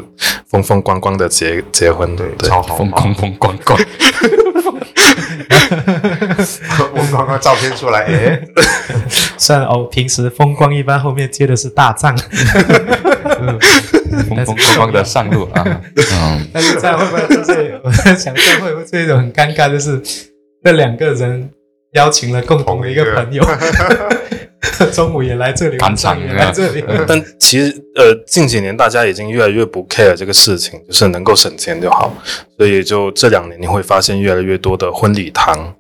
[0.51, 2.49] 风风光光的结结婚，对，对。
[2.49, 3.79] 超豪华，风风风光光，
[6.77, 8.43] 风光光照片出来， 哎，
[9.39, 12.19] 虽然哦，平时风光一般，后面接的是大藏，
[14.29, 20.03] 风风光光的上路啊，嗯，但是这样会不会就是我在想，这样会不会是一种很尴尬，就是
[20.65, 21.49] 那两个人
[21.93, 23.45] 邀请了共同的一个朋友，
[24.93, 32.13] 中午也来这里，赶晚上场也来这里，但其实呃，近几年大家已经越来越不 care 这个事情，就是能够省钱就好。
[32.57, 35.75] 所以就这两年你会发现越来越多的婚礼堂，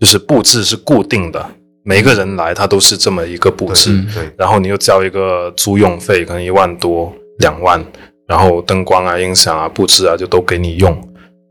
[0.00, 1.46] 就是布置是固定的，
[1.84, 7.84] 每个人来他都是这么一个布置，嗯对，然后你又交一个租用费，可能一万多两万，
[8.26, 10.98] 然后灯光啊、音响啊、布置啊就都给你用，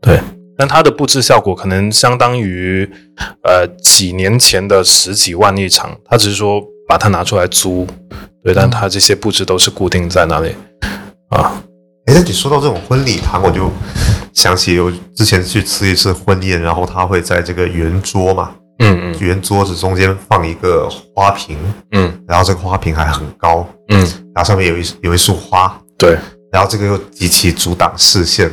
[0.00, 0.18] 对。
[0.54, 2.88] 但它的布置效果可能相当于
[3.42, 7.86] 呃几年前的十几万一场，它只是说把它拿出来租，
[8.44, 10.54] 对，但它这些布置都是固定在那里
[11.30, 11.50] 啊。
[12.04, 13.70] 哎，那你说到这种婚礼堂，我就
[14.34, 18.50] 想起我之前去吃一次婚宴，然后他会在这个圆桌嘛，
[18.80, 19.18] 嗯嗯。
[19.20, 20.86] 圆桌子中间放一个
[21.16, 21.56] 花瓶，
[21.92, 22.12] 嗯。
[22.28, 23.98] 然后这个花瓶还很高，嗯，
[24.34, 26.18] 然后上面有一有一束花，对，
[26.52, 28.52] 然后这个又极其阻挡视线，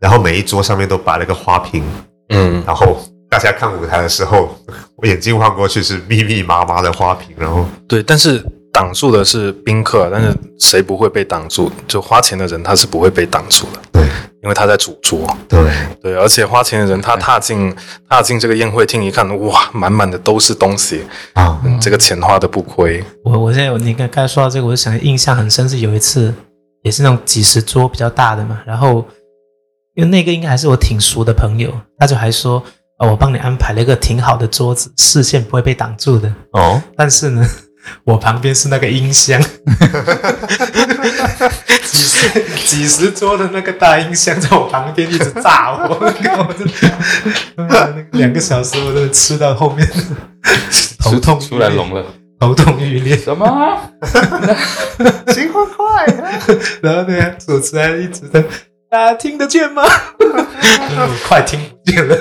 [0.00, 1.84] 然后每一桌上面都摆了个花瓶，
[2.30, 2.60] 嗯。
[2.66, 3.00] 然后
[3.30, 4.54] 大家看舞台的时候，
[4.96, 11.70] 我眼睛望过去是密密麻麻的花瓶，然后对，但是挡住的是宾客，但是谁不会被挡住？
[11.86, 14.02] 就花钱的人他是不会被挡住的，对
[14.42, 15.24] 因为他在主桌。
[15.48, 15.70] 对，
[16.02, 17.72] 对，而且花钱的人他踏进
[18.08, 21.04] 踏进这个宴会厅一看，哇，满满的都是东西，
[21.34, 23.02] 啊，嗯，这个钱花的不亏。
[23.24, 26.34] 我我现在你刚刚才说到这个，我就想印象很深是有一次，
[26.82, 29.04] 也是那种几十桌比较大的嘛，然后
[29.94, 32.62] 因为那个应该还是我挺熟的朋友，他就还说，
[33.00, 36.30] 哦，我帮你安排了一个挺好的桌子，视线不会被挡住的。
[36.52, 37.48] 哦，但是呢，
[38.04, 39.40] 我旁边是那个音箱，
[41.82, 42.28] 几十
[42.66, 46.10] 几十桌的那个大音箱在我旁边一直炸我，我
[46.52, 46.74] 真的
[47.56, 49.88] 那个两个小时我都吃到后面
[50.98, 52.04] 头痛欲裂出来聋了，
[52.38, 53.16] 头痛欲裂。
[53.16, 53.80] 什么？
[55.28, 56.22] 新婚快乐！
[56.82, 58.42] 然后那个主持人一直在，
[58.90, 59.82] 大家听得见吗？
[60.18, 62.16] 我 快听不见了。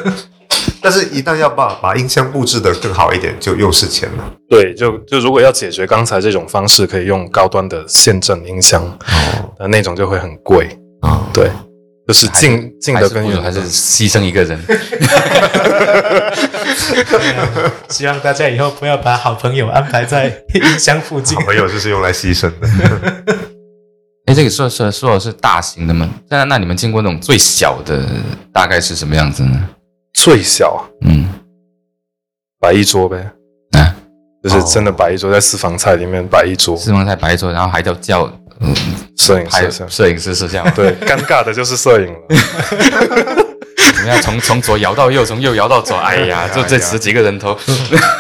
[0.82, 4.34] 但是，一旦要把把音箱布置的更好一点，就又是钱了。
[4.50, 10.70] 对，就就如果要解决刚才这种方式，可以用高端的线阵音箱，哦但那种就会很贵。
[11.02, 11.50] 啊，对，
[12.08, 14.60] 就是近近的跟远的不如还是牺牲一个人？
[17.90, 21.46] 希望大家以后不要把好朋友安排在音箱附近好。
[21.46, 22.68] 朋友就是用来牺牲的。
[24.28, 26.10] 哎，这个说说说的是大型的吗？
[26.30, 28.06] 那那你们见过那种最小的
[28.54, 29.70] 大概是什么样子呢？
[30.24, 30.86] 最小。
[31.06, 31.30] 嗯，
[32.60, 33.18] 摆一桌呗，
[33.72, 33.96] 啊，
[34.44, 38.26] 就是真的摆一桌，在私房菜里面摆一桌，私房菜摆一桌，然后还叫叫
[38.60, 38.76] 嗯
[39.18, 39.86] 摄影拍师。
[39.88, 42.20] 摄影师是这样，对，尴尬的就是摄影了。
[43.92, 47.58] 我们要从从左摇到右，从右摇到左，哎呀，就这十几个人头，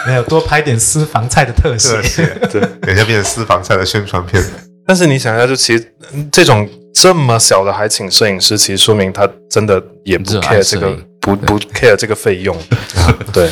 [0.07, 2.01] 没有多拍点私房菜的特写。
[2.49, 4.41] 对， 等一下变成私房菜的宣传片。
[4.87, 10.97] 但是你想一下，就其实嗯这种这么小的还请摄影师，其实说明他真的也不 care 这个
[11.35, 12.55] 不不 care 这个费用。
[13.31, 13.49] 对，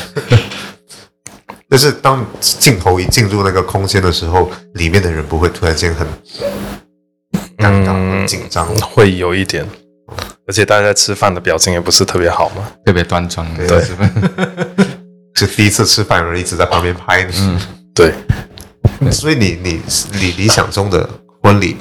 [1.70, 6.08] 就是当镜头一进入那个空间的时候，里面的人不会突然间很
[7.58, 8.20] 尴尬、嗯。
[8.20, 8.68] 很紧张。
[8.78, 9.68] 会有一点，
[10.48, 12.72] 而且大家在吃饭的表情也不是特别好嘛。
[12.86, 13.82] 特别端庄，对。
[15.36, 15.46] 是。
[15.56, 17.32] 第一次吃饭，有人一直在旁边拍你。
[17.38, 17.62] 嗯，
[17.94, 18.12] 对，
[19.12, 19.80] 所以你你
[20.14, 21.08] 你理想中的
[21.44, 21.78] 婚礼，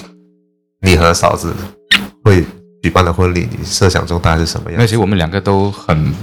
[0.82, 1.54] 你和嫂子
[2.22, 2.44] 会
[2.86, 6.14] 举办的婚礼，你设想中大概是什么样那其实我们两个都很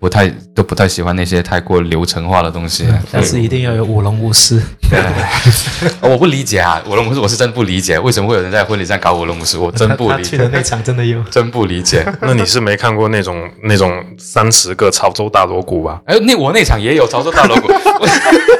[0.00, 2.84] 不太都不太喜欢那些太过流程化的东西。
[3.12, 4.60] 但是一定要有舞龙舞狮，
[6.00, 9.56] 哦 我不理解啊，舞龙舞狮我是真不理解，为什么会有人在婚礼上搞舞龙舞狮？
[9.56, 11.22] 我真不理解去的那，场真的有。
[11.30, 12.04] 真不理解。
[12.20, 16.00] 那你是没看过那种那种三十个潮州大锣鼓吧？
[16.06, 17.68] 哎，那我那场也有潮州大锣鼓，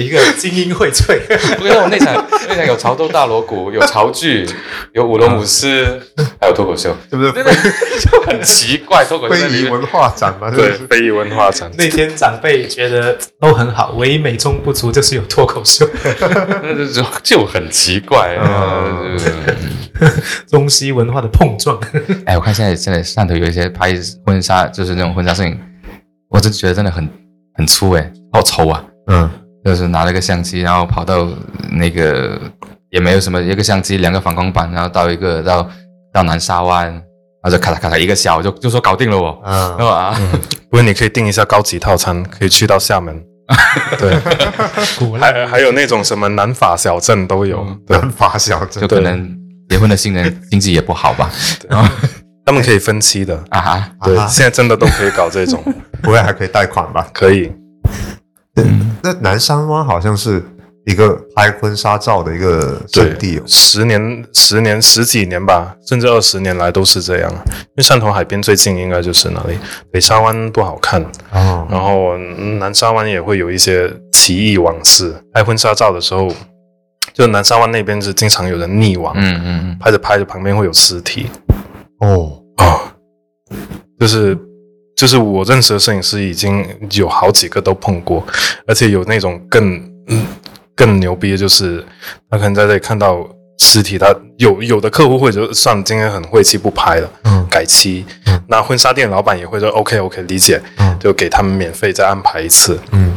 [0.00, 1.20] 一个精英荟萃。
[1.58, 4.46] 我跟你说，我那场那场有潮州大锣鼓，有潮剧，
[4.94, 6.00] 有舞龙舞狮，
[6.40, 7.52] 还有脱口秀， 是不是真的
[8.00, 9.04] 就很奇怪。
[9.04, 10.50] 脱口秀非遗文化展嘛？
[10.50, 15.88] 对就是非遗文化展，那天长辈觉得都很好，唯一美中不足就是有脱口秀，
[16.62, 18.36] 那就就就很奇怪。
[18.40, 19.16] 嗯
[20.00, 20.10] 呃
[20.48, 21.78] 中西文化的碰撞。
[22.24, 23.94] 哎，我看现在现在汕头有一些拍
[24.24, 25.58] 婚纱，就是那种婚纱摄影，
[26.30, 27.06] 我真觉得真的很
[27.54, 28.82] 很粗哎，好丑啊！
[29.08, 29.30] 嗯
[29.64, 31.28] 就是拿了个相机，然后跑到
[31.70, 32.40] 那个
[32.90, 35.68] 也没有什么，一个相机，两个反光板，然后到一个到
[36.12, 37.02] 到南沙湾，然
[37.44, 40.20] 后就咔嚓咔嚓一个小就就说搞定了我，啊是吧？
[40.70, 43.22] 不过你可以订一下高级套餐， 可以去到厦门。
[43.98, 44.16] 对，
[45.18, 48.80] 还还有那种什么南法小镇都有，对，南法小镇。
[48.80, 49.28] 就可能
[49.68, 51.28] 结婚的新人经济也不好吧？
[51.68, 51.92] 然后
[52.46, 55.60] 他们可以分期的，啊哈，对，啊现在真的都可以搞这种，
[56.00, 57.06] 不会还可以贷款吧？
[57.12, 57.52] 可以。
[59.02, 60.42] 那南山湾好像是
[60.86, 63.42] 一个拍婚纱照的一个圣地哦。
[63.46, 67.30] 十年、十年、十几年吧，甚至二十年来都是这样。
[67.30, 69.58] 因为汕头海边最近应该就是那里，
[69.92, 71.02] 北沙湾不好看，
[71.32, 72.16] 哦，然后
[72.58, 75.14] 南沙湾也会有一些奇异往事。
[75.32, 76.28] 拍婚纱照的时候，
[77.14, 81.30] 就南沙湾那边是经常有人溺亡，嗯嗯嗯，拍着拍着旁边会有尸体。
[82.00, 82.80] 哦，哦，
[83.98, 84.36] 就是
[85.00, 86.62] 就是我认识的摄影师已经
[86.92, 88.22] 有好几个都碰过，
[88.66, 89.76] 而且有那种更
[90.08, 90.26] 嗯
[90.74, 91.82] 更牛逼的，就是
[92.30, 93.26] 他可能在这里看到
[93.58, 97.46] 尸体，他有有的客户会就算今天很晦气不拍了，嗯。
[97.50, 100.94] 改期嗯，那婚纱店老板也会说 OK OK 理解，嗯。
[101.00, 102.78] 就给他们免费再安排一次。
[102.92, 103.16] 嗯，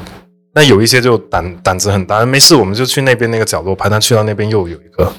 [0.55, 5.11] 那有一些就胆胆子很大，没事我们就去那边那个角落拍，但去到那边又有一个，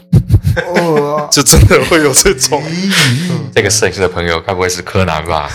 [0.77, 2.63] 哦， 就真的会有这种。
[3.53, 5.49] 这个摄影师的朋友该不会是柯南吧？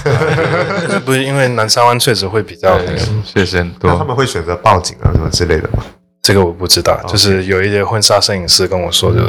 [1.05, 3.97] 不是因为南沙湾确实会比较那个，确实很多。
[3.97, 5.83] 他们会选择报警啊什么之类的吗？
[6.21, 9.19] 这个我不知道，就是有一些婚纱摄影师跟我说，就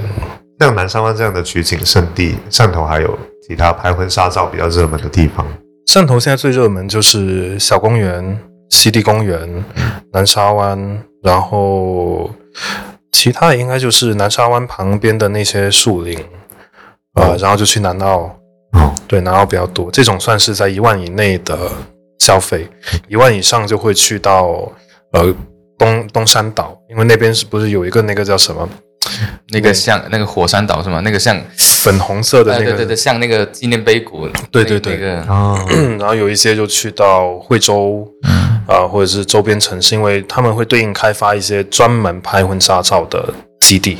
[0.59, 5.47] 像南山湾这样的取景圣地，汕头还有其他拍婚纱照比较热门的地方。
[5.86, 8.39] 汕头现在最热门就是小公园、
[8.71, 9.65] 西堤公园、
[10.13, 12.31] 南沙湾，然后
[13.13, 16.19] 其他的应该就是南沙湾旁边的那些树林，
[17.15, 18.35] 呃，然后就去南澳，
[18.73, 21.71] 哦，对，南澳比较多，这种算是在一万以内的
[22.21, 22.67] 消费，
[23.09, 24.73] 一万以上就会去到
[25.13, 25.35] 呃
[25.77, 28.69] 东东山岛，因为那边是不是有一个那个叫什么？
[29.49, 31.01] 那个像那个火山岛是吗？
[31.01, 31.37] 那个像，
[31.82, 34.97] 粉红色的那个，哎对对对，像那个纪念碑谷，对对对。
[34.97, 35.32] 那个。
[35.32, 35.59] 哦，
[35.98, 38.07] 然后有一些就去到惠州，
[38.66, 43.98] 啊、或者是周边城市，因为他们会对应开发一些专门拍婚纱照的基地，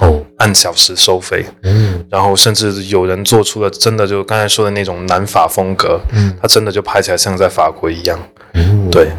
[0.00, 6.36] 哦，按小时收费，嗯然后甚至有人做出了真的就刚才说的那种南法风格，嗯。
[6.40, 8.18] 它真的就拍起来像在法国一样。
[8.54, 9.10] 嗯，对，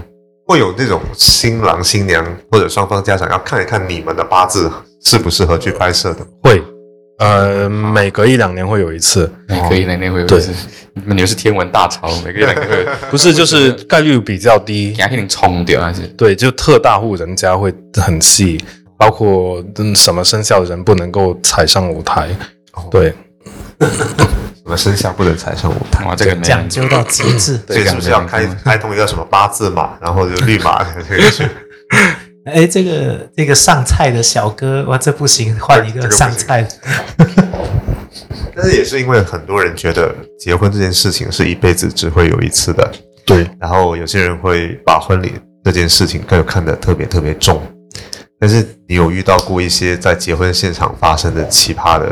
[0.47, 4.71] 会有那种新郎新娘或者双方家长要看一看你们的八字
[5.03, 6.25] 适不适合去拍摄的。
[6.41, 6.61] 会，
[7.19, 10.51] 呃，每隔一两年会有一次，每隔一两年会有一对次，
[10.93, 16.01] 你们你们是天文大潮， 每隔一两年会有，不是就是概率比较低给，你冲掉还是？
[16.17, 18.57] 对，就特大户人家会很细，
[18.97, 22.29] 包括嗯什么生肖的人不能够踩上舞台，
[22.89, 23.13] 对。
[24.69, 26.05] 什么生肖不能踩上舞台？
[26.05, 27.57] 哇，这个讲究到极致。
[27.65, 31.43] 所以是不是要开开通一个什么八字马，然后就绿马可以去？
[32.49, 36.67] 哎，这个这个上菜的小哥，哇，这不行，换一个上菜。
[38.55, 42.91] 但是也是因为很多人觉得结婚这件事情是一辈子只会有一次的，
[43.25, 47.61] 对，然后有些人会把婚礼这件事情更看得特别特别重。
[48.37, 52.09] 但是你有遇到过一些在结婚现场发生的奇葩的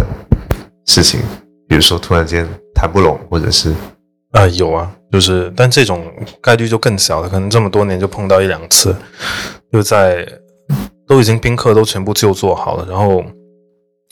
[0.86, 1.20] 事情，
[1.68, 3.74] 比如说突然间谈不拢，或者是
[4.38, 6.06] 啊、有啊，就是，但这种
[6.42, 8.96] 概率就更小了，可能这么多年就碰到一两次，
[9.72, 10.24] 就在
[11.08, 13.26] 都已经宾客都全部就座好了，然后不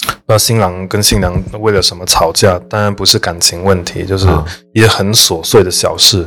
[0.07, 4.43] 知道新郎跟新娘为了什么吵架，当然不是感情问题，就是啊。
[4.73, 6.23] 一些很琐碎的小事，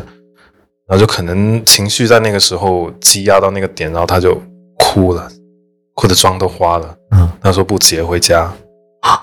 [0.86, 4.40] 然后就可能情绪在那个时候积压到那个点，然后他就
[4.78, 5.28] 哭了，
[5.94, 7.28] 哭的妆都花了，嗯。
[7.40, 8.48] 他说不结回家，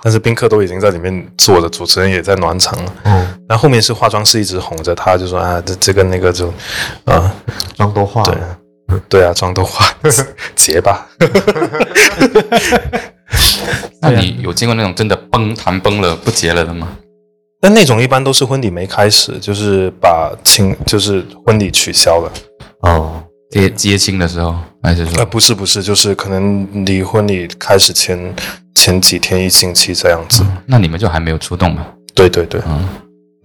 [0.02, 2.94] 但是宾客都已经在里面坐着，主持人也在暖场了。
[3.06, 6.52] 哦，然后后面是化妆师一直哄着他，就说啊，这这个那个就，
[7.06, 7.34] 啊，
[7.76, 8.60] 妆都化对了，
[9.08, 9.86] 对啊，妆都化，
[10.56, 11.08] 结吧。
[14.02, 16.88] 那你有见过那种真的崩谈崩了不结了的吗？
[17.62, 22.32] 但那种一般都是婚礼没开始，就是把亲，就是婚礼取消了。
[22.82, 28.36] 哦，接接亲的时候，还是呃，说不是不是，就是可能离婚礼开始前
[28.76, 30.46] 前几天一星期这样子。
[30.68, 31.86] 那你们就还没有出动嘛？
[32.14, 32.88] 对对对，嗯，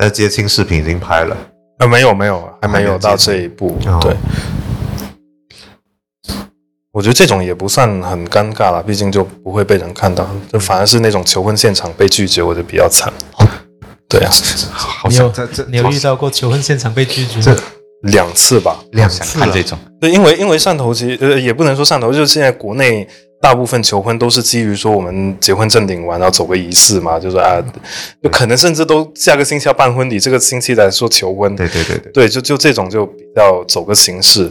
[0.00, 1.36] 那接亲视频已经拍了，
[1.78, 3.76] 呃，没有没有，还没有有到接这一步。
[3.86, 4.16] 哦对，
[6.90, 13.12] 我觉得这种也不算很尴尬了，毕竟就不会被人看到，就反而是那种求婚现场被拒绝，我就比较惨。
[14.08, 14.30] 对啊，
[14.72, 17.54] 好你有想这这你有遇到过求婚现场被拒绝？
[18.04, 18.80] 两次吧。
[18.80, 23.06] 想两次了看这种，对，因为因为汕头其实呃也不能说汕头，就是现在国内
[23.42, 27.58] 大部分求婚都是基于说我们结婚证领完，然后走个仪式嘛，就是啊，
[28.22, 34.50] 就可能甚至都下个星期要办婚礼，这个星期来说求婚，对对对对，对，就就这种就比较走个形式，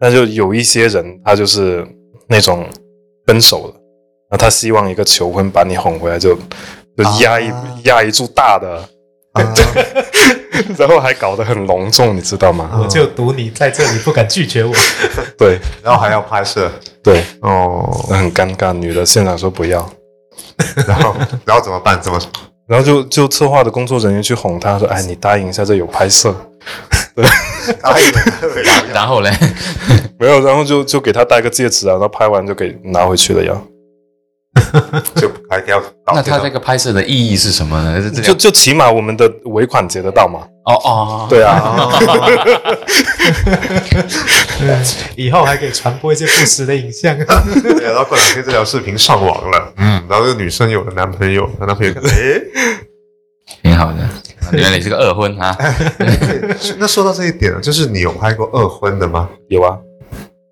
[0.00, 1.84] 那就有一些人他就是
[2.28, 2.64] 那种
[3.26, 3.74] 分手了，
[4.30, 6.34] 然后他希望一个求婚把你哄回来就，
[6.96, 7.66] 就压一、啊。
[7.84, 8.76] 压一注大的，
[9.32, 9.42] 啊，
[10.76, 12.78] 然后还搞得很隆重，你知道吗？
[12.80, 14.72] 我就赌你在这里不敢拒绝我。
[15.38, 15.58] 对。
[15.82, 16.70] 然后还要拍摄
[17.02, 19.88] 对，哦，那很尴尬，女的现场说不要。
[20.86, 21.14] 然后
[21.44, 22.00] 然后怎么办？
[22.00, 22.20] 怎么？
[22.66, 26.34] 然后就就策划的工作人员去哄她说：“哎，你答应一下，这有拍摄。
[27.16, 27.24] 对，
[28.94, 29.30] 然后嘞，”
[30.20, 33.60] 没有，然后就就给她戴个戒指啊，然后拍完就给拿回去了呀。
[35.16, 35.82] 就还要
[36.14, 38.10] 那他这个拍摄的意义是什么呢？
[38.10, 40.40] 就就起码我们的尾款结得到嘛。
[40.64, 41.78] 哦哦，对啊，
[45.16, 47.16] 以后还可以传播一些不实的影像。
[47.16, 52.40] 对，然后过两天这条视频上网了，嗯，然后这个女生有了男朋友，她男朋友看， 哎，
[53.62, 53.98] 挺好的。
[54.52, 55.56] 原来你是个二婚啊？
[56.78, 59.28] 那说到这一点啊，就是你有拍过二婚的吗？
[59.48, 59.76] 有啊，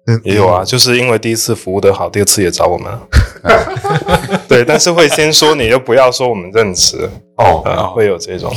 [0.08, 2.90] 嗯也有啊，就是因为第一次服务的好，第二次也找我们。
[4.48, 6.96] 对，但是会先说你，又不要说我们认识，
[7.36, 8.50] 哦，呃，会有这种。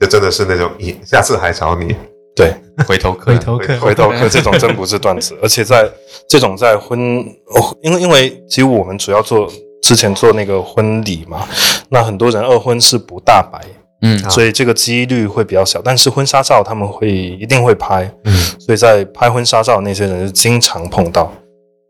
[0.00, 1.94] 就真的是那种，以下次还找你，
[2.34, 2.54] 对，
[2.86, 5.86] 回头客，回头客，回头客 这种真不是段子，而且在
[6.26, 7.20] 这种在婚，
[7.54, 9.46] 哦，因为因为其实我们主要做
[9.82, 11.46] 之前做那个婚礼嘛，
[11.90, 13.60] 那很多人二婚是不大白，
[14.04, 14.28] 嗯啊。
[14.28, 15.82] 所以这个几率会比较小。
[15.82, 21.32] 但是婚纱照他们会一定会拍，嗯，所以在拍婚纱照那些人是经常碰到，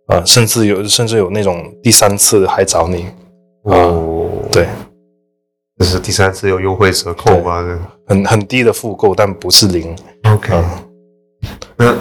[0.08, 3.06] 呃，甚至有甚至有那种第三次还找你，
[3.64, 4.66] 哦，对，
[5.78, 7.62] 这是第三次有优惠折扣吗？
[8.06, 10.64] 很很低的复购，但不是零，？OK，嗯，
[11.76, 11.94] 那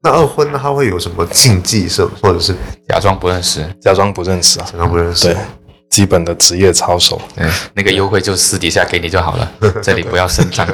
[0.00, 2.54] 那二婚他会有什么禁忌是，或者是？
[2.88, 3.62] 假装不认识。
[3.80, 5.26] 假装不认识啊，假装不认识。
[5.26, 5.36] 对？，
[5.90, 7.20] 基本的职业操守。
[7.36, 9.52] 嗯，那个优惠就私底下给你就好了，
[9.82, 10.66] 这里不要声张。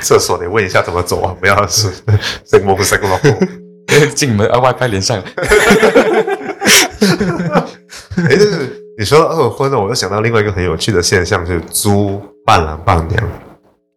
[0.00, 1.90] 厕所得问一下怎么走啊，不要是
[2.44, 3.18] 生摸不生摸。
[4.14, 5.20] 进门啊，外拍连上。
[5.20, 5.24] 哎，
[8.16, 13.28] 但是你说到二婚呢，我又想到另外一个很有趣的现象，就是租伴郎伴娘。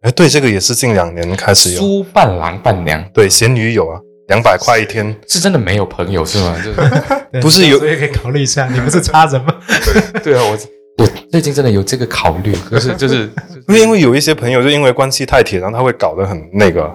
[0.01, 1.79] 哎，对，这个也是近两年开始有。
[1.79, 3.99] 租伴郎伴娘对，咸鱼有啊，
[4.33, 5.15] 两百块一天。
[5.27, 6.55] 是真的没有朋友是吗？
[6.65, 9.55] 就是不是有所以可以考虑一下，你不是差人吗？
[10.23, 10.57] 对啊，我
[11.03, 13.29] 我最近真的有这个考虑，就是 就是
[13.67, 16.91] 因为因为有一些朋友就因为关系太铁，然后他会搞得很那个，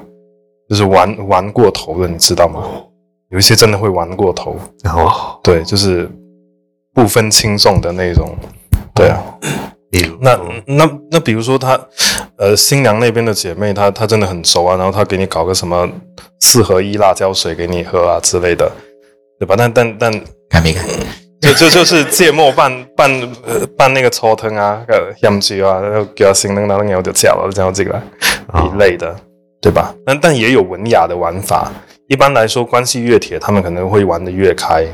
[0.69, 2.62] 就是玩玩过头了，你知道吗？
[3.31, 6.09] 有一些真的会玩过头，然后，对，就是
[6.94, 8.35] 不分轻重的那种。
[8.94, 9.23] 对啊，
[9.90, 11.78] 比如那那那比如说他，
[12.36, 15.89] 呃，新娘那边的姐妹，她她真的很熟啊，然后她给你搞个什么
[16.40, 18.70] 四合一辣椒水给你喝啊之类的，
[19.39, 19.55] 对吧？
[19.56, 20.12] 但但但
[20.51, 20.85] 看没看？
[21.40, 23.10] 就就就是芥末拌拌
[23.47, 27.94] 呃拌那个搓汤啊，呃香鸡啊，然后给他新的然后牛就叫了，这样这个
[28.48, 29.15] 啊一类的，
[29.60, 29.94] 对吧？
[30.05, 31.70] 但但也有文雅的玩法。
[32.09, 34.85] 一般来说，关系越铁，他们可能会玩的越开。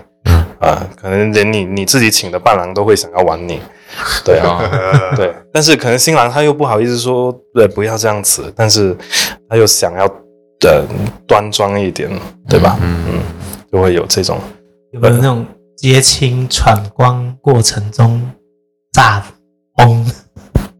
[0.61, 3.61] 嗯啊，可能连你你自己请的伴郎都会想要玩你，
[4.25, 5.35] 对啊，哦 对。
[5.53, 8.97] 但是可能新郎他又不好意思说，对，不要这样子，但是
[9.49, 10.05] 他又想要
[10.67, 10.85] 呃
[11.27, 12.11] 端庄一点，
[12.49, 12.79] 对吧？
[12.81, 13.21] 嗯嗯，
[13.73, 14.39] 就会有这种。
[14.93, 15.45] 有没有那种
[15.77, 18.23] 接亲闯关过程中
[18.93, 19.23] 炸
[19.77, 20.07] 崩？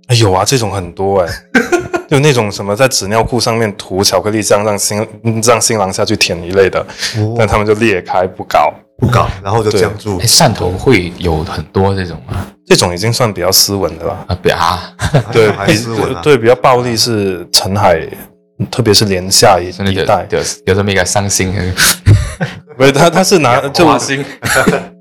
[0.07, 1.29] 哎有啊，这种很多哎、
[2.09, 5.05] 就那种什么在纸尿裤上面涂巧克力酱，让新
[5.43, 6.85] 让新郎下去舔一类的，
[7.37, 8.73] 但他们就裂开不搞。
[8.99, 10.27] 不搞，然后就僵住哎，。
[10.27, 12.47] 汕头会有很多这种吗？
[12.67, 14.25] 这种已经算比较斯文的了。
[14.29, 14.95] 啊，不 啊，
[15.33, 18.01] 对，还比斯文啊对比较暴力是澄海，
[18.71, 20.27] 特别是连下一一带。
[20.31, 21.53] 有有这么一个伤心，
[22.79, 24.25] 不是他他是拿 就花心，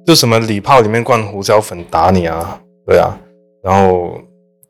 [0.06, 3.16] 就什么礼炮里面灌胡椒粉打你啊，对啊，
[3.64, 4.18] 然后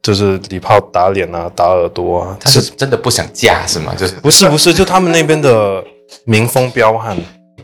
[0.02, 3.94] 就是礼炮打脸啊，打耳朵啊，他是真的不想嫁是吗？
[3.98, 5.84] 就是不是不是，就他们那边的
[6.26, 7.18] 民风彪悍，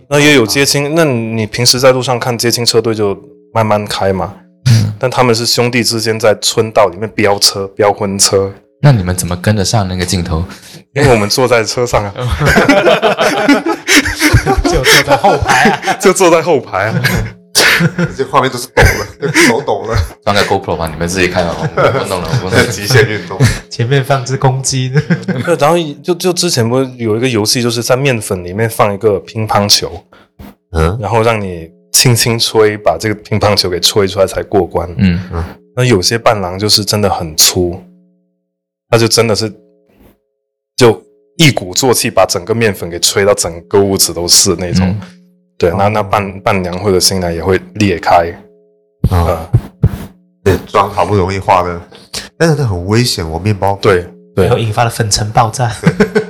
[0.09, 0.93] 那也有接亲。
[0.95, 3.17] 那你平时在路上看接亲车队就
[3.53, 4.33] 慢慢开嘛，
[4.99, 10.43] 但他们是兄弟之间在村道里面飙车、飙婚车，那你们怎么跟得上那个镜头？
[10.93, 12.13] 因为我们坐在车上啊，
[14.63, 17.01] 就坐在后排啊， 就坐在后排啊。
[18.17, 22.71] 这画面都是抖了， 手抖了，装个 GoPro 吧，你们自己看啊， 我不弄了，我不。
[22.71, 23.37] 极限运动。
[23.69, 24.91] 前面放只公鸡
[25.57, 30.03] 然后就就之前不是有一个游戏，就是在面粉里面放一个乒乓球，
[30.73, 34.87] 嗯，然后让你轻轻吹，把这个乒乓球给吹出来才过关。
[34.97, 35.19] 嗯，
[35.75, 37.81] 那有些伴郎就是真的很粗，
[38.89, 39.51] 他就真的是
[40.75, 41.01] 就
[41.37, 44.85] 一鼓作气把整个面粉给吹到整个屋子都是那种。
[44.87, 45.18] 嗯
[45.59, 48.33] 对，那那伴伴娘或者新娘也会裂开。
[49.11, 49.49] 啊，啊、
[50.43, 51.79] 对，妆好不容易化的，
[52.37, 55.69] 但是它很危险，我面包对对然后引发了粉尘爆炸。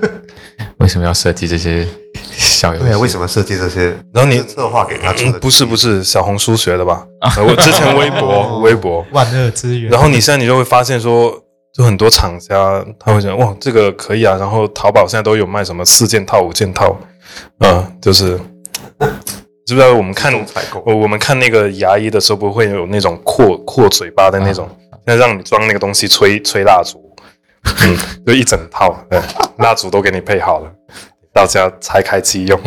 [0.80, 1.86] 为什么要设计这些
[2.32, 2.86] 小游戏？
[2.86, 3.90] 对啊，为什么设计这些？
[4.14, 7.06] 然后你策划给他出嗯，的，不是不是小红书学的吧？
[7.36, 9.92] 呃我之前微博 微博，万恶之源。
[9.92, 11.32] 然后你现在你就会发现说，
[11.76, 16.98] 就很多厂家他会讲哇这个可以啊，然后淘宝现在都有卖什么四件套五件套，
[17.60, 18.40] 嗯、就是
[19.66, 20.34] 知不知道我们看
[20.84, 27.00] 我我们看那个牙医的时候，不会有那种扩扩嘴巴的那种，现在让你装那个东西吹吹蜡烛，
[27.84, 29.22] 嗯， 就一整套，对，
[29.60, 30.72] 蜡烛都给你配好了，
[31.32, 32.60] 到家拆开机用。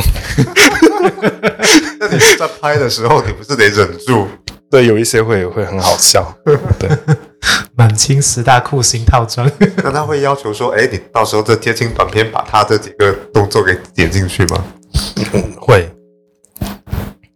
[1.98, 4.28] 那你在拍的时候，你不是得忍住？
[4.70, 6.32] 对，有一些会会很好笑，
[6.78, 6.88] 对，
[7.74, 9.50] 满清十大酷刑套装，
[9.82, 14.64] 那他会要求说，哎，你到时候这贴清短片，把他这几个动作给点进去吗？
[15.34, 15.90] 嗯会。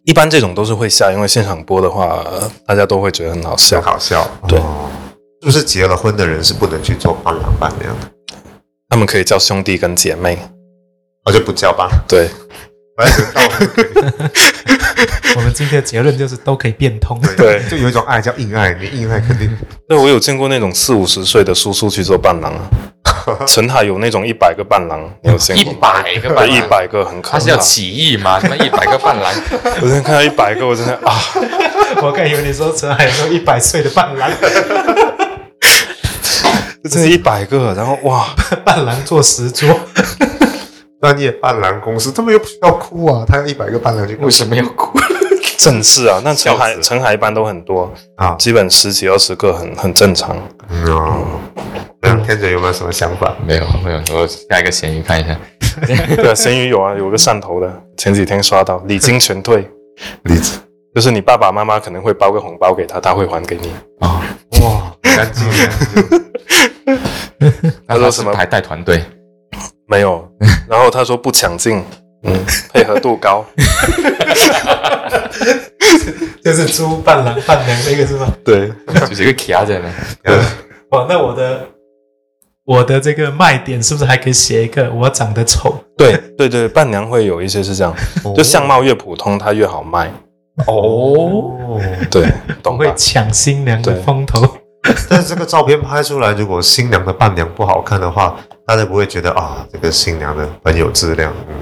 [0.06, 3.92] 一般这种都是会下，因为现场播的话，呃大家都会觉得很好笑很。
[3.92, 4.88] 好笑，对哦
[5.42, 8.08] 是不是结了婚的人是不能去做伴郎伴娘的？
[8.88, 10.38] 他们可以叫兄弟跟姐妹，
[11.24, 12.30] 我就不叫吧，对，
[12.96, 13.86] 反正到了就可以
[15.34, 17.20] 我们今天的结论就是都可以变通。
[17.36, 19.58] 对就有一种爱叫硬爱，你硬爱肯定
[19.88, 22.62] 对我有见过那种四五十岁的叔叔去做伴郎啊。
[23.46, 25.78] 陈海有那种一百个伴郎，你有见一过吗？
[26.02, 27.38] 百个伴郎，一百个很可怕。
[27.38, 28.38] 他是要起义吗？
[28.40, 29.32] 他妈一百个伴郎，
[29.80, 31.14] 我真的看到一百个，我真的啊，
[32.02, 34.30] 我刚以为你说陈海说一百岁的伴郎，
[36.82, 38.26] 这 真的一百个，然后哇，
[38.64, 39.78] 伴郎坐十桌，
[41.00, 44.95] 专业伴郎公司，他们又不需要哭啊，他要一百个伴郎去为什么要哭？
[45.56, 46.20] 正式啊。
[46.24, 48.34] 那陈海陈海一般都很多，啊？
[48.38, 50.36] 基本十几二十个很很正常。
[50.68, 51.24] 嗯哦，
[52.00, 53.34] 那天姐有没有什么想法？
[53.46, 55.36] 没有没有，我下一个咸鱼看一下。
[56.16, 59.68] 对啊，咸鱼有啊，有个汕头的，前几天刷到，礼金全退，
[60.24, 60.58] 例子
[60.94, 63.70] 就是你爸爸妈妈可能会包个红包给他，他会还给你。
[64.00, 64.20] 哦，
[64.62, 65.68] 哇，干净耶！
[67.86, 68.34] 他说什么？
[68.34, 69.04] 还带团队？
[69.88, 70.26] 没有，
[70.68, 71.84] 然后他说不抢镜，
[72.22, 72.32] 嗯，
[72.72, 73.44] 配合度高。
[76.42, 78.32] 就是租伴郎伴娘那个是吗？
[78.44, 78.72] 对，
[79.08, 79.92] 就是一个卡着呢。
[80.90, 81.66] 哦，那我的
[82.64, 85.76] 我的这个卖点是不是还可以写一个我长得丑？
[85.96, 87.92] 对对对，伴娘会有一些是这样，
[88.36, 90.12] 就相貌越普通，它越好卖。
[90.66, 91.80] 哦，哦，
[92.10, 92.32] 对，我会
[92.62, 92.94] 懂吧？
[92.96, 94.56] 抢新娘的对风头。
[95.08, 101.32] 但是这个照片拍出来，如果新娘的伴娘不好看的话，大家不会觉得啊，这个新娘的很有质量。
[101.48, 101.54] 嗯，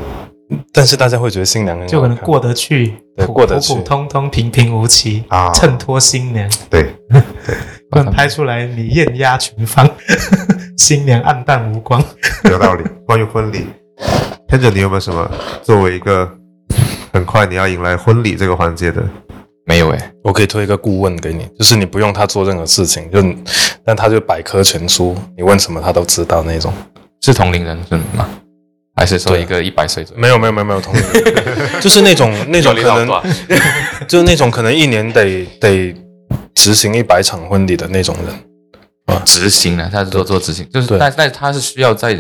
[0.72, 6.48] 但是大家会觉得新娘很就可能过得去，普对过得去普普通通、平平无奇啊衬托新娘。
[6.68, 6.94] 对，
[7.90, 9.88] 不然拍出来你艳压群芳，
[10.76, 12.02] 新娘暗淡无光。
[12.50, 12.84] 有道理。
[13.06, 13.66] 关于婚礼，
[14.48, 15.30] 天者，你有没有什么
[15.62, 16.30] 作为一个
[17.12, 19.02] 很快你要迎来婚礼这个环节的？
[19.66, 23.22] 没有哎，我可以推一个顾问给你，就是你不用他做任何事情，就
[23.82, 26.70] 但他就百科全书，你问什么他都知道那种。
[27.22, 28.28] 是同龄人是吗？
[28.96, 30.20] 还是说一个一百岁左右？
[30.20, 33.22] 没有没有没有没有同龄人， 就是那种那种可能，
[34.08, 35.94] 就是那种可能一年得得
[36.54, 38.34] 执行一百场婚礼的那种人
[39.06, 39.22] 啊。
[39.24, 39.88] 执行呢？
[39.92, 42.16] 他是做做执行，就是对但但他是需要在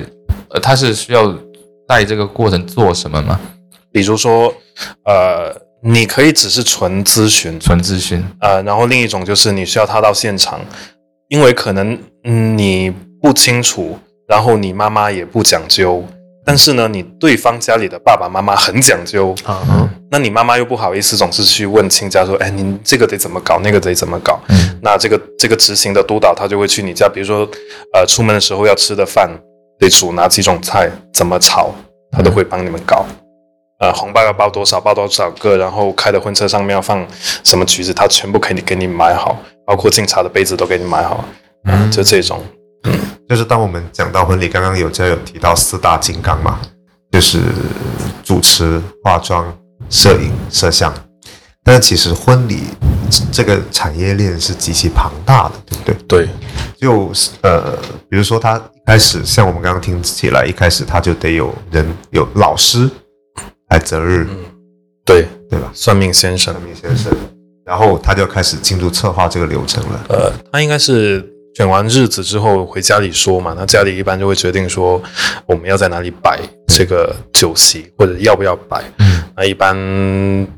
[0.50, 1.32] 呃，他是需要
[1.88, 3.38] 在这个过程做什么吗？
[3.92, 4.52] 比如说，
[5.04, 10.60] 呃，你可以只是纯咨询，纯咨询呃，然后另一种就是你需要他到现场，
[11.28, 12.92] 因为可能嗯你
[13.22, 13.96] 不清楚，
[14.26, 16.04] 然后你妈妈也不讲究，
[16.44, 24.38] 但是呢，你对方家里的爸爸妈妈很讲究，啊，那你妈妈又不好意思总是去问亲家说，哎，您这个得怎么搞，那个得怎么搞？
[24.48, 27.48] 嗯那这个这个执行的督导他就会去你家，比如说，
[27.94, 29.30] 呃，出门的时候要吃的饭
[29.78, 31.70] 得煮哪几种菜，怎么炒，
[32.12, 33.06] 他都会帮你们搞。
[33.80, 37.04] 呃，红包要包多少，包多少个，然后开的婚车上面要放
[37.42, 41.24] 什么橘子，他全部给你给你买好，包括敬茶的杯子都给你买好，
[41.64, 42.38] 嗯，就这种。
[43.28, 46.60] 就是当我们讲到婚礼，刚刚有家有提到四大金刚嘛，
[47.10, 47.40] 就是
[48.22, 49.56] 主持、化妆、
[49.88, 50.92] 摄影、摄像。
[51.66, 52.58] 但其实婚礼
[53.32, 56.26] 这个产业链是极其庞大的，对不对？
[56.26, 56.28] 对，
[56.78, 57.74] 就是呃，
[58.10, 62.90] 比如说他一开始像我们刚刚听起来，一开始他就得有人有老师
[63.70, 64.28] 来择日，
[65.06, 65.70] 对，对吧？
[65.72, 67.10] 算命先生算，命先生，
[67.64, 70.04] 然后他就开始进入策划这个流程了。
[70.10, 75.00] 呃，他应该是选完日子之后回家里说嘛，那家里一般就会决定说
[75.46, 78.82] 我们要在哪里摆这个酒席，或者要不要摆。
[78.98, 79.74] 嗯，那一般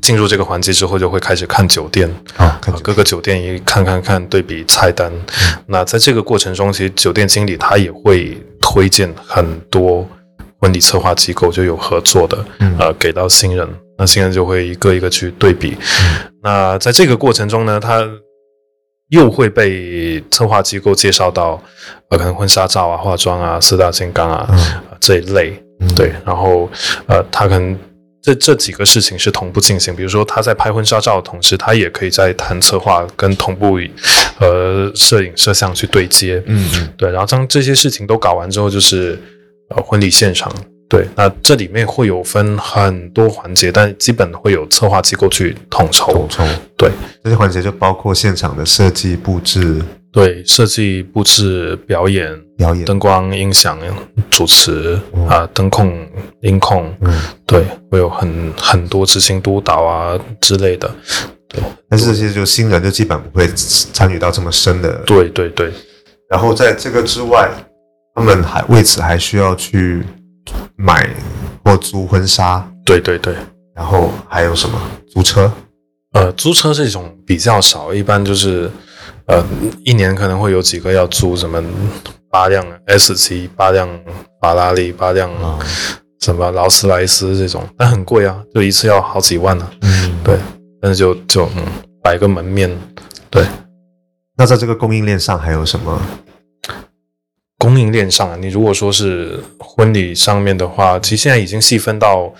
[0.01, 5.11] 进入这个环节之后，就会开始看酒店，啊，各个酒店一看看看对比菜单。
[5.67, 10.07] 那在这个过程中，其实酒店经理他也会推荐很多
[10.59, 12.75] 婚礼策划机构就有合作的，嗯。
[12.79, 13.67] 呃，给到新人，
[13.99, 15.77] 那新人就会一个一个去对比。
[16.41, 18.03] 那在这个过程中呢，他
[19.09, 21.61] 又会被策划机构介绍到，
[22.09, 24.57] 呃，可能婚纱照啊、化妆啊、四大金刚啊、嗯。
[24.57, 25.95] 呃这一类，嗯。
[25.95, 26.69] 对，然后
[27.05, 27.77] 呃，他可能
[28.21, 33.79] 这这几个事情是同步进行，比如说他在拍婚纱照的同时，他也可以在谈策划跟同步
[34.39, 36.89] 呃摄影摄像去对接，嗯嗯。
[36.97, 39.17] 对，然后当这些事情都搞完之后，就是
[39.69, 40.51] 呃婚礼现场。
[40.89, 46.13] 对，那这里面会有分很多环节，但基本会有策划机构去统筹。
[46.13, 46.43] 统筹。
[46.77, 46.89] 对。
[47.23, 49.81] 这些环节就包括现场的设计布置、
[50.13, 53.77] 对，设计、布置、表演、表演，灯光、音响、
[54.29, 56.07] 主持嗯啊、灯控、
[56.39, 60.89] 音控，嗯，对，会有很很多执行督导啊之类的。
[61.49, 61.61] 对。
[61.89, 64.93] 但是这些就新人就基本不会参与到这么深的。
[65.05, 65.69] 对对对，
[66.29, 67.49] 然后在这个之外，
[68.15, 70.01] 他们还为此还需要去
[70.77, 71.09] 买
[71.63, 73.35] 或租婚纱，对对对。
[73.75, 74.79] 然后还有什么
[75.11, 75.51] 租车？
[76.13, 78.71] 呃，租车这种比较少，一般就是
[79.27, 79.43] 呃，
[79.83, 81.63] 一年可能会有几个要租什么
[82.31, 83.87] 八辆 S 七、八辆
[84.41, 85.59] 法拉利、八辆啊，
[86.21, 90.37] 什么劳斯莱斯这种，但很贵啊，就一次要好几万呢、嗯，对，
[90.81, 91.63] 但是就就嗯，
[92.01, 92.75] 摆个门面，
[93.29, 93.45] 对，
[94.35, 96.01] 那在这个供应链上还有什么？
[97.67, 102.33] 供应链上啊，你如果说是婚礼上面的话，其实现在已经细分到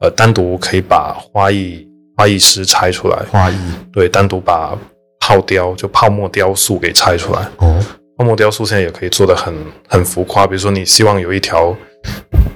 [0.00, 1.86] 呃，单独可以把花艺
[2.16, 3.54] 花艺师拆出来，花艺。
[3.92, 4.76] 对，单独把
[5.20, 7.48] 泡雕就泡沫雕塑给拆出来。
[7.58, 7.80] 哦，
[8.18, 9.54] 泡沫雕塑现在也可以做的很
[9.88, 11.72] 很浮夸，比如说你希望有一条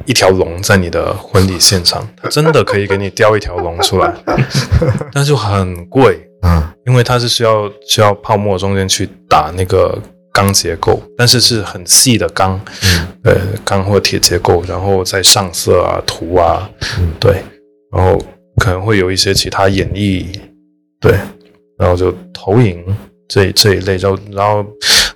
[0.04, 4.12] 一条龙在你的婚礼现场，它真的可以给你雕一条龙出来，
[5.14, 6.60] 但是就很贵，嗯。
[6.86, 9.96] 因为它是需要需要泡沫中间去打那个
[10.36, 13.08] 钢结构，但是是很细的钢，嗯。
[13.24, 13.34] 对，
[13.64, 17.10] 钢或铁结构，然后再上色啊、涂啊，嗯。
[17.18, 17.42] 对，
[17.90, 18.20] 然后
[18.58, 20.26] 可能会有一些其他演绎，
[21.00, 21.14] 对，
[21.78, 22.84] 然后就投影
[23.26, 24.64] 这这一类，然后然后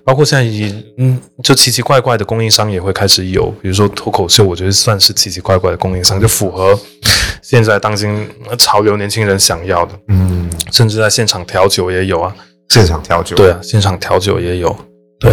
[0.02, 6.76] 包括现在已嗯，就奇奇怪怪的供应商也会开始有，比如说脱口秀，我觉得算是奇奇怪怪的供应商，就符合
[7.42, 8.26] 现在当今
[8.58, 12.34] 潮流年轻人想要的，嗯，甚至在现场调酒也有啊，
[12.70, 13.36] 现场调酒。
[13.36, 14.76] 对啊，现场调酒也有，
[15.20, 15.32] 对。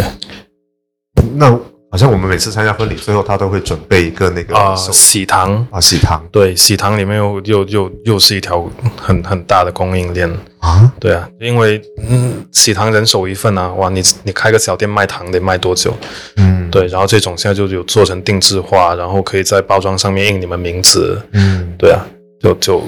[1.34, 1.50] 那
[1.90, 5.66] 好像我们每次参加婚礼，最后他都会准备一个那个啊、手喜糖。
[5.70, 6.22] 啊喜糖。
[6.30, 8.68] 对，喜糖里面又又又又是一条
[9.00, 15.94] 很很大的供应链，啊，对啊，因为嗯，喜糖人手一份啊，哇，你你开个小店卖糖得卖多久？
[16.36, 22.04] 嗯，对，然后这种现在就有做成定制化，然后可以在包装上面印你们名字，嗯，对啊，
[22.42, 22.82] 就就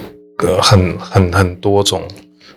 [0.44, 2.06] 呃很很很多种，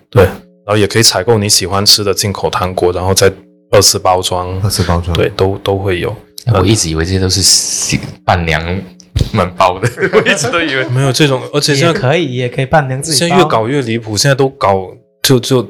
[0.09, 3.31] 对，然后也可以采购你喜欢吃的进口糖果，然后再
[3.73, 4.57] 二次包装。
[4.61, 6.15] 二，次包装，对，都都会有。
[6.53, 8.61] 我一直以为这些都是新伴娘
[9.33, 10.83] 们包的， 我一直都以为。
[10.89, 14.87] 没有这种，而且现在也可以，也可以伴娘自己现在越搞越离谱，现在都搞
[15.21, 15.65] 就就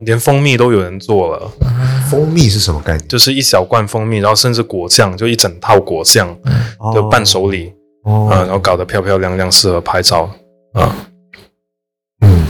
[0.00, 1.50] 连蜂蜜都有人做了，
[2.10, 3.08] 蜂蜜是什么概念？
[3.08, 6.36] 就是一小罐蜂蜜，然后甚至果酱，就一整套果酱，
[6.94, 7.72] 就伴手礼。
[8.04, 10.30] 哦，啊、然后搞得漂漂亮亮，适合拍照。
[10.72, 10.94] 啊。
[12.20, 12.46] 嗯，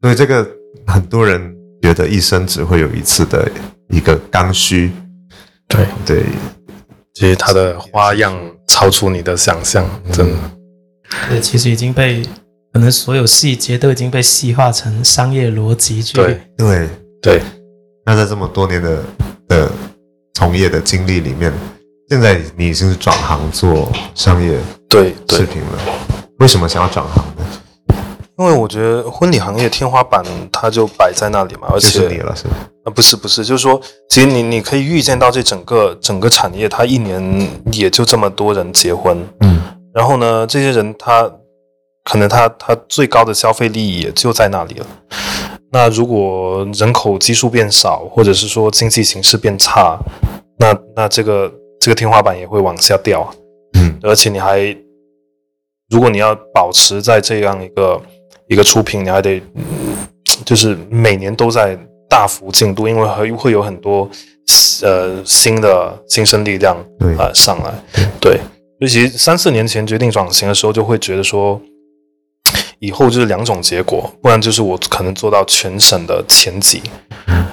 [0.00, 0.46] 所以这个
[0.86, 1.54] 很多人
[1.88, 3.50] 觉得一生只会有一次的
[3.88, 4.92] 一个刚需，
[5.66, 6.22] 对，对，
[7.14, 10.36] 其实它的花样超出你的想象，真的。
[11.30, 12.22] 对，其实已经被
[12.74, 16.12] 可能所有细节都已经被细化成商业逻辑去。
[16.12, 16.88] 对对。
[17.22, 17.42] 对，
[18.04, 19.02] 那在这么多年的
[19.48, 19.72] 的
[20.34, 21.50] 从业的经历里面，
[22.10, 24.58] 现在你已经是转行做商业
[24.90, 25.78] 对对视，频了，
[26.40, 27.44] 为什么想要转行呢？
[28.38, 32.54] 因为我觉得婚礼行业天花板它就摆在那里嘛，而就且是你了，是吧？
[32.84, 39.60] 啊，不是不是，就是说，其实你你可以预见到这整个整个产业，它一年也就这么多人结婚，嗯
[39.92, 41.28] 然后呢，这些人他
[42.04, 44.86] 可能他他最高的消费力也就在那里了。
[45.72, 49.98] 那如果人口基数变少，或者是说经济形势变差，
[50.58, 53.34] 那那这个这个天花板也会往下掉啊。
[53.74, 54.60] 嗯而且你还，
[55.90, 58.00] 如果你要保持在这样一个
[58.48, 59.62] 一个出品，你还得、嗯
[60.44, 61.76] 就是每年都在
[62.08, 64.08] 大幅进度，因为还会有很多
[64.82, 66.76] 呃新的新生力量
[67.16, 67.74] 啊呃上来，
[68.20, 68.38] 对，
[68.80, 71.60] 尤其三四年前决定转型的时候，就会觉得说，
[72.78, 76.80] 以后就是两种结果，不然就是我可能做到全省的前几，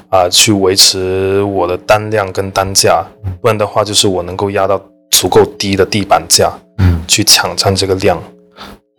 [0.10, 3.04] 啊、去维持我的单量跟单价，
[3.42, 4.82] 不然的话就是我能够压到
[5.12, 7.02] 足够低的地板价，嗯。
[7.08, 8.22] 去抢占这个量，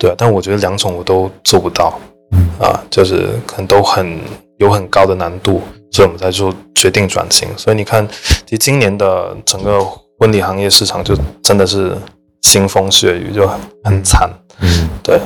[0.07, 1.99] 对啊，但我觉得两种我都做不到，
[2.31, 2.49] 嗯。
[2.61, 4.21] 啊，就是可能都很
[4.59, 5.61] 有很高的难度，
[5.91, 7.49] 所以我们才做决定转型。
[7.57, 8.07] 所以你看，
[8.47, 9.85] 其实今年的整个
[10.19, 11.97] 婚礼行业市场就真的是
[12.43, 14.31] 腥风血雨，就很很惨，
[14.61, 14.89] 嗯。
[15.03, 15.17] 对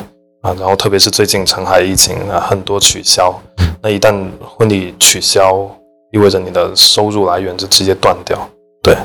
[0.40, 3.38] 啊，然后特别是最近上海疫情啊，很多取消，
[3.82, 5.68] 那一旦婚礼取消，
[6.10, 8.38] 意味着你的收入来源就直接断掉，
[8.82, 8.96] 对，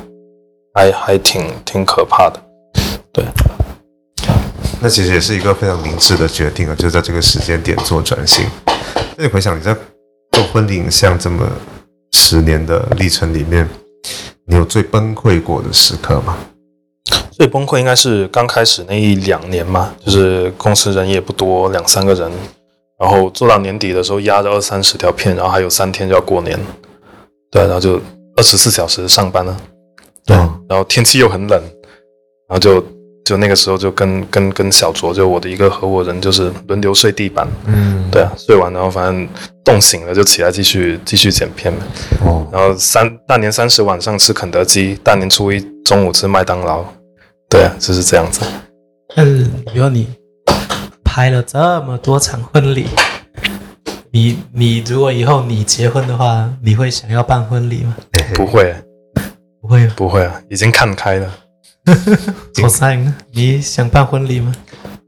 [0.73, 2.39] 还还挺挺可怕的。
[4.85, 8.45] 那其实也是一个非常明智的决定啊，就是在这个时间点做转型。
[9.17, 9.75] 那你回想你在
[10.31, 11.43] 做婚礼影像这么
[12.11, 13.67] 十年的历程里面，
[14.45, 16.37] 你有最崩溃过的时刻吗？
[17.31, 22.31] 最崩溃应该是刚开始那一两年嘛，就是公司人也不多，两三个人，
[22.99, 26.59] 然后做到年底的时候压着二三十条片，然后还有三天就要过年，
[27.49, 27.99] 对，然后就
[28.35, 29.57] 二十四小时上班了，
[30.27, 31.59] 对，嗯然后天气又很冷，
[32.47, 32.85] 然后就
[33.25, 39.27] 就那个时候就跟跟跟小卓，就我的一个合伙人，就是轮流睡地板，嗯，对啊，睡完然后反正
[39.63, 41.73] 冻醒了就起来继续继续剪片，
[42.23, 46.85] 哦，然后三大年三十晚上吃肯德基，大年初一中午吃麦当劳，
[47.49, 48.41] 对啊，就是这样子。
[49.15, 49.43] 但是
[49.73, 50.07] 比如你
[51.03, 52.85] 拍了这么多场婚礼，
[54.11, 57.95] 你你如果以后你结婚的话，你会想要办婚礼吗？
[58.35, 58.75] 不会，
[59.61, 61.27] 不会，不会啊，已经看开了。
[62.63, 63.15] 我赛呢？
[63.31, 64.53] 你想办婚礼吗？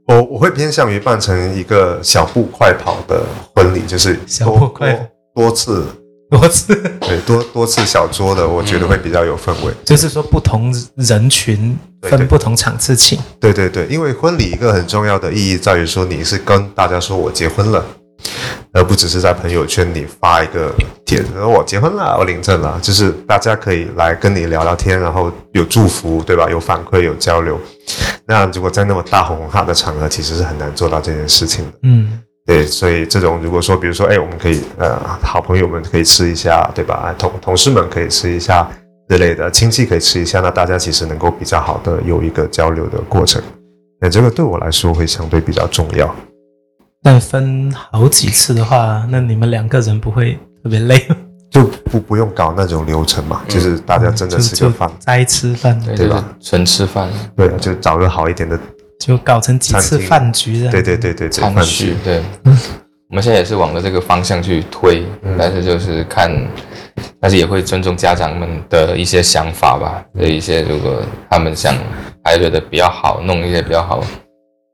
[0.08, 3.24] 我我会偏向于办成一个小步快跑的
[3.56, 5.06] 婚礼，就是小多步快跑
[5.36, 5.86] 多多次
[6.30, 9.74] 多次，对多多次小桌的，我觉得会比较有氛围。
[9.84, 13.20] 就是说不同人群分不同场次请。
[13.40, 17.86] 对对对，因为婚礼一个很重要的意义在于说，你是跟大家说我结婚了，
[18.74, 20.74] 而不只是在朋友圈里发一个
[21.06, 26.50] 帖子，说我结婚了， 我领证了，就是大家可以来跟你聊聊天，然后有祝福，对吧？
[26.50, 27.60] 有反馈，有交流。
[28.26, 31.72] 那如果在那么大红红大的场合，其实是很难做到这件事情的。
[31.84, 36.96] 嗯，对，所以这种如果说，比如说，哎，我们可以呃，好朋友们可以吃一下，对吧？
[36.96, 38.70] 啊同同事们可以吃一下
[39.10, 43.42] 之类的，亲戚可以吃一下，那大家其实能够比较好的有一个交流的过程。
[44.00, 46.14] 那这个对我来说会相对比较重要。
[47.04, 50.34] 但分好几次的话，那你们两个人不会
[50.64, 51.16] 特别累吗？
[51.50, 58.60] 就不不用搞那种流程嘛，就是大家真的就就吃个饭，在吃饭，对，吧纯吃饭，对，就找个好一点的，
[59.00, 60.72] 就搞成几次饭局这样。
[60.72, 62.22] 对对对对餐序局，对。
[63.10, 65.06] 我们现在也是往着这个方向去推，
[65.40, 66.30] 但是就是看，
[67.22, 70.04] 但是也会尊重家长们的一些想法吧。
[70.14, 71.74] 的一些如果他们想
[72.22, 74.04] 还觉得比较好，弄一些比较好，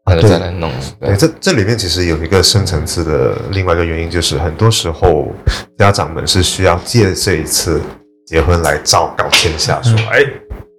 [0.06, 0.72] 那就再来弄。
[1.00, 5.34] 对，对，这这里面其实有一个深层次的另外一个原因，就是很多时候
[5.78, 7.82] 家长们是需要借这一次
[8.26, 10.24] 结婚来昭告天下，说，哎，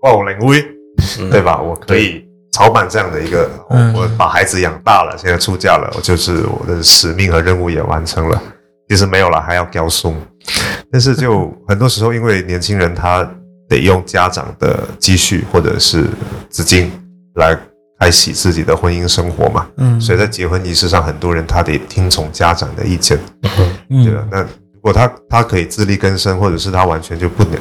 [0.03, 0.63] 我领威，
[1.31, 1.61] 对吧？
[1.61, 8.43] 我可以操办这样的一个，嗯我把孩子养大了，现在出嫁了，我就是我的使命和任务也完成了。
[8.89, 10.15] 其实没有了，还要交松。
[10.93, 13.27] 但是就很多时候，因为年轻人他
[13.69, 16.05] 得用家长的积蓄或者是
[16.51, 16.93] 资金
[17.37, 17.59] 来
[17.99, 23.19] 开启自己的婚姻生活嘛，嗯，所以在结婚仪式上，很多人他得听从家长的意见，
[23.89, 24.25] 嗯对吧？
[24.31, 27.53] 那如果他他可以自力更生，或者是他完全就不能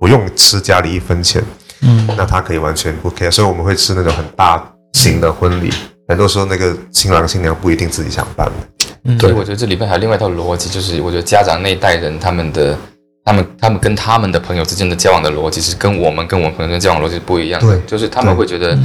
[0.00, 1.42] 不用吃家里一分钱，
[1.82, 3.30] 嗯那他可以完全不 care。
[3.30, 4.62] 所以我们会吃那种很大
[4.94, 5.72] 型的婚礼，
[6.08, 8.52] 很多时候那个新郎新娘不一定自己想办的。
[9.04, 12.76] 嗯所以我觉得这里边还有另外一套逻辑，就是我觉得家长那一代人他们的。
[13.24, 18.76] 他们他们跟他们的朋友之间的交往的逻辑是跟我们跟我们朋友之间交往逻辑是不一样的，对就是他们会觉得，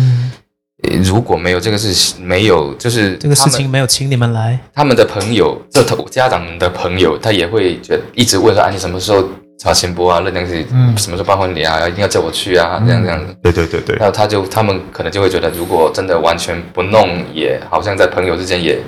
[1.04, 9.28] 如果没有这个事，没有就是这个事情没有请你们来，他们的朋友，这头家长们的朋友，他也会觉得一直问说：“啊，你什么时候
[9.58, 10.22] 查钱波啊？
[10.24, 11.90] 那东西嗯什么时候办婚礼啊？
[11.90, 13.36] 一定要叫我去啊！”这样这样子。
[13.42, 18.80] 对对对对然，后他就他们可能就会觉得，如果真的完全不弄，也好像在朋友之间也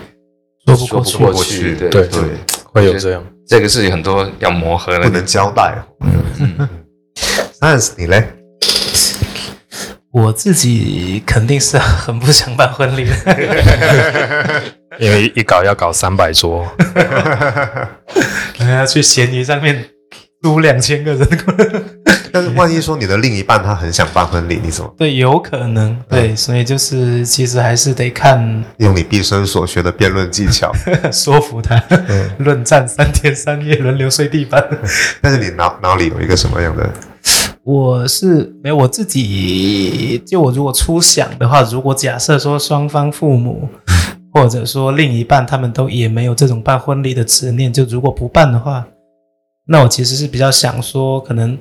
[0.68, 2.22] 说不过去过去对对对，
[2.72, 3.24] 会有这样。
[3.48, 5.00] 这个事情很多要磨合的。
[5.00, 5.76] 不能交代。
[6.40, 6.70] 嗯，
[7.60, 8.32] Sans 你嘞？
[10.12, 14.64] 我自己肯定是很不想办婚礼的，
[15.00, 16.68] 因为一搞要搞三百桌，
[18.60, 19.86] 要去闲鱼上面
[20.42, 21.28] 租两千个人。
[22.32, 30.72] 但是万一说你的另一半他很想办婚礼，你怎么对，有可能，对，所以就是其实还是得看用你毕生所学的辩论技巧？
[31.12, 31.80] 说服他，
[32.38, 34.64] 论战三天三夜，轮流睡地板。
[35.22, 36.90] 但是你脑脑里有一个什么样的？
[37.72, 43.70] 我是没有我自己，就我如果初想的话，如果假设说双方父母
[44.34, 48.88] 或者说另一半他们都也没有这种办婚礼的执念，就如果不办的话，
[49.68, 51.56] 那我其实是比较想说，可能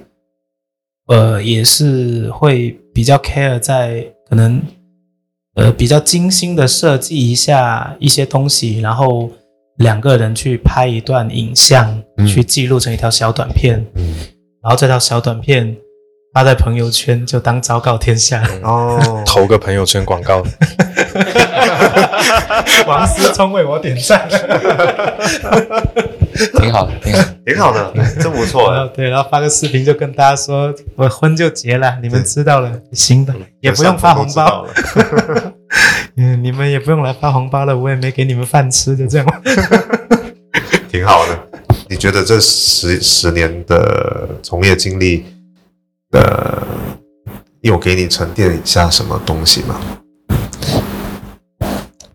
[1.09, 4.63] 呃也是会比较 care 在可能
[5.57, 9.31] 呃比较精心的设计一下一些东西，然后
[9.77, 12.27] 两个人去拍一段影像，嗯。
[12.27, 14.15] 去记录成一条小短片，嗯，
[14.63, 15.77] 然后这条小短片
[16.39, 18.41] 发在朋友圈，就当昭告天下。
[18.63, 18.97] 哦，
[19.27, 20.41] 投个朋友圈广告，
[22.87, 24.29] 王思聪为我点赞。
[26.61, 27.35] 挺好的，挺好的。
[27.45, 27.93] 挺好的，
[28.23, 28.77] 真不错哎。
[28.77, 34.73] 然后对，然后发个视频就跟大家说，我婚就结了，你们知道了，行的，也不用发红包，了。
[36.17, 39.27] 嗯，你们也不用来发红包了，我也没给你们饭吃，就这样。
[40.89, 41.37] 挺好的。
[41.89, 45.27] 你觉得这十十年的从业经历，
[46.13, 46.63] 呃，
[47.61, 49.81] 有给你沉淀一下什么东西吗？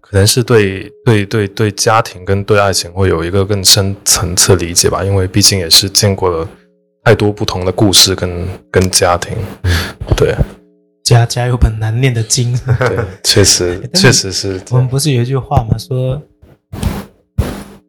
[0.01, 6.47] 可能是对对对对家庭跟对爱情会有一个更深层次理解吧，因为毕竟也是见过了
[7.03, 9.35] 太多不同的故事跟跟家庭，
[10.15, 10.35] 对
[11.03, 12.55] 家家有本难念的经。
[12.79, 15.75] 对，确实 确实是，我们不是有一句话吗？
[15.77, 16.21] 说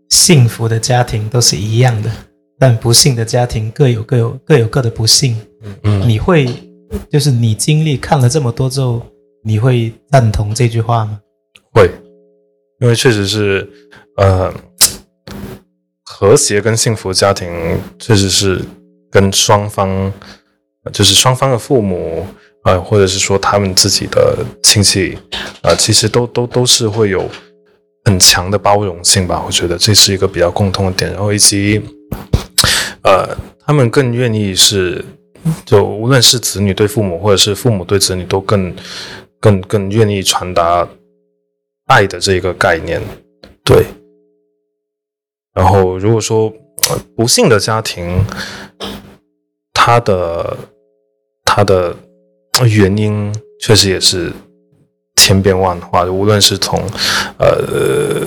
[0.09, 2.11] 幸福的家庭都是一样的，
[2.59, 5.37] 但不幸的家庭各有各有各有各的不幸。
[5.83, 6.49] 嗯，你会
[7.11, 9.03] 就是你经历看了这么多之后，
[9.43, 11.21] 你会赞同这句话吗？
[11.73, 11.91] 会，
[12.81, 13.69] 因为确实是
[14.17, 14.53] 呃，
[16.05, 17.51] 和谐跟幸福家庭
[17.99, 18.63] 确实是
[19.11, 20.13] 跟双方，
[20.93, 22.27] 就是双方的父母。
[22.65, 25.19] 呃，或者是说他们自己的亲戚，
[25.61, 27.29] 呃，其实都都都是会有
[28.07, 31.79] 很强的包容性吧，我觉得这是一个比较共通的点，然后以及
[33.05, 35.05] 呃，他们更愿意是，
[35.65, 38.75] 就无论是子女对父母，或者是父母对子女，都更
[39.39, 40.89] 更更愿意传达
[41.87, 43.01] 爱的这个概念，
[43.63, 43.85] 对。
[45.55, 46.53] 然后如果说、
[47.17, 48.25] 不幸的家庭，
[49.73, 50.57] 他的
[51.45, 51.95] 他的
[52.69, 54.33] 原因确实也是
[55.17, 56.83] 千变万化，无论是从
[57.39, 58.27] 呃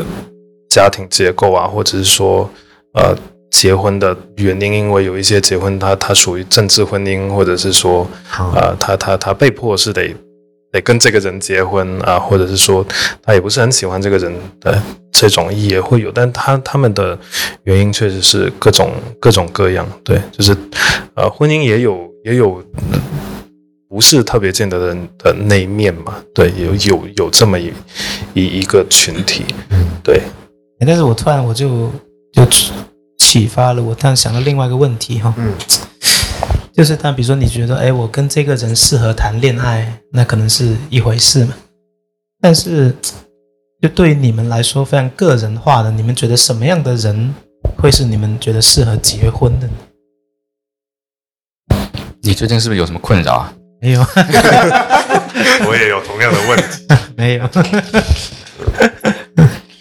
[0.69, 2.49] 家庭结构啊，或者是说
[2.93, 3.15] 呃
[3.52, 8.07] 结婚的原因，因为有一些结婚他他属于政治婚姻，或者是说
[8.56, 10.14] 呃他他他被迫是得
[10.72, 12.86] 得跟这个人结婚啊，或者是说
[13.22, 17.18] 他也不是很喜欢这个人的这种也会有，但他他们的
[17.64, 20.56] 原因确实是各种各种各样，对，就是
[21.15, 22.64] 呃婚姻也有也有。
[23.90, 26.15] 不是特别见得的人的那一面嘛？
[26.36, 27.72] 对，有有有这么一
[28.34, 29.45] 一一个群体，
[30.03, 30.22] 对，
[30.86, 31.90] 但是我突然我就
[32.34, 32.45] 就
[33.27, 35.53] 启启发了我，突然想到另外一个问题哈，嗯，
[36.73, 41.53] 就是当比如说你觉得，哎，我跟这个人适合谈恋爱，那可能是一回事嘛，
[42.39, 42.95] 但是
[43.81, 47.35] 就对于你们来说非常个人化的，你们觉得什么样的人
[47.77, 49.73] 会是你们觉得适合结婚的呢？
[52.21, 53.53] 你最近是不是有什么困扰啊？
[53.81, 53.99] 没有，
[55.67, 56.87] 我也有同样的问题。
[57.17, 57.49] 没有，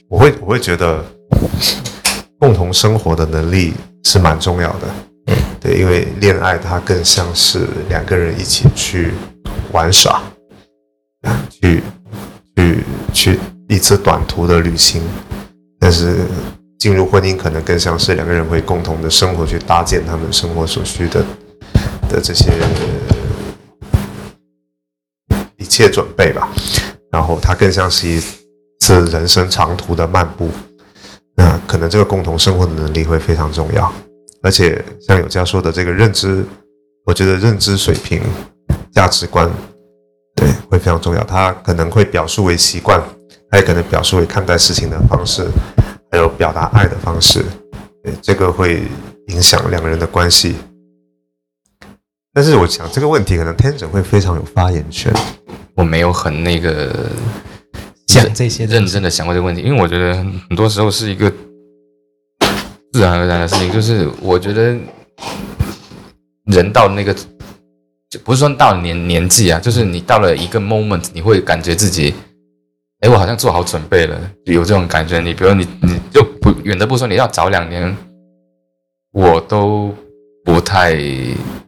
[0.09, 1.05] 我会我会觉得
[2.39, 3.73] 共同生活的能力
[4.05, 5.35] 是蛮重要的。
[5.61, 9.13] 对，因为恋爱它更像是两个人一起去
[9.73, 10.23] 玩耍，
[11.23, 11.83] 啊去
[12.55, 15.03] 去去一次短途的旅行。
[15.79, 16.19] 但是
[16.79, 21.25] 进入婚姻可能更像是两个人会共同的生活，去搭建他们生活所需的
[22.09, 22.53] 的这些
[25.57, 26.49] 一切准备吧。
[27.11, 28.21] 然后它更像是一
[28.81, 30.51] 次人生长途的漫步。
[31.37, 33.93] 那可能这个共同生活的能力会非常重要，
[34.43, 36.45] 而且像有家说的这个认知，
[37.05, 38.23] 我觉得认知水平、
[38.91, 39.51] 价值观，
[40.35, 41.23] 对，会非常重要。
[41.25, 43.03] 它可能会表述为习惯，
[43.51, 45.47] 它也可能表述为看待事情的方式，
[46.11, 47.45] 还有表达爱的方式。
[48.03, 48.83] 对，这个会
[49.29, 50.57] 影响两个人的关系。
[52.33, 55.13] 但是我想这个问题，可能天整会非常有发言权。
[55.75, 57.11] 我没有很那个
[58.07, 61.31] 讲这些认真的想过这个问题，因为我觉得很多时候是一个
[62.93, 64.77] 自然而然的事情，就是我觉得
[66.45, 67.13] 人到那个，
[68.09, 72.15] 就不是说到了年年纪啊，就是你到了一个 moment，你会感觉自己，
[73.01, 75.21] 哎，我好像做好准备了，有这种感觉。
[75.21, 77.95] 你比如你你就不远的不说，你要早两年，
[79.13, 79.93] 我都
[80.45, 80.95] 不太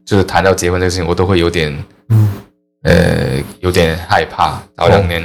[0.04, 1.76] 就是谈到结婚这个事情，我都会有点
[2.10, 2.30] 嗯，
[2.84, 5.22] 呃，有点害怕，早两年。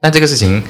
[0.00, 0.62] 但这个事情，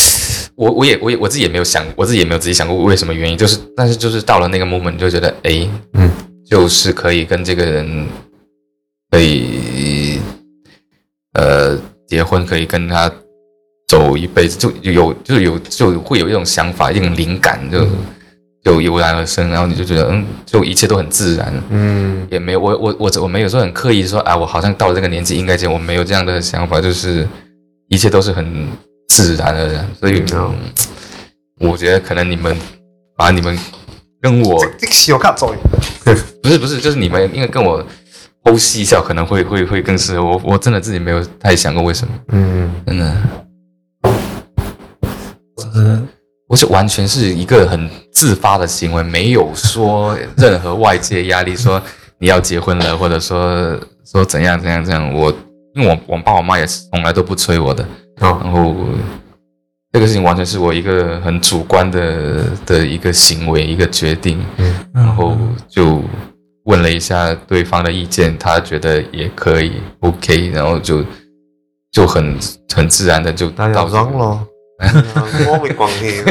[0.56, 6.10] 我我也我也我自己也没有想，我自己也没有仔细想过为什么原因，就是但是就是到了那个 moment 你就觉得，哎，嗯，
[6.48, 8.06] 就是可以跟这个人
[9.10, 10.18] 可以
[11.34, 13.10] 呃结婚，可以跟他
[13.88, 17.86] 走一辈子，就有就有就会有一种想法，一种灵感，就
[18.62, 22.26] 就油然而生，然后你就觉得嗯，就一切都很自然，嗯。
[22.30, 27.26] 也没有我我我我没有说很刻意说啊，我好像到了这个年纪应该这样，我没有这样的想法，就是
[27.88, 28.68] 一切都是很
[29.08, 30.54] 自然而然，所以、嗯嗯
[31.60, 32.56] 我觉得可能你们
[33.16, 33.56] 把你们
[34.20, 35.54] 跟我这小卡走，
[36.42, 37.82] 不是不是，就是你们应该跟我
[38.42, 40.24] 剖析一下，可能会会会更适合。
[40.24, 40.40] 我。
[40.44, 42.70] 我真的自己没有太想过为什么，嗯。
[42.86, 43.16] 真的，
[45.56, 46.02] 就是
[46.48, 51.80] 我是完全是一个很自发的行为，没有说任何外界压力，说
[52.18, 55.14] 你要结婚了，或者说说怎样怎样怎样。
[55.14, 55.32] 我
[55.74, 57.84] 因为我我爸我妈也是从来都不催我的，
[58.20, 58.40] 哦。
[58.42, 58.74] 然后
[59.92, 64.44] 这个事情完全是我一个很主观的的一个行为，一个决定。
[64.92, 65.36] 然后
[65.68, 66.02] 就
[66.64, 71.04] 问了一下对方的意见，他觉得也可以，OK，然后就
[71.90, 72.36] 就很
[72.74, 74.46] 很自然的就大家到这个装咯，
[74.78, 76.22] 我没关系。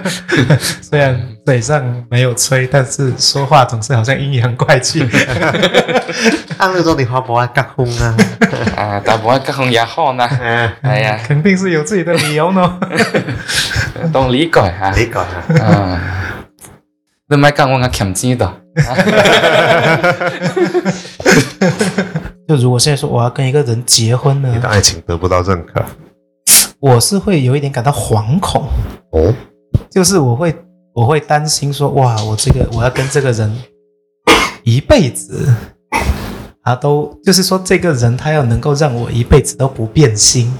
[0.82, 5.00] 虽然嘴上没有吹，但是说话总是好像阴阳怪气。
[6.58, 8.16] 按 那种你话不爱结婚啊？
[8.76, 12.78] 啊，但我結婚也好呢，嗯，係啊，肯定是有自己的理由呢。
[14.12, 16.00] 都理解嚇，你講啊，啊，
[17.28, 18.54] 你咪講我嘅欠錢的，
[22.48, 25.84] 就如果现在说我要跟一个人结婚你的呢，爱情得不到认可
[26.80, 28.64] 我是会有一点感到惶恐，
[29.12, 29.34] 哦，
[29.90, 30.54] 就是我会
[30.94, 33.54] 我会担心说，哇，我这个我要跟这个人
[34.64, 35.54] 一辈子
[36.62, 40.50] 啊，都就是说这个人他要能够让我一辈子都不变心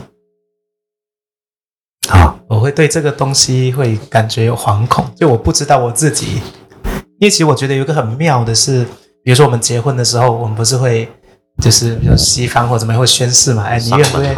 [2.11, 6.43] 啊，我会对这个东西会感觉有惶恐，就我不知道我自己，
[7.19, 8.85] 因为其实我觉得有一个很妙的是，
[9.25, 11.09] 比如说我们结婚的时候，我们不是会
[11.61, 14.37] 就是比如西方或者怎么样会宣誓嘛，哎，你愿不愿意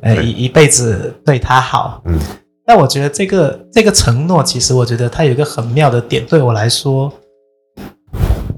[0.00, 2.00] 哎，一一辈子对他好。
[2.06, 2.18] 嗯，
[2.64, 7.12] 但我觉得这个这个承诺，其实我觉得它有一个很妙的点，对我来说，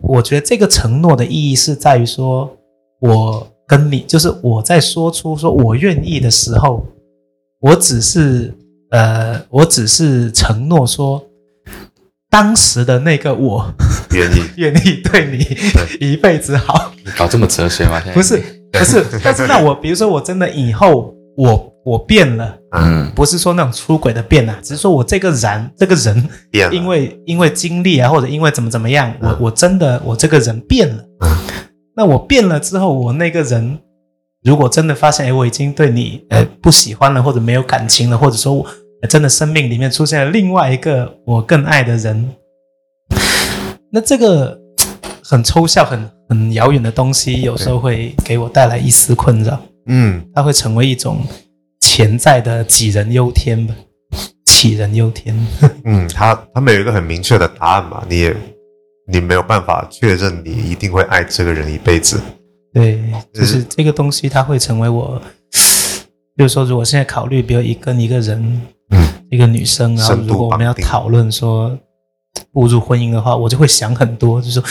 [0.02, 2.54] 我觉得这个承诺的意义是在于说，
[3.00, 6.86] 我跟你，就是我在说出说我愿意的时候，
[7.60, 8.52] 我只是
[8.90, 11.24] 呃，我只是承诺说，
[12.34, 13.72] 当时的那个我
[14.10, 14.42] 愿意。
[14.58, 16.92] 愿意对你一辈子好。
[17.16, 18.02] 搞这么哲学吗？
[18.12, 18.36] 不是
[18.72, 23.08] 不是， 但是那我比如说我真的以后我我变了，嗯。
[23.14, 29.36] 不是说那种出轨的变啊，只是说我这个人这个人变了，因为因为经历啊，或者因为怎么怎么样，我嗯。
[29.42, 31.04] 我真的我这个人变了。
[31.24, 31.30] 嗯。
[31.96, 33.78] 那我变了之后，我那个人
[34.42, 38.66] 如果真的发现，哎，我已经对你呃不喜欢了，或者没有感情了，或者说
[39.06, 42.30] 真的生命里面出现了另外一个我更爱的人，
[43.90, 44.58] 那这个
[45.22, 49.60] 很抽象、很很遥远的东西，有时候会给我带来一丝困扰。
[49.86, 50.24] 嗯。
[50.34, 51.24] 它会成为一种
[51.80, 53.74] 潜在的杞人忧天吧，
[54.46, 55.36] 杞人忧天。
[55.84, 58.36] 嗯，他他们有一个很明确的答案嘛，你也
[59.06, 62.20] 你没有办法确认你一定会爱这个人一辈子，
[62.72, 62.98] 对，
[63.32, 63.62] 就是。
[63.64, 65.20] 这个东西，它会成为我，
[66.36, 68.62] 比如说，如果现在考虑，比如一跟一个人，嗯，
[69.30, 71.76] 一个女生，然后如果我们要讨论说
[72.52, 74.64] 步入婚姻的话，我就会想很多，就是说，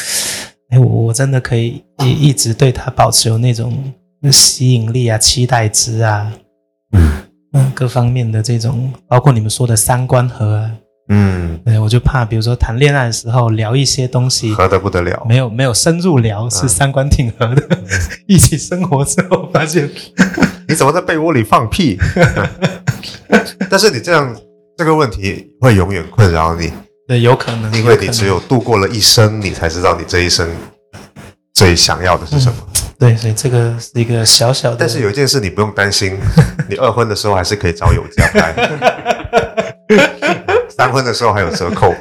[0.70, 3.94] 哎，我我真的可以一一直对她保持有那种
[4.32, 6.32] 吸引力啊、期待值啊，
[6.92, 7.12] 嗯。
[7.56, 10.72] 嗯，各方面的这种，包括你们说的三观合啊，
[11.10, 17.62] 嗯，对，我就怕，比如说谈恋爱的时候聊一些东西，合得不得了，没有没有深入聊，是嗯三观挺合的。
[18.26, 19.88] 一起生活之后发现，
[20.68, 21.96] 你怎么在被窝里放屁？
[23.70, 24.36] 但是你这样
[24.78, 26.72] 这个问题会永远困扰你，
[27.08, 30.50] 对，有可能，因为你只有度过了一生，你才知道你这一生
[31.54, 32.56] 最想要的是什么。
[33.00, 36.18] 对，所以这个是一个小小的，但是有一件事你不用担心，
[36.70, 38.54] 你二婚的时候还是可以找有家拍，
[40.76, 41.94] 三婚的时候还有折扣。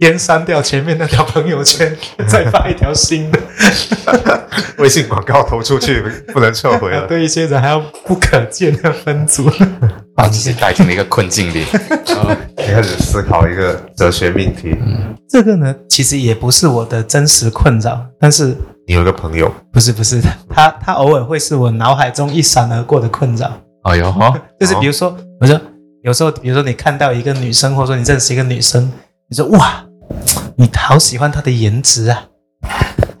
[0.00, 1.94] 先删掉前面那条朋友圈，
[2.26, 3.38] 再发一条新的。
[4.78, 6.02] 微信广告投出去
[6.32, 7.06] 不能撤回了。
[7.06, 9.50] 对一些人还要不可见的分组。
[10.16, 11.64] 把自己带进了一个困境里。
[12.56, 14.76] 你开始思考一个哲学命题。
[15.28, 18.54] 这个呢，其实也不是我的真实困扰，但是
[18.86, 23.50] 你有一个朋友，不是不是，他他偶尔会是我脑海中一闪而过的困扰。
[23.84, 24.14] 哎呦，
[24.58, 25.58] 就是比如说，我说
[26.02, 28.92] 有时候，比如说你看到一个女生，或者说你认识一个女生，
[29.28, 29.82] 你说哇，
[30.60, 32.22] 你好喜欢他的颜值啊，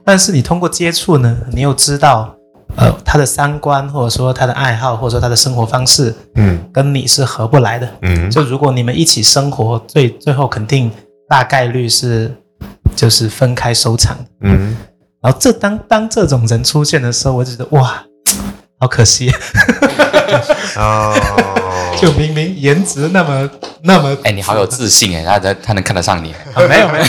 [0.04, 2.36] 但是你通过接触呢，你又知道，
[2.76, 7.88] 呃，他的三观，或者说他的爱好，或者说他的生活方式，嗯跟你是合不来的。
[8.02, 10.90] 嗯就如果你们一起生活，最最后肯定
[11.30, 12.30] 大概率是
[12.94, 14.18] 就是分开收场。
[14.42, 14.76] 嗯
[15.22, 18.04] 然后这当当这种人出现的时候，我就觉得哇，
[18.80, 19.30] 好可惜，
[20.76, 21.14] 哦，
[22.00, 23.50] 就明明颜值那么
[23.82, 26.32] 那么，哎，你好有自信哎，他他他能看得上你。
[26.54, 27.04] 啊没有没有，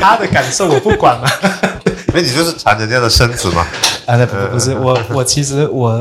[0.00, 1.28] 他的感受我不管嘛。
[2.08, 3.66] 因为你就是馋人家的身子嘛。
[4.06, 6.00] 啊，那不不是我我其实我，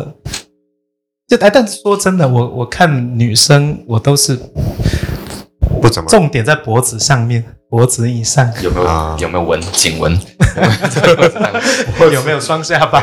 [1.28, 4.40] 就哎，但是说真的，我我看女生我都是
[5.80, 10.20] 不怎么重点在脖子上面，脖子以上有没有、啊有没有纹颈纹？
[12.12, 13.02] 有没有双下巴？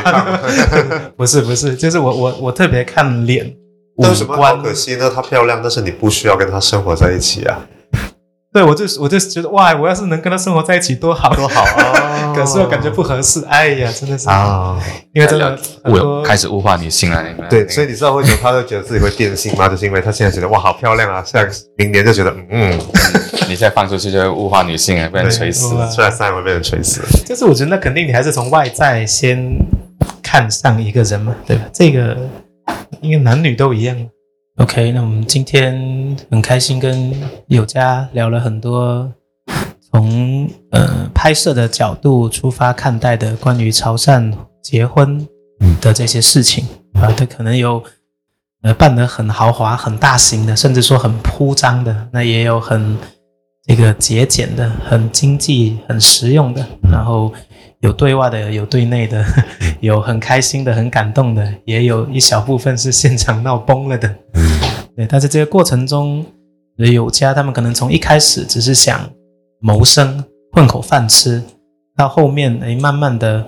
[1.15, 3.51] 不是不是，就是我我我特别看脸
[3.97, 5.11] 五什么可惜呢？
[5.13, 7.59] 她漂亮，但是你不需要跟她生活在一起啊，
[8.53, 14.79] 对我就我就觉得哇，我要是能跟他生活在一起多好多好啊 可是我感觉不合适，哎呀，真的是，啊。
[15.13, 17.23] 因为真的很物开始物化女性了。
[17.49, 19.67] 对，所以你知道为什么他会觉得自己会变性吗？
[19.67, 21.45] 就是因为他现在觉得哇，好漂亮啊，像
[21.77, 22.79] 明年就觉得嗯，
[23.49, 25.73] 你再放出去就会物化女性啊， 被人锤死。
[25.75, 27.01] 哇虽然三会被人锤死。
[27.25, 29.51] 就是我觉得那肯定你还是从外在先
[30.23, 31.63] 看上一个人嘛，对吧？
[31.73, 32.15] 这个
[33.01, 33.95] 应该男女都一样。
[34.57, 37.13] OK，那我们今天很开心跟
[37.45, 39.07] 有家聊了很多
[39.91, 45.27] 从呃拍摄的角度出发看待的关于潮汕结婚
[45.79, 47.83] 的这些事情啊，它可能有
[48.63, 52.97] 呃办得很豪华、很大型的，甚至说很铺张的，那也有很
[53.67, 57.31] 这个节俭的、很经济、很实用的，然后
[57.81, 59.23] 有对外的，有对内的，
[59.81, 64.15] 有很开心的、很感动的，也有一小部分是现场闹崩了的。
[64.95, 66.25] 对，但是这个过程中，
[66.77, 69.07] 有家他们可能从一开始只是想
[69.59, 70.23] 谋生、
[70.53, 71.43] 混口饭吃，
[71.95, 73.45] 到后面哎，慢慢的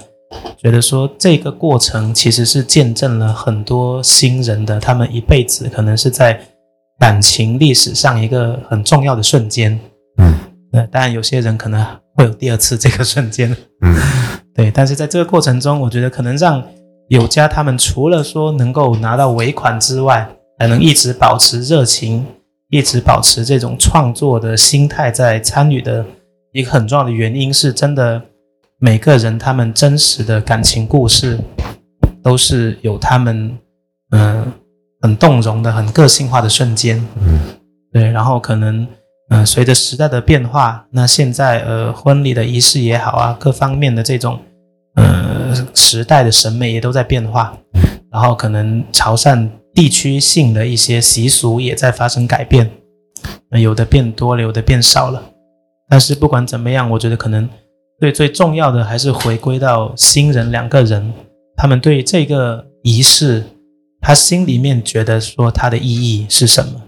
[0.57, 6.39] 觉得说这个过程其实是见证了很多新人的他们一辈子可能是在
[6.99, 9.79] 感情历史上一个很重要的瞬间。
[10.17, 10.35] 嗯
[10.71, 11.83] 那当然有些人可能
[12.19, 13.55] 会有第二次这个瞬间。
[13.79, 13.95] 嗯
[14.53, 16.61] 对，但是在这个过程中，我觉得可能让
[17.07, 20.29] 有家他们除了说能够拿到尾款之外，
[20.59, 22.25] 还能一直保持热情，
[22.69, 26.05] 一直保持这种创作的心态在参与的
[26.51, 28.21] 一个很重要的原因，是真的
[28.79, 31.39] 每个人他们真实的感情故事
[32.21, 33.57] 都是有他们
[34.11, 34.53] 嗯、呃
[35.01, 37.01] 很动容的、很个性化的瞬间。
[37.21, 37.39] 嗯
[37.93, 38.87] 对，然后可能嗯、
[39.29, 44.39] 呃随着时代的变化，那现在呃婚礼的仪式也好啊，各方面的这种
[44.95, 47.57] 呃时代的审美也都在变化，
[48.11, 52.69] 然后可能潮汕地区性的一些习俗也在发生改变，
[53.49, 55.23] 那有的变多了，有的变少了。
[55.87, 57.47] 但是不管怎么样，我觉得可能
[57.99, 61.13] 最最重要的还是回归到新人两个人，
[61.55, 63.43] 他们对这个仪式，
[64.01, 66.81] 他心里面觉得说它的意义是什么。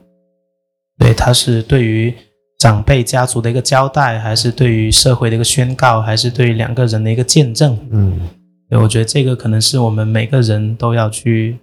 [0.97, 2.15] 对，他是对于
[2.61, 7.75] 长辈家族的一个交代，还是对于社会的一个宣告，还是对于两个人的一个见证？
[7.89, 8.29] 嗯。
[8.69, 11.57] 对，我觉得这个可能是我们每个人都要去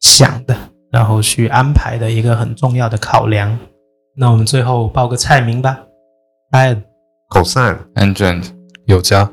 [0.00, 0.52] 想的，
[0.90, 3.56] 然后去安排的一个很重要的考量。
[4.16, 5.78] 那我们最后报个菜名吧，
[6.50, 6.76] 哎，
[7.30, 8.42] 口散，Andrew，
[8.86, 9.30] 有家，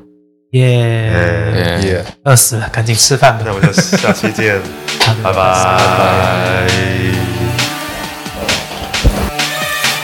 [0.52, 3.42] 耶，哎耶，饿死了，赶紧吃饭吧。
[3.44, 4.60] 那，我们就下期见，
[5.24, 7.19] 拜拜。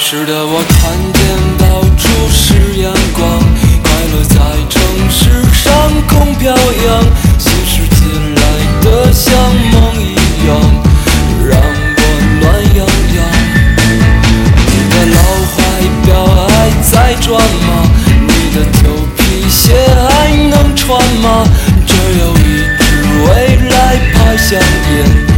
[0.09, 0.79] 是的，我看
[1.15, 1.21] 见
[1.59, 3.27] 到处是阳光，
[3.83, 4.39] 快乐在
[4.71, 4.81] 城
[5.11, 5.67] 市上
[6.07, 7.03] 空飘扬，
[7.41, 8.07] 新世界
[8.37, 8.41] 来
[8.83, 9.35] 的像
[9.73, 10.15] 梦一
[10.47, 10.49] 样，
[11.43, 12.01] 让我
[12.39, 12.45] 暖
[12.77, 13.19] 洋洋。
[14.71, 15.19] 你的老
[15.51, 15.59] 怀
[16.07, 16.09] 表
[16.47, 17.69] 还在转吗？
[18.29, 18.87] 你的旧
[19.19, 21.45] 皮鞋还能穿吗？
[21.85, 22.87] 这有一支
[23.27, 23.75] 未来
[24.15, 25.36] 牌香烟，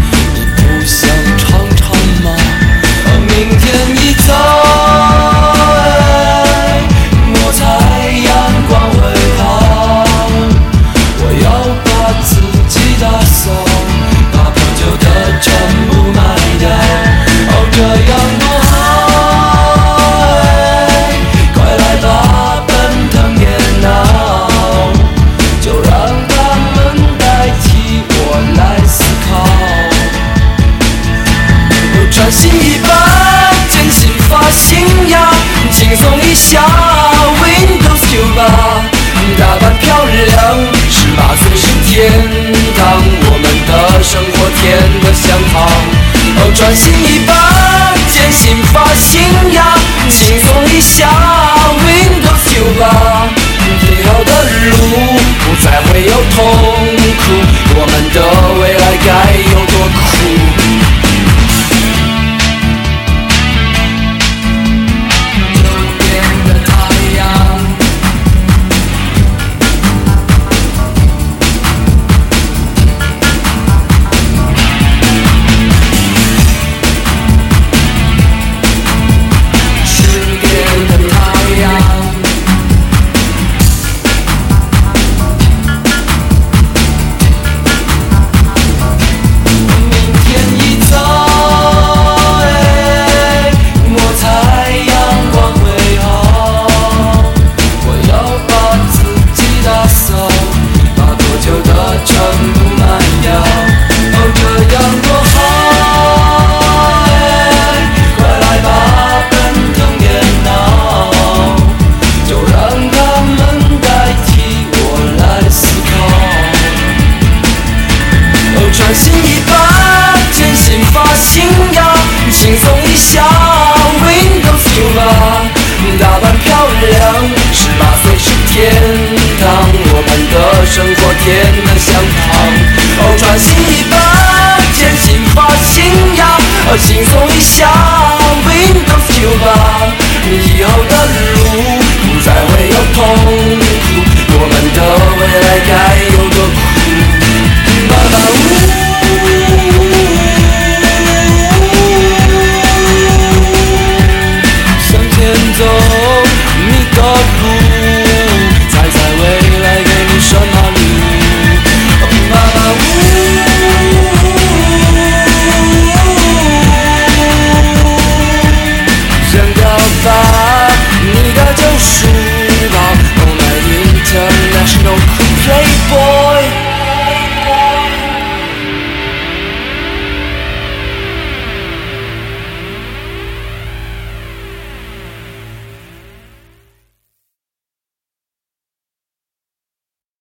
[41.99, 42.07] 天
[42.79, 43.71] 堂，我们的
[44.05, 45.67] 生活甜得像糖。
[46.39, 47.35] 哦，专心一把，
[48.15, 49.19] 剪新发型
[49.53, 49.75] 呀，
[50.09, 51.11] 轻松一下
[51.83, 52.87] ，Windows 98。
[53.67, 54.31] 明天要的
[54.71, 56.39] 路不再会有痛
[57.19, 57.35] 苦，
[57.75, 58.17] 我们的
[58.61, 60.88] 未来该有多酷？